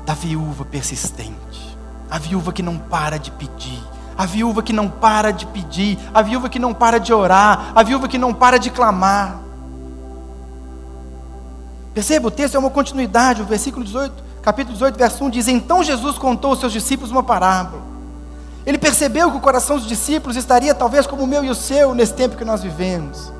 da 0.05 0.13
viúva 0.13 0.63
persistente, 0.65 1.77
a 2.09 2.19
viúva 2.19 2.51
que 2.51 2.61
não 2.61 2.77
para 2.77 3.17
de 3.17 3.31
pedir, 3.31 3.83
a 4.17 4.25
viúva 4.25 4.61
que 4.61 4.73
não 4.73 4.89
para 4.89 5.31
de 5.31 5.45
pedir, 5.45 5.97
a 6.13 6.21
viúva 6.21 6.49
que 6.49 6.59
não 6.59 6.73
para 6.73 6.99
de 6.99 7.13
orar, 7.13 7.71
a 7.75 7.83
viúva 7.83 8.07
que 8.07 8.17
não 8.17 8.33
para 8.33 8.57
de 8.57 8.69
clamar. 8.69 9.39
Perceba, 11.93 12.27
o 12.27 12.31
texto 12.31 12.55
é 12.55 12.59
uma 12.59 12.69
continuidade, 12.69 13.41
o 13.41 13.45
versículo 13.45 13.85
18 13.85 14.33
capítulo 14.43 14.73
18, 14.73 14.97
verso 14.97 15.23
1 15.23 15.29
diz: 15.29 15.47
Então 15.47 15.81
Jesus 15.81 16.17
contou 16.17 16.51
aos 16.51 16.59
seus 16.59 16.73
discípulos 16.73 17.09
uma 17.09 17.23
parábola. 17.23 17.81
Ele 18.65 18.77
percebeu 18.77 19.31
que 19.31 19.37
o 19.37 19.41
coração 19.41 19.77
dos 19.77 19.87
discípulos 19.87 20.37
estaria 20.37 20.75
talvez 20.75 21.07
como 21.07 21.23
o 21.23 21.27
meu 21.27 21.43
e 21.43 21.49
o 21.49 21.55
seu 21.55 21.95
nesse 21.95 22.13
tempo 22.13 22.37
que 22.37 22.45
nós 22.45 22.61
vivemos. 22.61 23.31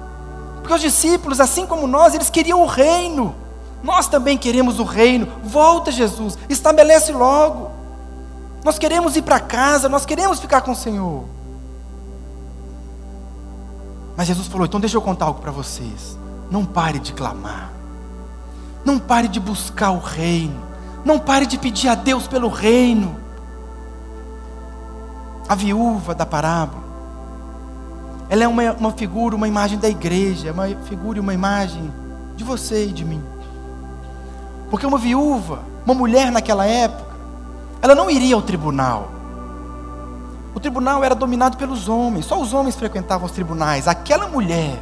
Porque 0.55 0.74
os 0.74 0.82
discípulos, 0.82 1.39
assim 1.39 1.65
como 1.65 1.88
nós, 1.88 2.13
eles 2.13 2.30
queriam 2.30 2.61
o 2.61 2.65
reino. 2.65 3.36
Nós 3.84 4.07
também 4.07 4.38
queremos 4.38 4.80
o 4.80 4.84
reino. 4.84 5.28
Volta, 5.43 5.91
Jesus, 5.91 6.38
estabelece 6.49 7.11
logo. 7.11 7.71
Nós 8.64 8.80
queremos 8.80 9.16
ir 9.18 9.24
para 9.24 9.39
casa, 9.39 9.89
nós 9.89 10.05
queremos 10.05 10.39
ficar 10.39 10.61
com 10.61 10.72
o 10.72 10.76
Senhor. 10.76 11.26
Mas 14.16 14.28
Jesus 14.28 14.47
falou: 14.47 14.66
então 14.66 14.80
deixa 14.80 14.95
eu 14.95 15.01
contar 15.01 15.26
algo 15.26 15.41
para 15.41 15.51
vocês. 15.51 16.18
não 16.49 16.66
pare 16.66 16.99
de 16.99 17.14
clamar. 17.14 17.72
Não 18.86 18.99
pare 18.99 19.28
de 19.28 19.39
buscar 19.39 19.91
o 19.91 19.99
reino. 19.99 20.61
Não 21.03 21.20
pare 21.20 21.45
de 21.45 21.57
pedir 21.57 21.89
a 21.89 21.95
Deus 21.95 22.28
pelo 22.28 22.47
reino. 22.47 23.18
A 25.47 25.55
viúva 25.55 26.16
da 26.16 26.26
parábola, 26.26 26.84
ela 28.30 28.45
é 28.45 28.47
uma, 28.47 28.72
uma 28.74 28.91
figura, 28.93 29.36
uma 29.36 29.47
imagem 29.47 29.78
da 29.78 29.89
igreja, 29.89 30.53
uma 30.53 30.68
figura 30.86 31.18
e 31.18 31.20
uma 31.20 31.34
imagem 31.34 31.93
de 32.36 32.43
você 32.43 32.86
e 32.88 32.93
de 32.93 33.03
mim. 33.03 33.22
Porque 34.70 34.86
uma 34.86 34.97
viúva, 34.97 35.59
uma 35.86 35.93
mulher 35.93 36.32
naquela 36.32 36.66
época, 36.66 37.03
ela 37.84 37.94
não 37.94 38.10
iria 38.10 38.34
ao 38.34 38.42
tribunal. 38.42 39.12
O 40.56 40.60
tribunal 40.60 41.04
era 41.04 41.14
dominado 41.14 41.58
pelos 41.58 41.90
homens, 41.90 42.26
só 42.26 42.42
os 42.42 42.54
homens 42.54 42.78
frequentavam 42.78 43.26
os 43.26 43.34
tribunais. 43.34 43.90
Aquela 43.90 44.26
mulher, 44.26 44.82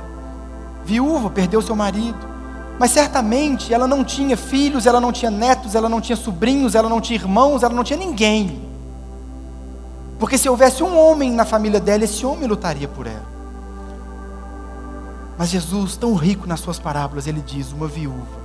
viúva, 0.86 1.32
perdeu 1.32 1.64
seu 1.64 1.76
marido, 1.76 2.20
mas 2.78 2.92
certamente 2.92 3.74
ela 3.74 3.88
não 3.88 4.04
tinha 4.04 4.38
filhos, 4.38 4.86
ela 4.86 5.02
não 5.02 5.12
tinha 5.12 5.32
netos, 5.32 5.74
ela 5.74 5.90
não 5.90 6.00
tinha 6.00 6.16
sobrinhos, 6.16 6.76
ela 6.76 6.88
não 6.88 7.02
tinha 7.02 7.18
irmãos, 7.18 7.64
ela 7.64 7.74
não 7.74 7.84
tinha 7.84 7.98
ninguém. 7.98 8.62
Porque 10.20 10.38
se 10.38 10.48
houvesse 10.48 10.84
um 10.84 10.96
homem 10.96 11.32
na 11.32 11.44
família 11.44 11.80
dela, 11.80 12.04
esse 12.04 12.24
homem 12.24 12.48
lutaria 12.48 12.88
por 12.88 13.08
ela. 13.08 13.32
Mas 15.40 15.50
Jesus, 15.50 15.98
tão 15.98 16.14
rico 16.14 16.46
nas 16.46 16.60
suas 16.60 16.78
parábolas, 16.78 17.26
ele 17.26 17.42
diz: 17.42 17.72
uma 17.72 17.88
viúva 17.88 18.42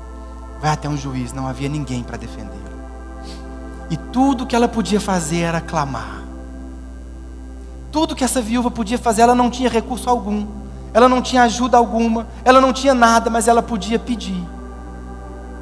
vai 0.63 0.71
até 0.71 0.89
um 0.89 0.97
juiz, 0.97 1.35
não 1.35 1.47
havia 1.47 1.69
ninguém 1.69 2.03
para 2.03 2.17
defendê-la. 2.17 2.76
E 3.91 3.97
tudo 3.97 4.47
que 4.47 4.57
ela 4.57 4.69
podia 4.69 5.01
fazer 5.01 5.41
era 5.41 5.61
clamar. 5.61 6.23
Tudo 7.93 8.15
que 8.15 8.25
essa 8.25 8.43
viúva 8.43 8.71
podia 8.71 8.99
fazer, 8.99 9.23
ela 9.23 9.35
não 9.35 9.51
tinha 9.51 9.69
recurso 9.69 10.11
algum, 10.11 10.47
ela 10.93 11.09
não 11.09 11.23
tinha 11.23 11.43
ajuda 11.43 11.77
alguma, 11.77 12.27
ela 12.45 12.61
não 12.61 12.73
tinha 12.73 12.95
nada, 12.95 13.31
mas 13.31 13.49
ela 13.49 13.63
podia 13.63 13.99
pedir: 13.99 14.43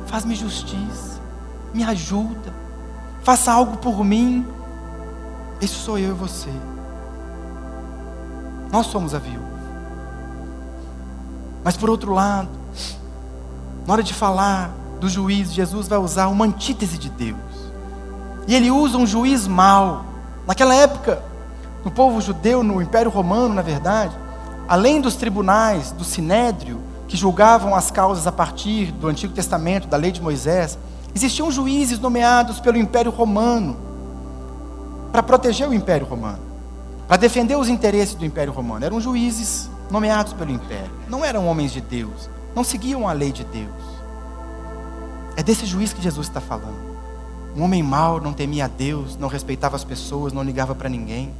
faz-me 0.06 0.34
justiça, 0.34 1.20
me 1.72 1.84
ajuda, 1.84 2.52
faça 3.22 3.52
algo 3.52 3.76
por 3.76 4.04
mim. 4.04 4.46
Isso 5.60 5.80
sou 5.80 5.98
eu 5.98 6.10
e 6.10 6.14
você. 6.14 6.50
Nós 8.72 8.86
somos 8.86 9.14
a 9.14 9.18
viúva. 9.18 9.54
Mas 11.62 11.76
por 11.76 11.88
outro 11.88 12.12
lado, 12.12 12.48
na 13.86 13.92
hora 13.92 14.02
de 14.02 14.12
falar 14.12 14.70
do 15.00 15.08
juiz, 15.08 15.52
Jesus 15.52 15.88
vai 15.88 15.98
usar 15.98 16.28
uma 16.28 16.44
antítese 16.44 16.98
de 16.98 17.08
Deus. 17.08 17.53
E 18.46 18.54
ele 18.54 18.70
usa 18.70 18.98
um 18.98 19.06
juiz 19.06 19.46
mau. 19.46 20.04
Naquela 20.46 20.74
época, 20.74 21.22
no 21.84 21.90
povo 21.90 22.20
judeu, 22.20 22.62
no 22.62 22.80
Império 22.80 23.10
Romano, 23.10 23.54
na 23.54 23.62
verdade, 23.62 24.14
além 24.68 25.00
dos 25.00 25.16
tribunais 25.16 25.92
do 25.92 26.04
Sinédrio, 26.04 26.80
que 27.06 27.16
julgavam 27.16 27.74
as 27.74 27.90
causas 27.90 28.26
a 28.26 28.32
partir 28.32 28.90
do 28.92 29.08
Antigo 29.08 29.32
Testamento, 29.32 29.86
da 29.86 29.96
lei 29.96 30.10
de 30.10 30.22
Moisés, 30.22 30.78
existiam 31.14 31.50
juízes 31.50 31.98
nomeados 31.98 32.60
pelo 32.60 32.78
Império 32.78 33.10
Romano 33.10 33.76
para 35.12 35.22
proteger 35.22 35.68
o 35.68 35.74
Império 35.74 36.06
Romano, 36.06 36.40
para 37.06 37.16
defender 37.16 37.56
os 37.56 37.68
interesses 37.68 38.14
do 38.14 38.24
Império 38.24 38.52
Romano. 38.52 38.84
Eram 38.84 39.00
juízes 39.00 39.70
nomeados 39.90 40.32
pelo 40.32 40.50
Império, 40.50 40.90
não 41.08 41.24
eram 41.24 41.46
homens 41.46 41.72
de 41.72 41.80
Deus, 41.80 42.28
não 42.54 42.64
seguiam 42.64 43.06
a 43.06 43.12
lei 43.12 43.30
de 43.30 43.44
Deus. 43.44 43.70
É 45.36 45.42
desse 45.42 45.66
juiz 45.66 45.92
que 45.92 46.02
Jesus 46.02 46.26
está 46.26 46.40
falando. 46.40 46.83
Um 47.56 47.62
homem 47.62 47.82
mau 47.82 48.20
não 48.20 48.32
temia 48.32 48.64
a 48.64 48.68
Deus, 48.68 49.16
não 49.16 49.28
respeitava 49.28 49.76
as 49.76 49.84
pessoas, 49.84 50.32
não 50.32 50.42
ligava 50.42 50.74
para 50.74 50.88
ninguém. 50.88 51.32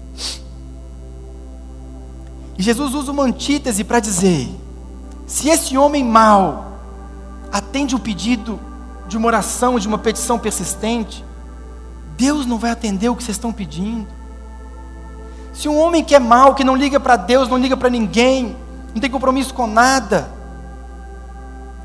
E 2.57 2.63
Jesus 2.63 2.95
usa 2.95 3.11
uma 3.11 3.25
antítese 3.25 3.83
para 3.83 3.99
dizer: 3.99 4.49
se 5.27 5.49
esse 5.49 5.77
homem 5.77 6.05
mau 6.05 6.79
atende 7.53 7.97
o 7.97 7.99
pedido 7.99 8.61
de 9.09 9.17
uma 9.17 9.27
oração, 9.27 9.79
de 9.79 9.89
uma 9.89 9.99
petição 9.99 10.39
persistente, 10.39 11.25
Deus 12.17 12.47
não 12.47 12.59
vai 12.59 12.71
atender 12.71 13.09
o 13.09 13.17
que 13.17 13.23
vocês 13.23 13.37
estão 13.37 13.53
pedindo. 13.53 14.07
Se 15.53 15.69
um 15.69 15.79
homem 15.79 16.03
que 16.03 16.15
é 16.15 16.19
mau, 16.19 16.55
que 16.55 16.65
não 16.65 16.77
liga 16.77 16.99
para 16.99 17.17
Deus, 17.17 17.49
não 17.49 17.59
liga 17.59 17.77
para 17.77 17.91
ninguém, 17.91 18.57
não 18.93 19.01
tem 19.01 19.11
compromisso 19.11 19.55
com 19.55 19.67
nada, 19.67 20.34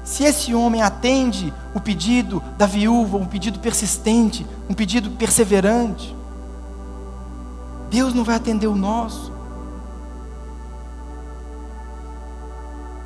se 0.10 0.24
esse 0.24 0.56
homem 0.56 0.82
atende 0.82 1.54
o 1.72 1.80
pedido 1.80 2.42
da 2.58 2.66
viúva, 2.66 3.16
um 3.16 3.28
pedido 3.28 3.60
persistente, 3.60 4.44
um 4.68 4.74
pedido 4.74 5.12
perseverante, 5.12 6.16
Deus 7.92 8.12
não 8.12 8.24
vai 8.24 8.36
atender 8.36 8.66
o 8.66 8.76
nosso. 8.76 9.32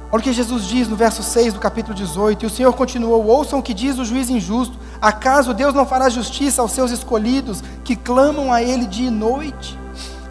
Olha 0.09 0.21
o 0.21 0.23
que 0.23 0.31
Jesus 0.31 0.63
diz 0.63 0.87
no 0.87 0.95
verso 0.95 1.21
6 1.21 1.53
do 1.53 1.59
capítulo 1.59 1.93
18: 1.93 2.41
E 2.41 2.45
o 2.45 2.49
Senhor 2.49 2.71
continuou: 2.71 3.25
Ouçam 3.25 3.59
o 3.59 3.63
que 3.63 3.73
diz 3.73 3.99
o 3.99 4.05
juiz 4.05 4.29
injusto. 4.29 4.79
Acaso 5.01 5.53
Deus 5.53 5.73
não 5.73 5.85
fará 5.85 6.07
justiça 6.07 6.61
aos 6.61 6.71
seus 6.71 6.89
escolhidos 6.89 7.61
que 7.83 7.97
clamam 7.97 8.53
a 8.53 8.63
Ele 8.63 8.85
dia 8.85 9.09
e 9.09 9.11
noite? 9.11 9.77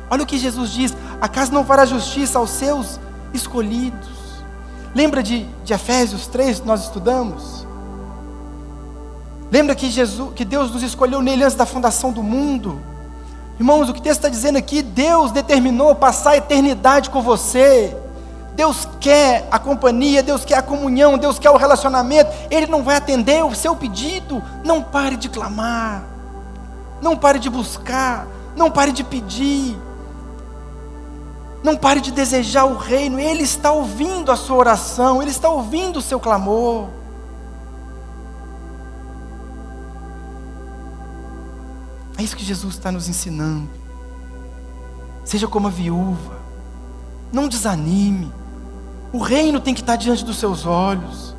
Olha 0.09 0.23
o 0.23 0.27
que 0.27 0.39
Jesus 0.39 0.71
diz: 0.71 0.97
Acaso 1.21 1.53
não 1.53 1.67
fará 1.67 1.85
justiça 1.85 2.39
aos 2.39 2.49
seus 2.49 2.99
escolhidos? 3.35 4.12
Lembra 4.95 5.23
de, 5.23 5.45
de 5.65 5.73
Efésios 5.73 6.27
3 6.27 6.61
que 6.61 6.67
nós 6.67 6.85
estudamos? 6.85 7.67
Lembra 9.51 9.75
que, 9.75 9.91
Jesus, 9.91 10.33
que 10.35 10.45
Deus 10.45 10.71
nos 10.71 10.83
escolheu 10.83 11.21
nele 11.21 11.45
antes 11.45 11.57
da 11.57 11.67
fundação 11.67 12.13
do 12.13 12.23
mundo? 12.23 12.81
Irmãos, 13.59 13.89
o 13.89 13.93
que 13.93 14.01
o 14.01 14.03
texto 14.03 14.19
está 14.19 14.29
dizendo 14.29 14.57
aqui, 14.57 14.83
Deus 14.83 15.31
determinou 15.31 15.95
passar 15.95 16.31
a 16.31 16.37
eternidade 16.37 17.11
com 17.11 17.23
você. 17.23 17.97
Deus 18.55 18.87
quer 19.01 19.47
a 19.51 19.59
companhia, 19.59 20.23
Deus 20.23 20.45
quer 20.45 20.57
a 20.57 20.63
comunhão, 20.63 21.17
Deus 21.17 21.39
quer 21.39 21.51
o 21.51 21.57
relacionamento. 21.57 22.31
Ele 22.51 22.67
não 22.67 22.83
vai 22.83 22.97
atender 22.97 23.45
o 23.45 23.55
seu 23.55 23.75
pedido. 23.75 24.43
Não 24.65 24.83
pare 24.83 25.17
de 25.17 25.29
clamar. 25.29 26.03
Não 27.01 27.17
pare 27.17 27.39
de 27.39 27.49
buscar. 27.49 28.27
Não 28.57 28.71
pare 28.71 28.93
de 28.93 29.05
pedir. 29.05 29.77
Não 31.63 31.77
pare 31.77 32.01
de 32.01 32.11
desejar 32.11 32.65
o 32.65 32.77
reino, 32.77 33.21
Ele 33.21 33.43
está 33.43 33.71
ouvindo 33.71 34.33
a 34.33 34.37
sua 34.37 34.57
oração, 34.57 35.23
Ele 35.23 35.31
está 35.31 35.49
ouvindo 35.49 35.99
o 35.99 36.03
seu 36.03 36.19
clamor. 36.19 36.89
É 42.19 42.23
isso 42.23 42.37
que 42.37 42.45
Jesus 42.45 42.75
está 42.75 42.91
nos 42.91 43.09
ensinando. 43.09 43.69
Seja 45.25 45.47
como 45.47 45.69
a 45.69 45.71
viúva, 45.71 46.37
não 47.33 47.49
desanime. 47.49 48.33
O 49.13 49.19
reino 49.19 49.61
tem 49.61 49.75
que 49.75 49.81
estar 49.81 49.97
diante 49.97 50.25
dos 50.25 50.39
seus 50.39 50.67
olhos. 50.67 51.35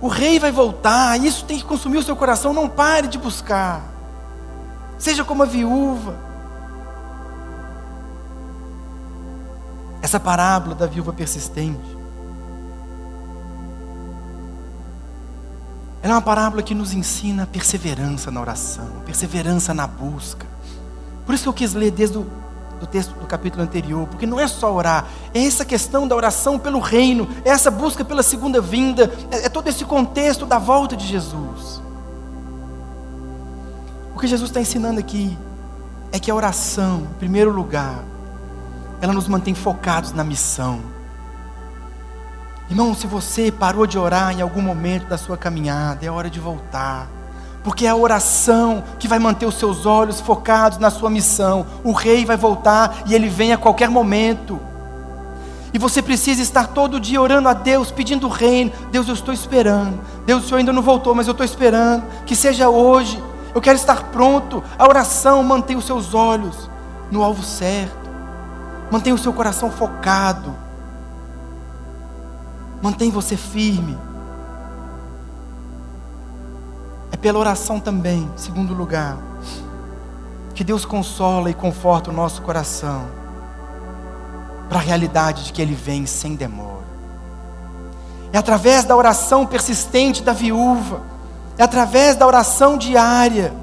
O 0.00 0.08
rei 0.08 0.38
vai 0.38 0.50
voltar, 0.52 1.18
isso 1.20 1.44
tem 1.44 1.58
que 1.58 1.64
consumir 1.64 1.98
o 1.98 2.02
seu 2.02 2.14
coração. 2.14 2.52
Não 2.52 2.68
pare 2.68 3.08
de 3.08 3.18
buscar. 3.18 3.82
Seja 4.98 5.24
como 5.24 5.42
a 5.42 5.46
viúva. 5.46 6.31
Essa 10.12 10.20
parábola 10.20 10.74
da 10.74 10.86
viúva 10.86 11.10
persistente. 11.10 11.80
Ela 16.02 16.12
é 16.12 16.16
uma 16.16 16.20
parábola 16.20 16.62
que 16.62 16.74
nos 16.74 16.92
ensina 16.92 17.46
perseverança 17.46 18.30
na 18.30 18.38
oração, 18.38 18.86
perseverança 19.06 19.72
na 19.72 19.86
busca. 19.86 20.46
Por 21.24 21.34
isso 21.34 21.44
que 21.44 21.48
eu 21.48 21.54
quis 21.54 21.72
ler 21.72 21.90
desde 21.92 22.18
o 22.18 22.26
do 22.78 22.86
texto 22.86 23.14
do 23.14 23.26
capítulo 23.26 23.62
anterior, 23.62 24.06
porque 24.06 24.26
não 24.26 24.38
é 24.38 24.46
só 24.46 24.70
orar, 24.70 25.06
é 25.32 25.42
essa 25.42 25.64
questão 25.64 26.06
da 26.06 26.14
oração 26.14 26.58
pelo 26.58 26.78
reino, 26.78 27.26
é 27.42 27.48
essa 27.48 27.70
busca 27.70 28.04
pela 28.04 28.22
segunda 28.22 28.60
vinda, 28.60 29.10
é, 29.30 29.46
é 29.46 29.48
todo 29.48 29.66
esse 29.68 29.82
contexto 29.86 30.44
da 30.44 30.58
volta 30.58 30.94
de 30.94 31.06
Jesus. 31.06 31.80
O 34.14 34.18
que 34.18 34.26
Jesus 34.26 34.50
está 34.50 34.60
ensinando 34.60 35.00
aqui 35.00 35.38
é 36.12 36.18
que 36.18 36.30
a 36.30 36.34
oração, 36.34 37.08
em 37.14 37.18
primeiro 37.18 37.50
lugar, 37.50 38.11
ela 39.02 39.12
nos 39.12 39.26
mantém 39.26 39.52
focados 39.52 40.12
na 40.12 40.22
missão. 40.22 40.80
Irmão, 42.70 42.94
se 42.94 43.04
você 43.04 43.50
parou 43.50 43.84
de 43.84 43.98
orar 43.98 44.32
em 44.32 44.40
algum 44.40 44.62
momento 44.62 45.06
da 45.06 45.18
sua 45.18 45.36
caminhada, 45.36 46.06
é 46.06 46.10
hora 46.10 46.30
de 46.30 46.38
voltar. 46.38 47.08
Porque 47.64 47.84
é 47.84 47.88
a 47.88 47.96
oração 47.96 48.84
que 49.00 49.08
vai 49.08 49.18
manter 49.18 49.44
os 49.44 49.56
seus 49.56 49.86
olhos 49.86 50.20
focados 50.20 50.78
na 50.78 50.88
sua 50.88 51.10
missão. 51.10 51.66
O 51.82 51.90
rei 51.90 52.24
vai 52.24 52.36
voltar 52.36 53.02
e 53.04 53.14
ele 53.14 53.28
vem 53.28 53.52
a 53.52 53.58
qualquer 53.58 53.90
momento. 53.90 54.60
E 55.74 55.78
você 55.78 56.00
precisa 56.00 56.40
estar 56.40 56.68
todo 56.68 57.00
dia 57.00 57.20
orando 57.20 57.48
a 57.48 57.54
Deus, 57.54 57.90
pedindo 57.90 58.28
o 58.28 58.30
reino. 58.30 58.70
Deus, 58.92 59.08
eu 59.08 59.14
estou 59.14 59.34
esperando. 59.34 59.98
Deus, 60.24 60.44
o 60.44 60.46
Senhor 60.46 60.58
ainda 60.58 60.72
não 60.72 60.82
voltou, 60.82 61.12
mas 61.12 61.26
eu 61.26 61.32
estou 61.32 61.44
esperando. 61.44 62.04
Que 62.24 62.36
seja 62.36 62.68
hoje. 62.68 63.20
Eu 63.52 63.60
quero 63.60 63.76
estar 63.76 64.04
pronto. 64.04 64.62
A 64.78 64.84
oração 64.86 65.42
mantém 65.42 65.76
os 65.76 65.86
seus 65.86 66.14
olhos 66.14 66.70
no 67.10 67.22
alvo 67.24 67.42
certo. 67.42 68.01
Mantenha 68.92 69.14
o 69.14 69.18
seu 69.18 69.32
coração 69.32 69.70
focado. 69.70 70.54
Mantém 72.82 73.10
você 73.10 73.38
firme. 73.38 73.96
É 77.10 77.16
pela 77.16 77.38
oração 77.38 77.80
também, 77.80 78.30
segundo 78.36 78.74
lugar, 78.74 79.16
que 80.54 80.62
Deus 80.62 80.84
consola 80.84 81.48
e 81.48 81.54
conforta 81.54 82.10
o 82.10 82.12
nosso 82.12 82.42
coração 82.42 83.06
para 84.68 84.76
a 84.78 84.82
realidade 84.82 85.44
de 85.44 85.54
que 85.54 85.62
Ele 85.62 85.74
vem 85.74 86.04
sem 86.04 86.34
demora. 86.34 86.84
É 88.30 88.36
através 88.36 88.84
da 88.84 88.94
oração 88.94 89.46
persistente 89.46 90.22
da 90.22 90.34
viúva, 90.34 91.00
é 91.56 91.62
através 91.62 92.14
da 92.14 92.26
oração 92.26 92.76
diária 92.76 93.54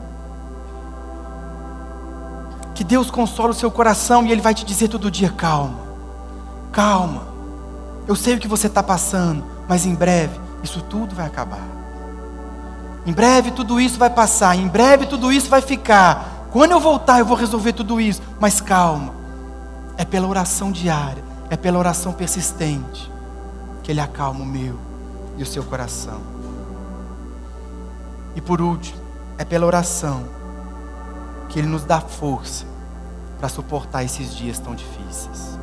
que 2.79 2.83
Deus 2.85 3.11
consola 3.11 3.49
o 3.49 3.53
seu 3.53 3.69
coração 3.69 4.25
e 4.25 4.31
Ele 4.31 4.39
vai 4.39 4.53
te 4.53 4.63
dizer 4.63 4.87
todo 4.87 5.11
dia: 5.11 5.29
calma, 5.29 5.81
calma. 6.71 7.27
Eu 8.07 8.15
sei 8.15 8.35
o 8.35 8.39
que 8.39 8.47
você 8.47 8.67
está 8.67 8.81
passando, 8.81 9.43
mas 9.67 9.85
em 9.85 9.93
breve 9.93 10.39
isso 10.63 10.81
tudo 10.83 11.13
vai 11.13 11.25
acabar. 11.25 11.67
Em 13.05 13.11
breve 13.11 13.51
tudo 13.51 13.81
isso 13.81 13.99
vai 13.99 14.09
passar, 14.09 14.55
em 14.55 14.65
breve 14.65 15.07
tudo 15.07 15.29
isso 15.29 15.49
vai 15.49 15.61
ficar. 15.61 16.47
Quando 16.53 16.71
eu 16.71 16.79
voltar, 16.79 17.19
eu 17.19 17.25
vou 17.25 17.35
resolver 17.35 17.73
tudo 17.73 17.99
isso, 17.99 18.21
mas 18.39 18.61
calma. 18.61 19.13
É 19.97 20.05
pela 20.05 20.25
oração 20.25 20.71
diária, 20.71 21.21
é 21.49 21.57
pela 21.57 21.77
oração 21.77 22.13
persistente 22.13 23.11
que 23.83 23.91
Ele 23.91 23.99
acalma 23.99 24.39
o 24.39 24.45
meu 24.45 24.79
e 25.37 25.43
o 25.43 25.45
seu 25.45 25.65
coração. 25.65 26.21
E 28.37 28.39
por 28.39 28.61
último, 28.61 29.01
é 29.37 29.43
pela 29.43 29.65
oração 29.65 30.23
que 31.49 31.59
Ele 31.59 31.67
nos 31.67 31.83
dá 31.83 31.99
força 31.99 32.68
para 33.39 33.47
suportar 33.47 34.03
esses 34.03 34.35
dias 34.35 34.59
tão 34.59 34.75
difíceis. 34.75 35.57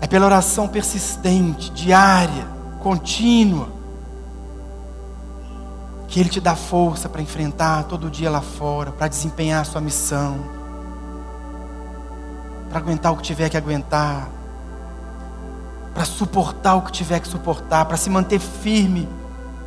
É 0.00 0.06
pela 0.06 0.26
oração 0.26 0.68
persistente, 0.68 1.70
diária, 1.70 2.46
contínua, 2.80 3.68
que 6.06 6.20
Ele 6.20 6.28
te 6.28 6.40
dá 6.40 6.54
força 6.54 7.08
para 7.08 7.22
enfrentar 7.22 7.84
todo 7.84 8.10
dia 8.10 8.30
lá 8.30 8.42
fora, 8.42 8.92
para 8.92 9.08
desempenhar 9.08 9.62
a 9.62 9.64
sua 9.64 9.80
missão, 9.80 10.38
para 12.68 12.78
aguentar 12.78 13.12
o 13.12 13.16
que 13.16 13.22
tiver 13.22 13.48
que 13.48 13.56
aguentar, 13.56 14.28
para 15.94 16.04
suportar 16.04 16.74
o 16.74 16.82
que 16.82 16.92
tiver 16.92 17.20
que 17.20 17.28
suportar, 17.28 17.86
para 17.86 17.96
se 17.96 18.10
manter 18.10 18.38
firme 18.38 19.08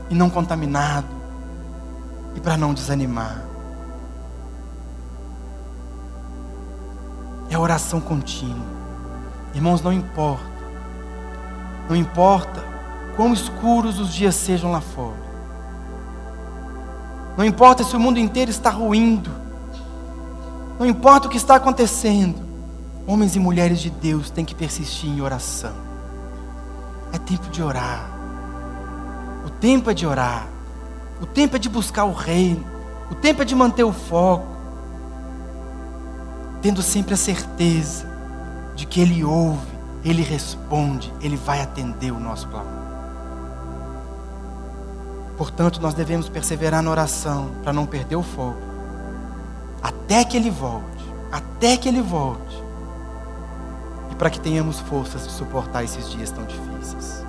e 0.10 0.14
não 0.14 0.30
contaminado, 0.30 1.08
e 2.36 2.40
para 2.40 2.56
não 2.56 2.74
desanimar. 2.74 3.47
É 7.50 7.58
oração 7.58 8.02
contínua. 8.02 8.66
Irmãos, 9.54 9.82
não 9.82 9.94
importa. 9.94 10.46
Não 11.90 11.96
importa 11.96 12.64
quão 13.16 13.34
escuros 13.34 14.00
os 14.00 14.14
dias 14.14 14.36
sejam 14.36 14.72
lá 14.72 14.82
fora. 14.82 15.28
Não 17.38 17.46
importa 17.46 17.84
se 17.84 17.96
o 17.96 18.00
mundo 18.00 18.20
inteiro 18.20 18.52
está 18.52 18.70
ruindo. 18.70 19.32
Não 20.80 20.86
importa 20.86 21.28
o 21.28 21.30
que 21.30 21.38
está 21.38 21.56
acontecendo. 21.56 22.46
Homens 23.06 23.36
e 23.36 23.40
mulheres 23.40 23.80
de 23.80 23.90
Deus 23.90 24.30
têm 24.30 24.44
que 24.44 24.54
persistir 24.54 25.10
em 25.10 25.22
oração. 25.22 25.74
É 27.14 27.18
tempo 27.18 27.50
de 27.50 27.64
orar. 27.64 28.10
O 29.46 29.50
tempo 29.50 29.90
é 29.90 29.94
de 29.94 30.06
orar. 30.06 30.48
O 31.22 31.26
tempo 31.26 31.56
é 31.56 31.60
de 31.60 31.70
buscar 31.70 32.04
o 32.04 32.14
reino. 32.14 32.66
O 33.10 33.16
tempo 33.16 33.42
é 33.42 33.46
de 33.46 33.56
manter 33.56 33.84
o 33.84 33.94
foco 33.94 34.57
tendo 36.68 36.82
sempre 36.82 37.14
a 37.14 37.18
certeza 37.18 38.06
de 38.76 38.86
que 38.86 39.00
Ele 39.00 39.24
ouve, 39.24 39.72
Ele 40.04 40.22
responde, 40.22 41.14
Ele 41.22 41.38
vai 41.38 41.62
atender 41.62 42.12
o 42.12 42.20
nosso 42.20 42.46
clamor. 42.50 42.68
Portanto, 45.38 45.82
nós 45.82 45.94
devemos 45.94 46.28
perseverar 46.28 46.84
na 46.84 46.92
oração 46.92 47.52
para 47.64 47.72
não 47.72 47.86
perder 47.86 48.18
o 48.18 48.22
foco, 48.22 48.60
até 49.82 50.26
que 50.26 50.36
Ele 50.36 50.50
volte, 50.50 51.06
até 51.32 51.78
que 51.78 51.88
Ele 51.88 52.02
volte, 52.02 52.62
e 54.12 54.16
para 54.16 54.30
que 54.30 54.42
tenhamos 54.42 54.78
forças 54.82 55.26
de 55.26 55.32
suportar 55.32 55.86
esses 55.86 56.10
dias 56.12 56.32
tão 56.32 56.44
difíceis. 56.44 57.24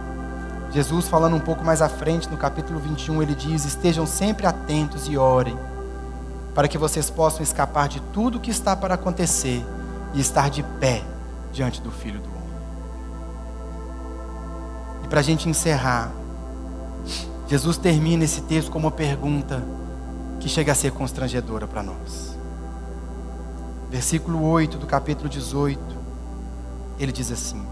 Jesus, 0.73 1.07
falando 1.07 1.37
um 1.37 1.41
pouco 1.41 1.65
mais 1.65 1.81
à 1.81 1.89
frente, 1.89 2.29
no 2.29 2.37
capítulo 2.37 2.81
21, 2.81 3.23
ele 3.23 3.37
diz: 3.37 3.65
Estejam 3.65 4.05
sempre 4.05 4.49
atentos 4.49 5.07
e 5.09 5.17
orem 5.17 5.57
para 6.59 6.67
que 6.67 6.77
vocês 6.77 7.09
possam 7.09 7.41
escapar 7.41 7.87
de 7.89 8.01
tudo 8.13 8.41
que 8.41 8.51
está 8.51 8.75
para 8.75 8.95
acontecer 8.95 9.65
e 10.13 10.21
estar 10.21 10.51
de 10.51 10.65
pé 10.65 11.05
diante 11.53 11.81
do 11.81 11.89
Filho 11.93 12.19
do 12.19 12.29
Homem. 12.29 12.51
E 15.05 15.07
para 15.07 15.21
a 15.21 15.23
gente 15.23 15.49
encerrar, 15.49 16.11
Jesus 17.47 17.77
termina 17.77 18.25
esse 18.25 18.41
texto 18.41 18.73
com 18.73 18.79
uma 18.81 18.91
pergunta 18.91 19.65
que 20.41 20.49
chega 20.49 20.73
a 20.73 20.75
ser 20.75 20.91
constrangedora 20.91 21.69
para 21.69 21.81
nós. 21.81 22.37
Versículo 23.89 24.43
8 24.43 24.79
do 24.79 24.87
capítulo 24.89 25.29
18, 25.29 25.81
ele 26.99 27.13
diz 27.13 27.31
assim: 27.31 27.65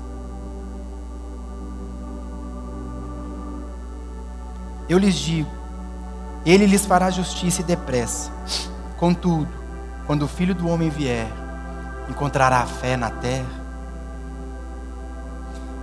Eu 4.89 4.97
lhes 4.97 5.17
digo, 5.17 5.51
ele 6.45 6.67
lhes 6.67 6.87
fará 6.87 7.11
justiça 7.11 7.63
e 7.63 7.65
depressa. 7.65 8.31
Contudo, 8.97 9.49
quando 10.07 10.23
o 10.23 10.29
filho 10.29 10.55
do 10.55 10.69
homem 10.69 10.89
vier, 10.89 11.27
encontrará 12.09 12.65
fé 12.65 12.97
na 12.97 13.11
terra? 13.11 13.67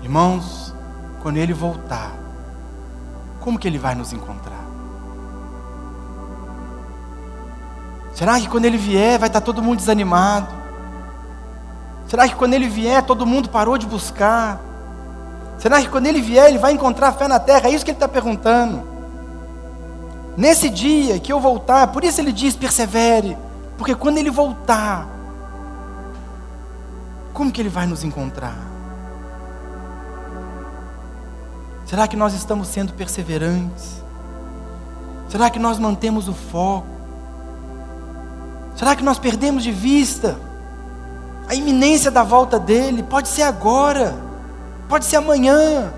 Irmãos, 0.02 0.74
quando 1.22 1.38
ele 1.38 1.54
voltar, 1.54 2.12
como 3.40 3.60
que 3.60 3.68
ele 3.68 3.78
vai 3.78 3.94
nos 3.94 4.14
encontrar? 4.14 4.64
Será 8.14 8.40
que 8.40 8.48
quando 8.48 8.66
ele 8.66 8.78
vier 8.78 9.20
vai 9.20 9.28
estar 9.28 9.42
todo 9.42 9.62
mundo 9.62 9.78
desanimado? 9.78 10.48
Será 12.08 12.28
que 12.28 12.36
quando 12.36 12.54
ele 12.54 12.68
vier 12.68 13.04
todo 13.04 13.26
mundo 13.26 13.50
parou 13.50 13.78
de 13.78 13.88
buscar? 13.88 14.60
Será 15.58 15.82
que 15.82 15.90
quando 15.90 16.08
ele 16.08 16.22
vier 16.22 16.48
ele 16.50 16.58
vai 16.58 16.74
encontrar 16.74 17.12
fé 17.14 17.28
na 17.28 17.40
terra? 17.40 17.70
É 17.70 17.72
isso 17.72 17.84
que 17.86 17.92
ele 17.92 17.96
está 17.96 18.08
perguntando. 18.08 18.93
Nesse 20.36 20.70
dia 20.70 21.20
que 21.20 21.32
eu 21.32 21.40
voltar, 21.40 21.88
por 21.88 22.04
isso 22.04 22.20
ele 22.20 22.32
diz: 22.32 22.56
persevere, 22.56 23.38
porque 23.78 23.94
quando 23.94 24.18
ele 24.18 24.32
voltar, 24.32 25.08
como 27.34 27.52
que 27.52 27.62
ele 27.62 27.70
vai 27.70 27.86
nos 27.86 28.04
encontrar? 28.04 28.58
Será 31.86 32.08
que 32.08 32.16
nós 32.16 32.34
estamos 32.34 32.68
sendo 32.68 32.94
perseverantes? 32.94 34.02
Será 35.30 35.50
que 35.50 35.60
nós 35.60 35.78
mantemos 35.78 36.28
o 36.28 36.34
foco? 36.34 36.88
Será 38.76 38.96
que 38.96 39.04
nós 39.04 39.20
perdemos 39.20 39.64
de 39.64 39.72
vista 39.72 40.38
a 41.48 41.54
iminência 41.54 42.10
da 42.10 42.24
volta 42.24 42.60
dele? 42.60 43.04
Pode 43.04 43.28
ser 43.28 43.44
agora, 43.44 44.16
pode 44.90 45.06
ser 45.06 45.18
amanhã. 45.18 45.94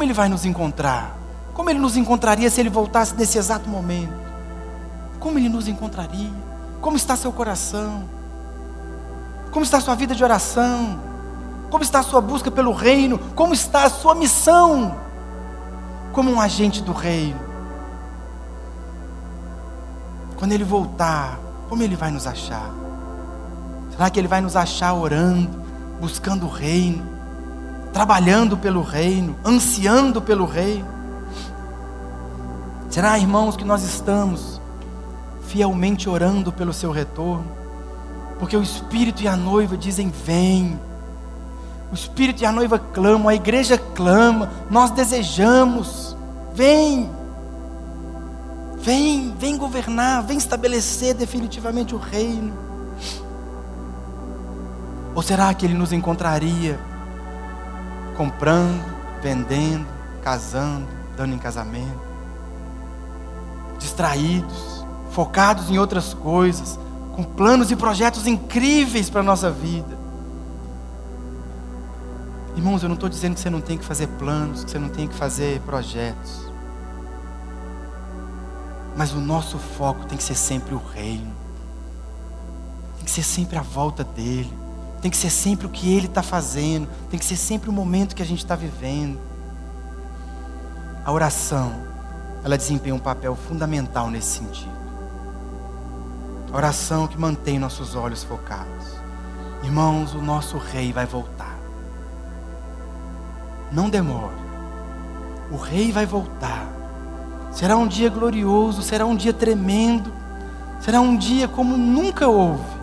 Como 0.00 0.06
ele 0.06 0.14
vai 0.14 0.30
nos 0.30 0.46
encontrar? 0.46 1.14
Como 1.52 1.68
ele 1.68 1.78
nos 1.78 1.94
encontraria 1.94 2.48
se 2.48 2.58
ele 2.58 2.70
voltasse 2.70 3.14
nesse 3.14 3.36
exato 3.36 3.68
momento? 3.68 4.14
Como 5.18 5.38
ele 5.38 5.50
nos 5.50 5.68
encontraria? 5.68 6.32
Como 6.80 6.96
está 6.96 7.14
seu 7.16 7.30
coração? 7.30 8.08
Como 9.52 9.62
está 9.62 9.78
sua 9.78 9.94
vida 9.94 10.14
de 10.14 10.24
oração? 10.24 10.98
Como 11.70 11.84
está 11.84 11.98
a 11.98 12.02
sua 12.02 12.18
busca 12.22 12.50
pelo 12.50 12.72
reino? 12.72 13.18
Como 13.36 13.52
está 13.52 13.84
a 13.84 13.90
sua 13.90 14.14
missão 14.14 14.96
como 16.14 16.30
um 16.30 16.40
agente 16.40 16.82
do 16.82 16.94
reino? 16.94 17.38
Quando 20.38 20.52
ele 20.52 20.64
voltar, 20.64 21.38
como 21.68 21.82
ele 21.82 21.94
vai 21.94 22.10
nos 22.10 22.26
achar? 22.26 22.70
Será 23.90 24.08
que 24.08 24.18
ele 24.18 24.28
vai 24.28 24.40
nos 24.40 24.56
achar 24.56 24.94
orando, 24.94 25.62
buscando 26.00 26.46
o 26.46 26.48
reino? 26.48 27.19
Trabalhando 27.92 28.56
pelo 28.56 28.82
reino, 28.82 29.36
ansiando 29.44 30.20
pelo 30.22 30.44
reino? 30.44 30.86
Será, 32.90 33.18
irmãos, 33.18 33.56
que 33.56 33.64
nós 33.64 33.82
estamos 33.82 34.60
fielmente 35.46 36.08
orando 36.08 36.52
pelo 36.52 36.72
seu 36.72 36.90
retorno? 36.90 37.46
Porque 38.38 38.56
o 38.56 38.62
Espírito 38.62 39.22
e 39.22 39.28
a 39.28 39.36
noiva 39.36 39.76
dizem: 39.76 40.10
Vem. 40.24 40.78
O 41.92 41.94
Espírito 41.94 42.42
e 42.42 42.46
a 42.46 42.52
noiva 42.52 42.78
clamam, 42.78 43.28
a 43.28 43.34
igreja 43.34 43.76
clama, 43.76 44.50
nós 44.70 44.90
desejamos. 44.90 46.16
Vem. 46.54 47.10
Vem, 48.78 49.34
vem 49.38 49.58
governar, 49.58 50.22
vem 50.22 50.38
estabelecer 50.38 51.14
definitivamente 51.14 51.94
o 51.94 51.98
reino. 51.98 52.52
Ou 55.14 55.22
será 55.22 55.52
que 55.52 55.66
ele 55.66 55.74
nos 55.74 55.92
encontraria 55.92 56.89
comprando, 58.20 58.84
vendendo, 59.22 59.86
casando, 60.22 60.86
dando 61.16 61.34
em 61.34 61.38
casamento, 61.38 61.98
distraídos, 63.78 64.84
focados 65.10 65.70
em 65.70 65.78
outras 65.78 66.12
coisas, 66.12 66.78
com 67.16 67.22
planos 67.22 67.70
e 67.70 67.76
projetos 67.76 68.26
incríveis 68.26 69.08
para 69.08 69.22
a 69.22 69.24
nossa 69.24 69.50
vida. 69.50 69.98
Irmãos, 72.54 72.82
eu 72.82 72.90
não 72.90 72.94
estou 72.94 73.08
dizendo 73.08 73.36
que 73.36 73.40
você 73.40 73.48
não 73.48 73.62
tem 73.62 73.78
que 73.78 73.86
fazer 73.86 74.06
planos, 74.06 74.64
que 74.64 74.70
você 74.70 74.78
não 74.78 74.90
tem 74.90 75.08
que 75.08 75.14
fazer 75.14 75.58
projetos. 75.60 76.42
Mas 78.98 79.14
o 79.14 79.18
nosso 79.18 79.56
foco 79.56 80.04
tem 80.04 80.18
que 80.18 80.24
ser 80.24 80.34
sempre 80.34 80.74
o 80.74 80.82
reino. 80.92 81.32
Tem 82.96 83.06
que 83.06 83.10
ser 83.10 83.22
sempre 83.22 83.56
a 83.56 83.62
volta 83.62 84.04
dele 84.04 84.52
tem 85.00 85.10
que 85.10 85.16
ser 85.16 85.30
sempre 85.30 85.66
o 85.66 85.70
que 85.70 85.92
Ele 85.92 86.06
está 86.06 86.22
fazendo, 86.22 86.88
tem 87.10 87.18
que 87.18 87.24
ser 87.24 87.36
sempre 87.36 87.70
o 87.70 87.72
momento 87.72 88.14
que 88.14 88.22
a 88.22 88.26
gente 88.26 88.40
está 88.40 88.54
vivendo. 88.54 89.18
A 91.04 91.10
oração, 91.10 91.72
ela 92.44 92.58
desempenha 92.58 92.94
um 92.94 92.98
papel 92.98 93.34
fundamental 93.34 94.10
nesse 94.10 94.38
sentido. 94.38 94.80
A 96.52 96.56
oração 96.56 97.06
que 97.06 97.18
mantém 97.18 97.58
nossos 97.58 97.94
olhos 97.94 98.22
focados. 98.22 99.00
Irmãos, 99.62 100.14
o 100.14 100.20
nosso 100.20 100.58
rei 100.58 100.92
vai 100.92 101.06
voltar. 101.06 101.58
Não 103.72 103.88
demore. 103.88 104.34
O 105.50 105.56
rei 105.56 105.92
vai 105.92 106.04
voltar. 106.04 106.66
Será 107.52 107.76
um 107.76 107.86
dia 107.86 108.10
glorioso, 108.10 108.82
será 108.82 109.06
um 109.06 109.16
dia 109.16 109.32
tremendo, 109.32 110.12
será 110.80 111.00
um 111.00 111.16
dia 111.16 111.48
como 111.48 111.76
nunca 111.76 112.28
houve. 112.28 112.79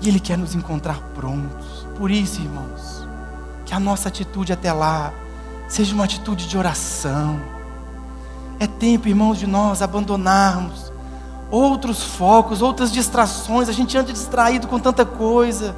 E 0.00 0.08
Ele 0.08 0.20
quer 0.20 0.38
nos 0.38 0.54
encontrar 0.54 1.00
prontos. 1.14 1.86
Por 1.96 2.10
isso, 2.10 2.40
irmãos, 2.40 3.06
que 3.64 3.74
a 3.74 3.80
nossa 3.80 4.08
atitude 4.08 4.52
até 4.52 4.72
lá 4.72 5.12
seja 5.68 5.94
uma 5.94 6.04
atitude 6.04 6.48
de 6.48 6.56
oração. 6.56 7.40
É 8.60 8.66
tempo, 8.66 9.08
irmãos, 9.08 9.38
de 9.38 9.46
nós 9.46 9.82
abandonarmos 9.82 10.92
outros 11.50 12.02
focos, 12.02 12.62
outras 12.62 12.92
distrações. 12.92 13.68
A 13.68 13.72
gente 13.72 13.96
anda 13.96 14.12
distraído 14.12 14.66
com 14.68 14.78
tanta 14.78 15.04
coisa. 15.04 15.74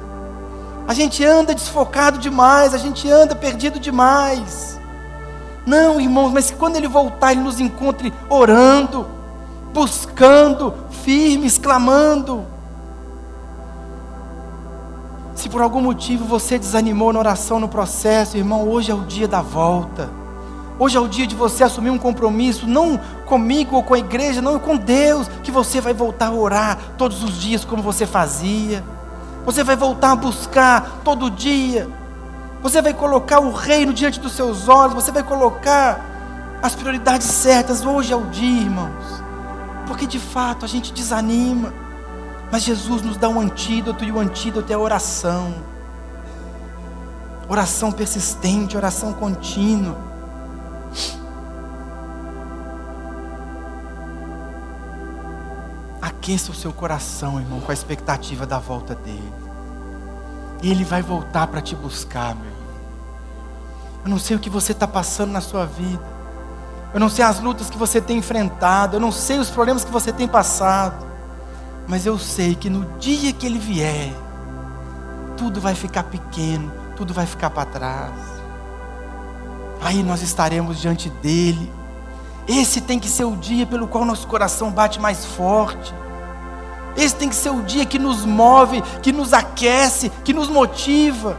A 0.87 0.93
gente 0.93 1.23
anda 1.23 1.53
desfocado 1.53 2.17
demais, 2.17 2.73
a 2.73 2.77
gente 2.77 3.09
anda 3.09 3.35
perdido 3.35 3.79
demais. 3.79 4.79
Não, 5.65 6.01
irmãos, 6.01 6.31
mas 6.31 6.51
quando 6.51 6.75
Ele 6.75 6.87
voltar, 6.87 7.31
Ele 7.31 7.41
nos 7.41 7.59
encontre 7.59 8.11
orando, 8.29 9.07
buscando, 9.73 10.73
firmes, 11.03 11.57
clamando. 11.57 12.45
Se 15.41 15.49
por 15.49 15.59
algum 15.59 15.81
motivo 15.81 16.23
você 16.23 16.59
desanimou 16.59 17.11
na 17.11 17.17
oração, 17.17 17.59
no 17.59 17.67
processo, 17.67 18.37
irmão, 18.37 18.69
hoje 18.69 18.91
é 18.91 18.93
o 18.93 19.01
dia 19.01 19.27
da 19.27 19.41
volta. 19.41 20.07
Hoje 20.77 20.95
é 20.95 20.99
o 20.99 21.07
dia 21.07 21.25
de 21.25 21.35
você 21.35 21.63
assumir 21.63 21.89
um 21.89 21.97
compromisso, 21.97 22.67
não 22.67 22.95
comigo 23.25 23.75
ou 23.75 23.81
com 23.81 23.95
a 23.95 23.97
igreja, 23.97 24.39
não 24.39 24.59
com 24.59 24.77
Deus, 24.77 25.27
que 25.43 25.49
você 25.49 25.81
vai 25.81 25.95
voltar 25.95 26.27
a 26.27 26.31
orar 26.31 26.77
todos 26.95 27.23
os 27.23 27.41
dias 27.41 27.65
como 27.65 27.81
você 27.81 28.05
fazia. 28.05 28.83
Você 29.43 29.63
vai 29.63 29.75
voltar 29.75 30.11
a 30.11 30.15
buscar 30.15 31.01
todo 31.03 31.31
dia. 31.31 31.89
Você 32.61 32.79
vai 32.79 32.93
colocar 32.93 33.39
o 33.39 33.51
reino 33.51 33.93
diante 33.93 34.19
dos 34.19 34.33
seus 34.33 34.69
olhos, 34.69 34.93
você 34.93 35.11
vai 35.11 35.23
colocar 35.23 36.05
as 36.61 36.75
prioridades 36.75 37.25
certas. 37.25 37.83
Hoje 37.83 38.13
é 38.13 38.15
o 38.15 38.27
dia, 38.27 38.61
irmãos. 38.61 39.23
Porque 39.87 40.05
de 40.05 40.19
fato 40.19 40.65
a 40.65 40.67
gente 40.67 40.93
desanima. 40.93 41.73
Mas 42.51 42.63
Jesus 42.63 43.01
nos 43.01 43.15
dá 43.15 43.29
um 43.29 43.39
antídoto, 43.39 44.03
e 44.03 44.11
o 44.11 44.19
antídoto 44.19 44.71
é 44.71 44.75
a 44.75 44.79
oração. 44.79 45.55
Oração 47.47 47.91
persistente, 47.91 48.75
oração 48.75 49.13
contínua. 49.13 49.97
Aqueça 56.01 56.51
o 56.51 56.55
seu 56.55 56.73
coração, 56.73 57.39
irmão, 57.39 57.61
com 57.61 57.71
a 57.71 57.73
expectativa 57.73 58.45
da 58.45 58.59
volta 58.59 58.93
dele. 58.95 59.33
Ele 60.61 60.83
vai 60.83 61.01
voltar 61.01 61.47
para 61.47 61.61
te 61.61 61.75
buscar, 61.75 62.35
meu. 62.35 62.51
Eu 64.03 64.09
não 64.09 64.19
sei 64.19 64.35
o 64.35 64.39
que 64.39 64.49
você 64.49 64.73
está 64.73 64.87
passando 64.87 65.31
na 65.31 65.41
sua 65.41 65.65
vida. 65.65 66.03
Eu 66.93 66.99
não 66.99 67.07
sei 67.07 67.23
as 67.23 67.39
lutas 67.39 67.69
que 67.69 67.77
você 67.77 68.01
tem 68.01 68.17
enfrentado. 68.17 68.97
Eu 68.97 68.99
não 68.99 69.11
sei 69.11 69.39
os 69.39 69.49
problemas 69.49 69.85
que 69.85 69.91
você 69.91 70.11
tem 70.11 70.27
passado. 70.27 71.10
Mas 71.87 72.05
eu 72.05 72.17
sei 72.17 72.55
que 72.55 72.69
no 72.69 72.85
dia 72.99 73.33
que 73.33 73.45
ele 73.45 73.59
vier, 73.59 74.13
tudo 75.37 75.59
vai 75.59 75.75
ficar 75.75 76.03
pequeno, 76.03 76.71
tudo 76.95 77.13
vai 77.13 77.25
ficar 77.25 77.49
para 77.49 77.65
trás. 77.65 78.13
Aí 79.81 80.03
nós 80.03 80.21
estaremos 80.21 80.79
diante 80.79 81.09
dele. 81.09 81.71
Esse 82.47 82.81
tem 82.81 82.99
que 82.99 83.07
ser 83.07 83.23
o 83.23 83.35
dia 83.35 83.65
pelo 83.65 83.87
qual 83.87 84.05
nosso 84.05 84.27
coração 84.27 84.71
bate 84.71 84.99
mais 84.99 85.25
forte. 85.25 85.93
Esse 86.95 87.15
tem 87.15 87.29
que 87.29 87.35
ser 87.35 87.49
o 87.49 87.61
dia 87.61 87.85
que 87.85 87.97
nos 87.97 88.25
move, 88.25 88.81
que 89.01 89.11
nos 89.11 89.33
aquece, 89.33 90.11
que 90.23 90.33
nos 90.33 90.49
motiva. 90.49 91.37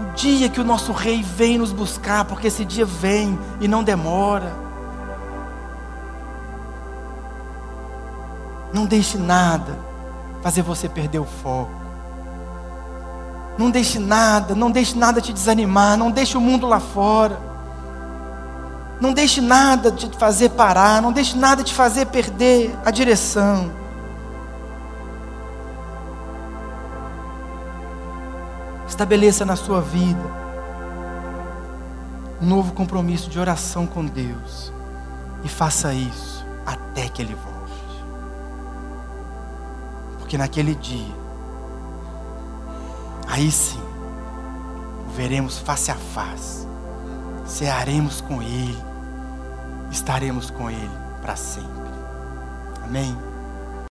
O 0.00 0.14
dia 0.14 0.48
que 0.48 0.60
o 0.60 0.64
nosso 0.64 0.92
rei 0.92 1.22
vem 1.22 1.58
nos 1.58 1.72
buscar, 1.72 2.24
porque 2.24 2.46
esse 2.46 2.64
dia 2.64 2.86
vem 2.86 3.38
e 3.60 3.68
não 3.68 3.84
demora. 3.84 4.71
Não 8.72 8.86
deixe 8.86 9.18
nada 9.18 9.78
fazer 10.42 10.62
você 10.62 10.88
perder 10.88 11.18
o 11.18 11.24
foco. 11.24 11.82
Não 13.58 13.70
deixe 13.70 13.98
nada, 13.98 14.54
não 14.54 14.70
deixe 14.70 14.96
nada 14.96 15.20
te 15.20 15.32
desanimar, 15.32 15.96
não 15.96 16.10
deixe 16.10 16.36
o 16.36 16.40
mundo 16.40 16.66
lá 16.66 16.80
fora. 16.80 17.38
Não 19.00 19.12
deixe 19.12 19.40
nada 19.40 19.90
te 19.90 20.08
fazer 20.16 20.50
parar, 20.50 21.02
não 21.02 21.12
deixe 21.12 21.36
nada 21.36 21.62
te 21.62 21.74
fazer 21.74 22.06
perder 22.06 22.74
a 22.84 22.90
direção. 22.90 23.70
Estabeleça 28.88 29.44
na 29.44 29.56
sua 29.56 29.80
vida 29.80 30.42
um 32.40 32.46
novo 32.46 32.72
compromisso 32.72 33.30
de 33.30 33.38
oração 33.38 33.86
com 33.86 34.04
Deus 34.04 34.72
e 35.44 35.48
faça 35.48 35.94
isso 35.94 36.44
até 36.66 37.08
que 37.08 37.22
Ele 37.22 37.34
volte. 37.34 37.51
Porque 40.32 40.38
naquele 40.38 40.74
dia, 40.74 41.14
aí 43.28 43.52
sim, 43.52 43.82
o 45.06 45.10
veremos 45.10 45.58
face 45.58 45.90
a 45.90 45.94
face, 45.94 46.66
cearemos 47.44 48.22
com 48.22 48.40
Ele, 48.40 48.82
estaremos 49.90 50.48
com 50.48 50.70
Ele 50.70 50.90
para 51.20 51.36
sempre. 51.36 51.68
Amém? 52.82 53.14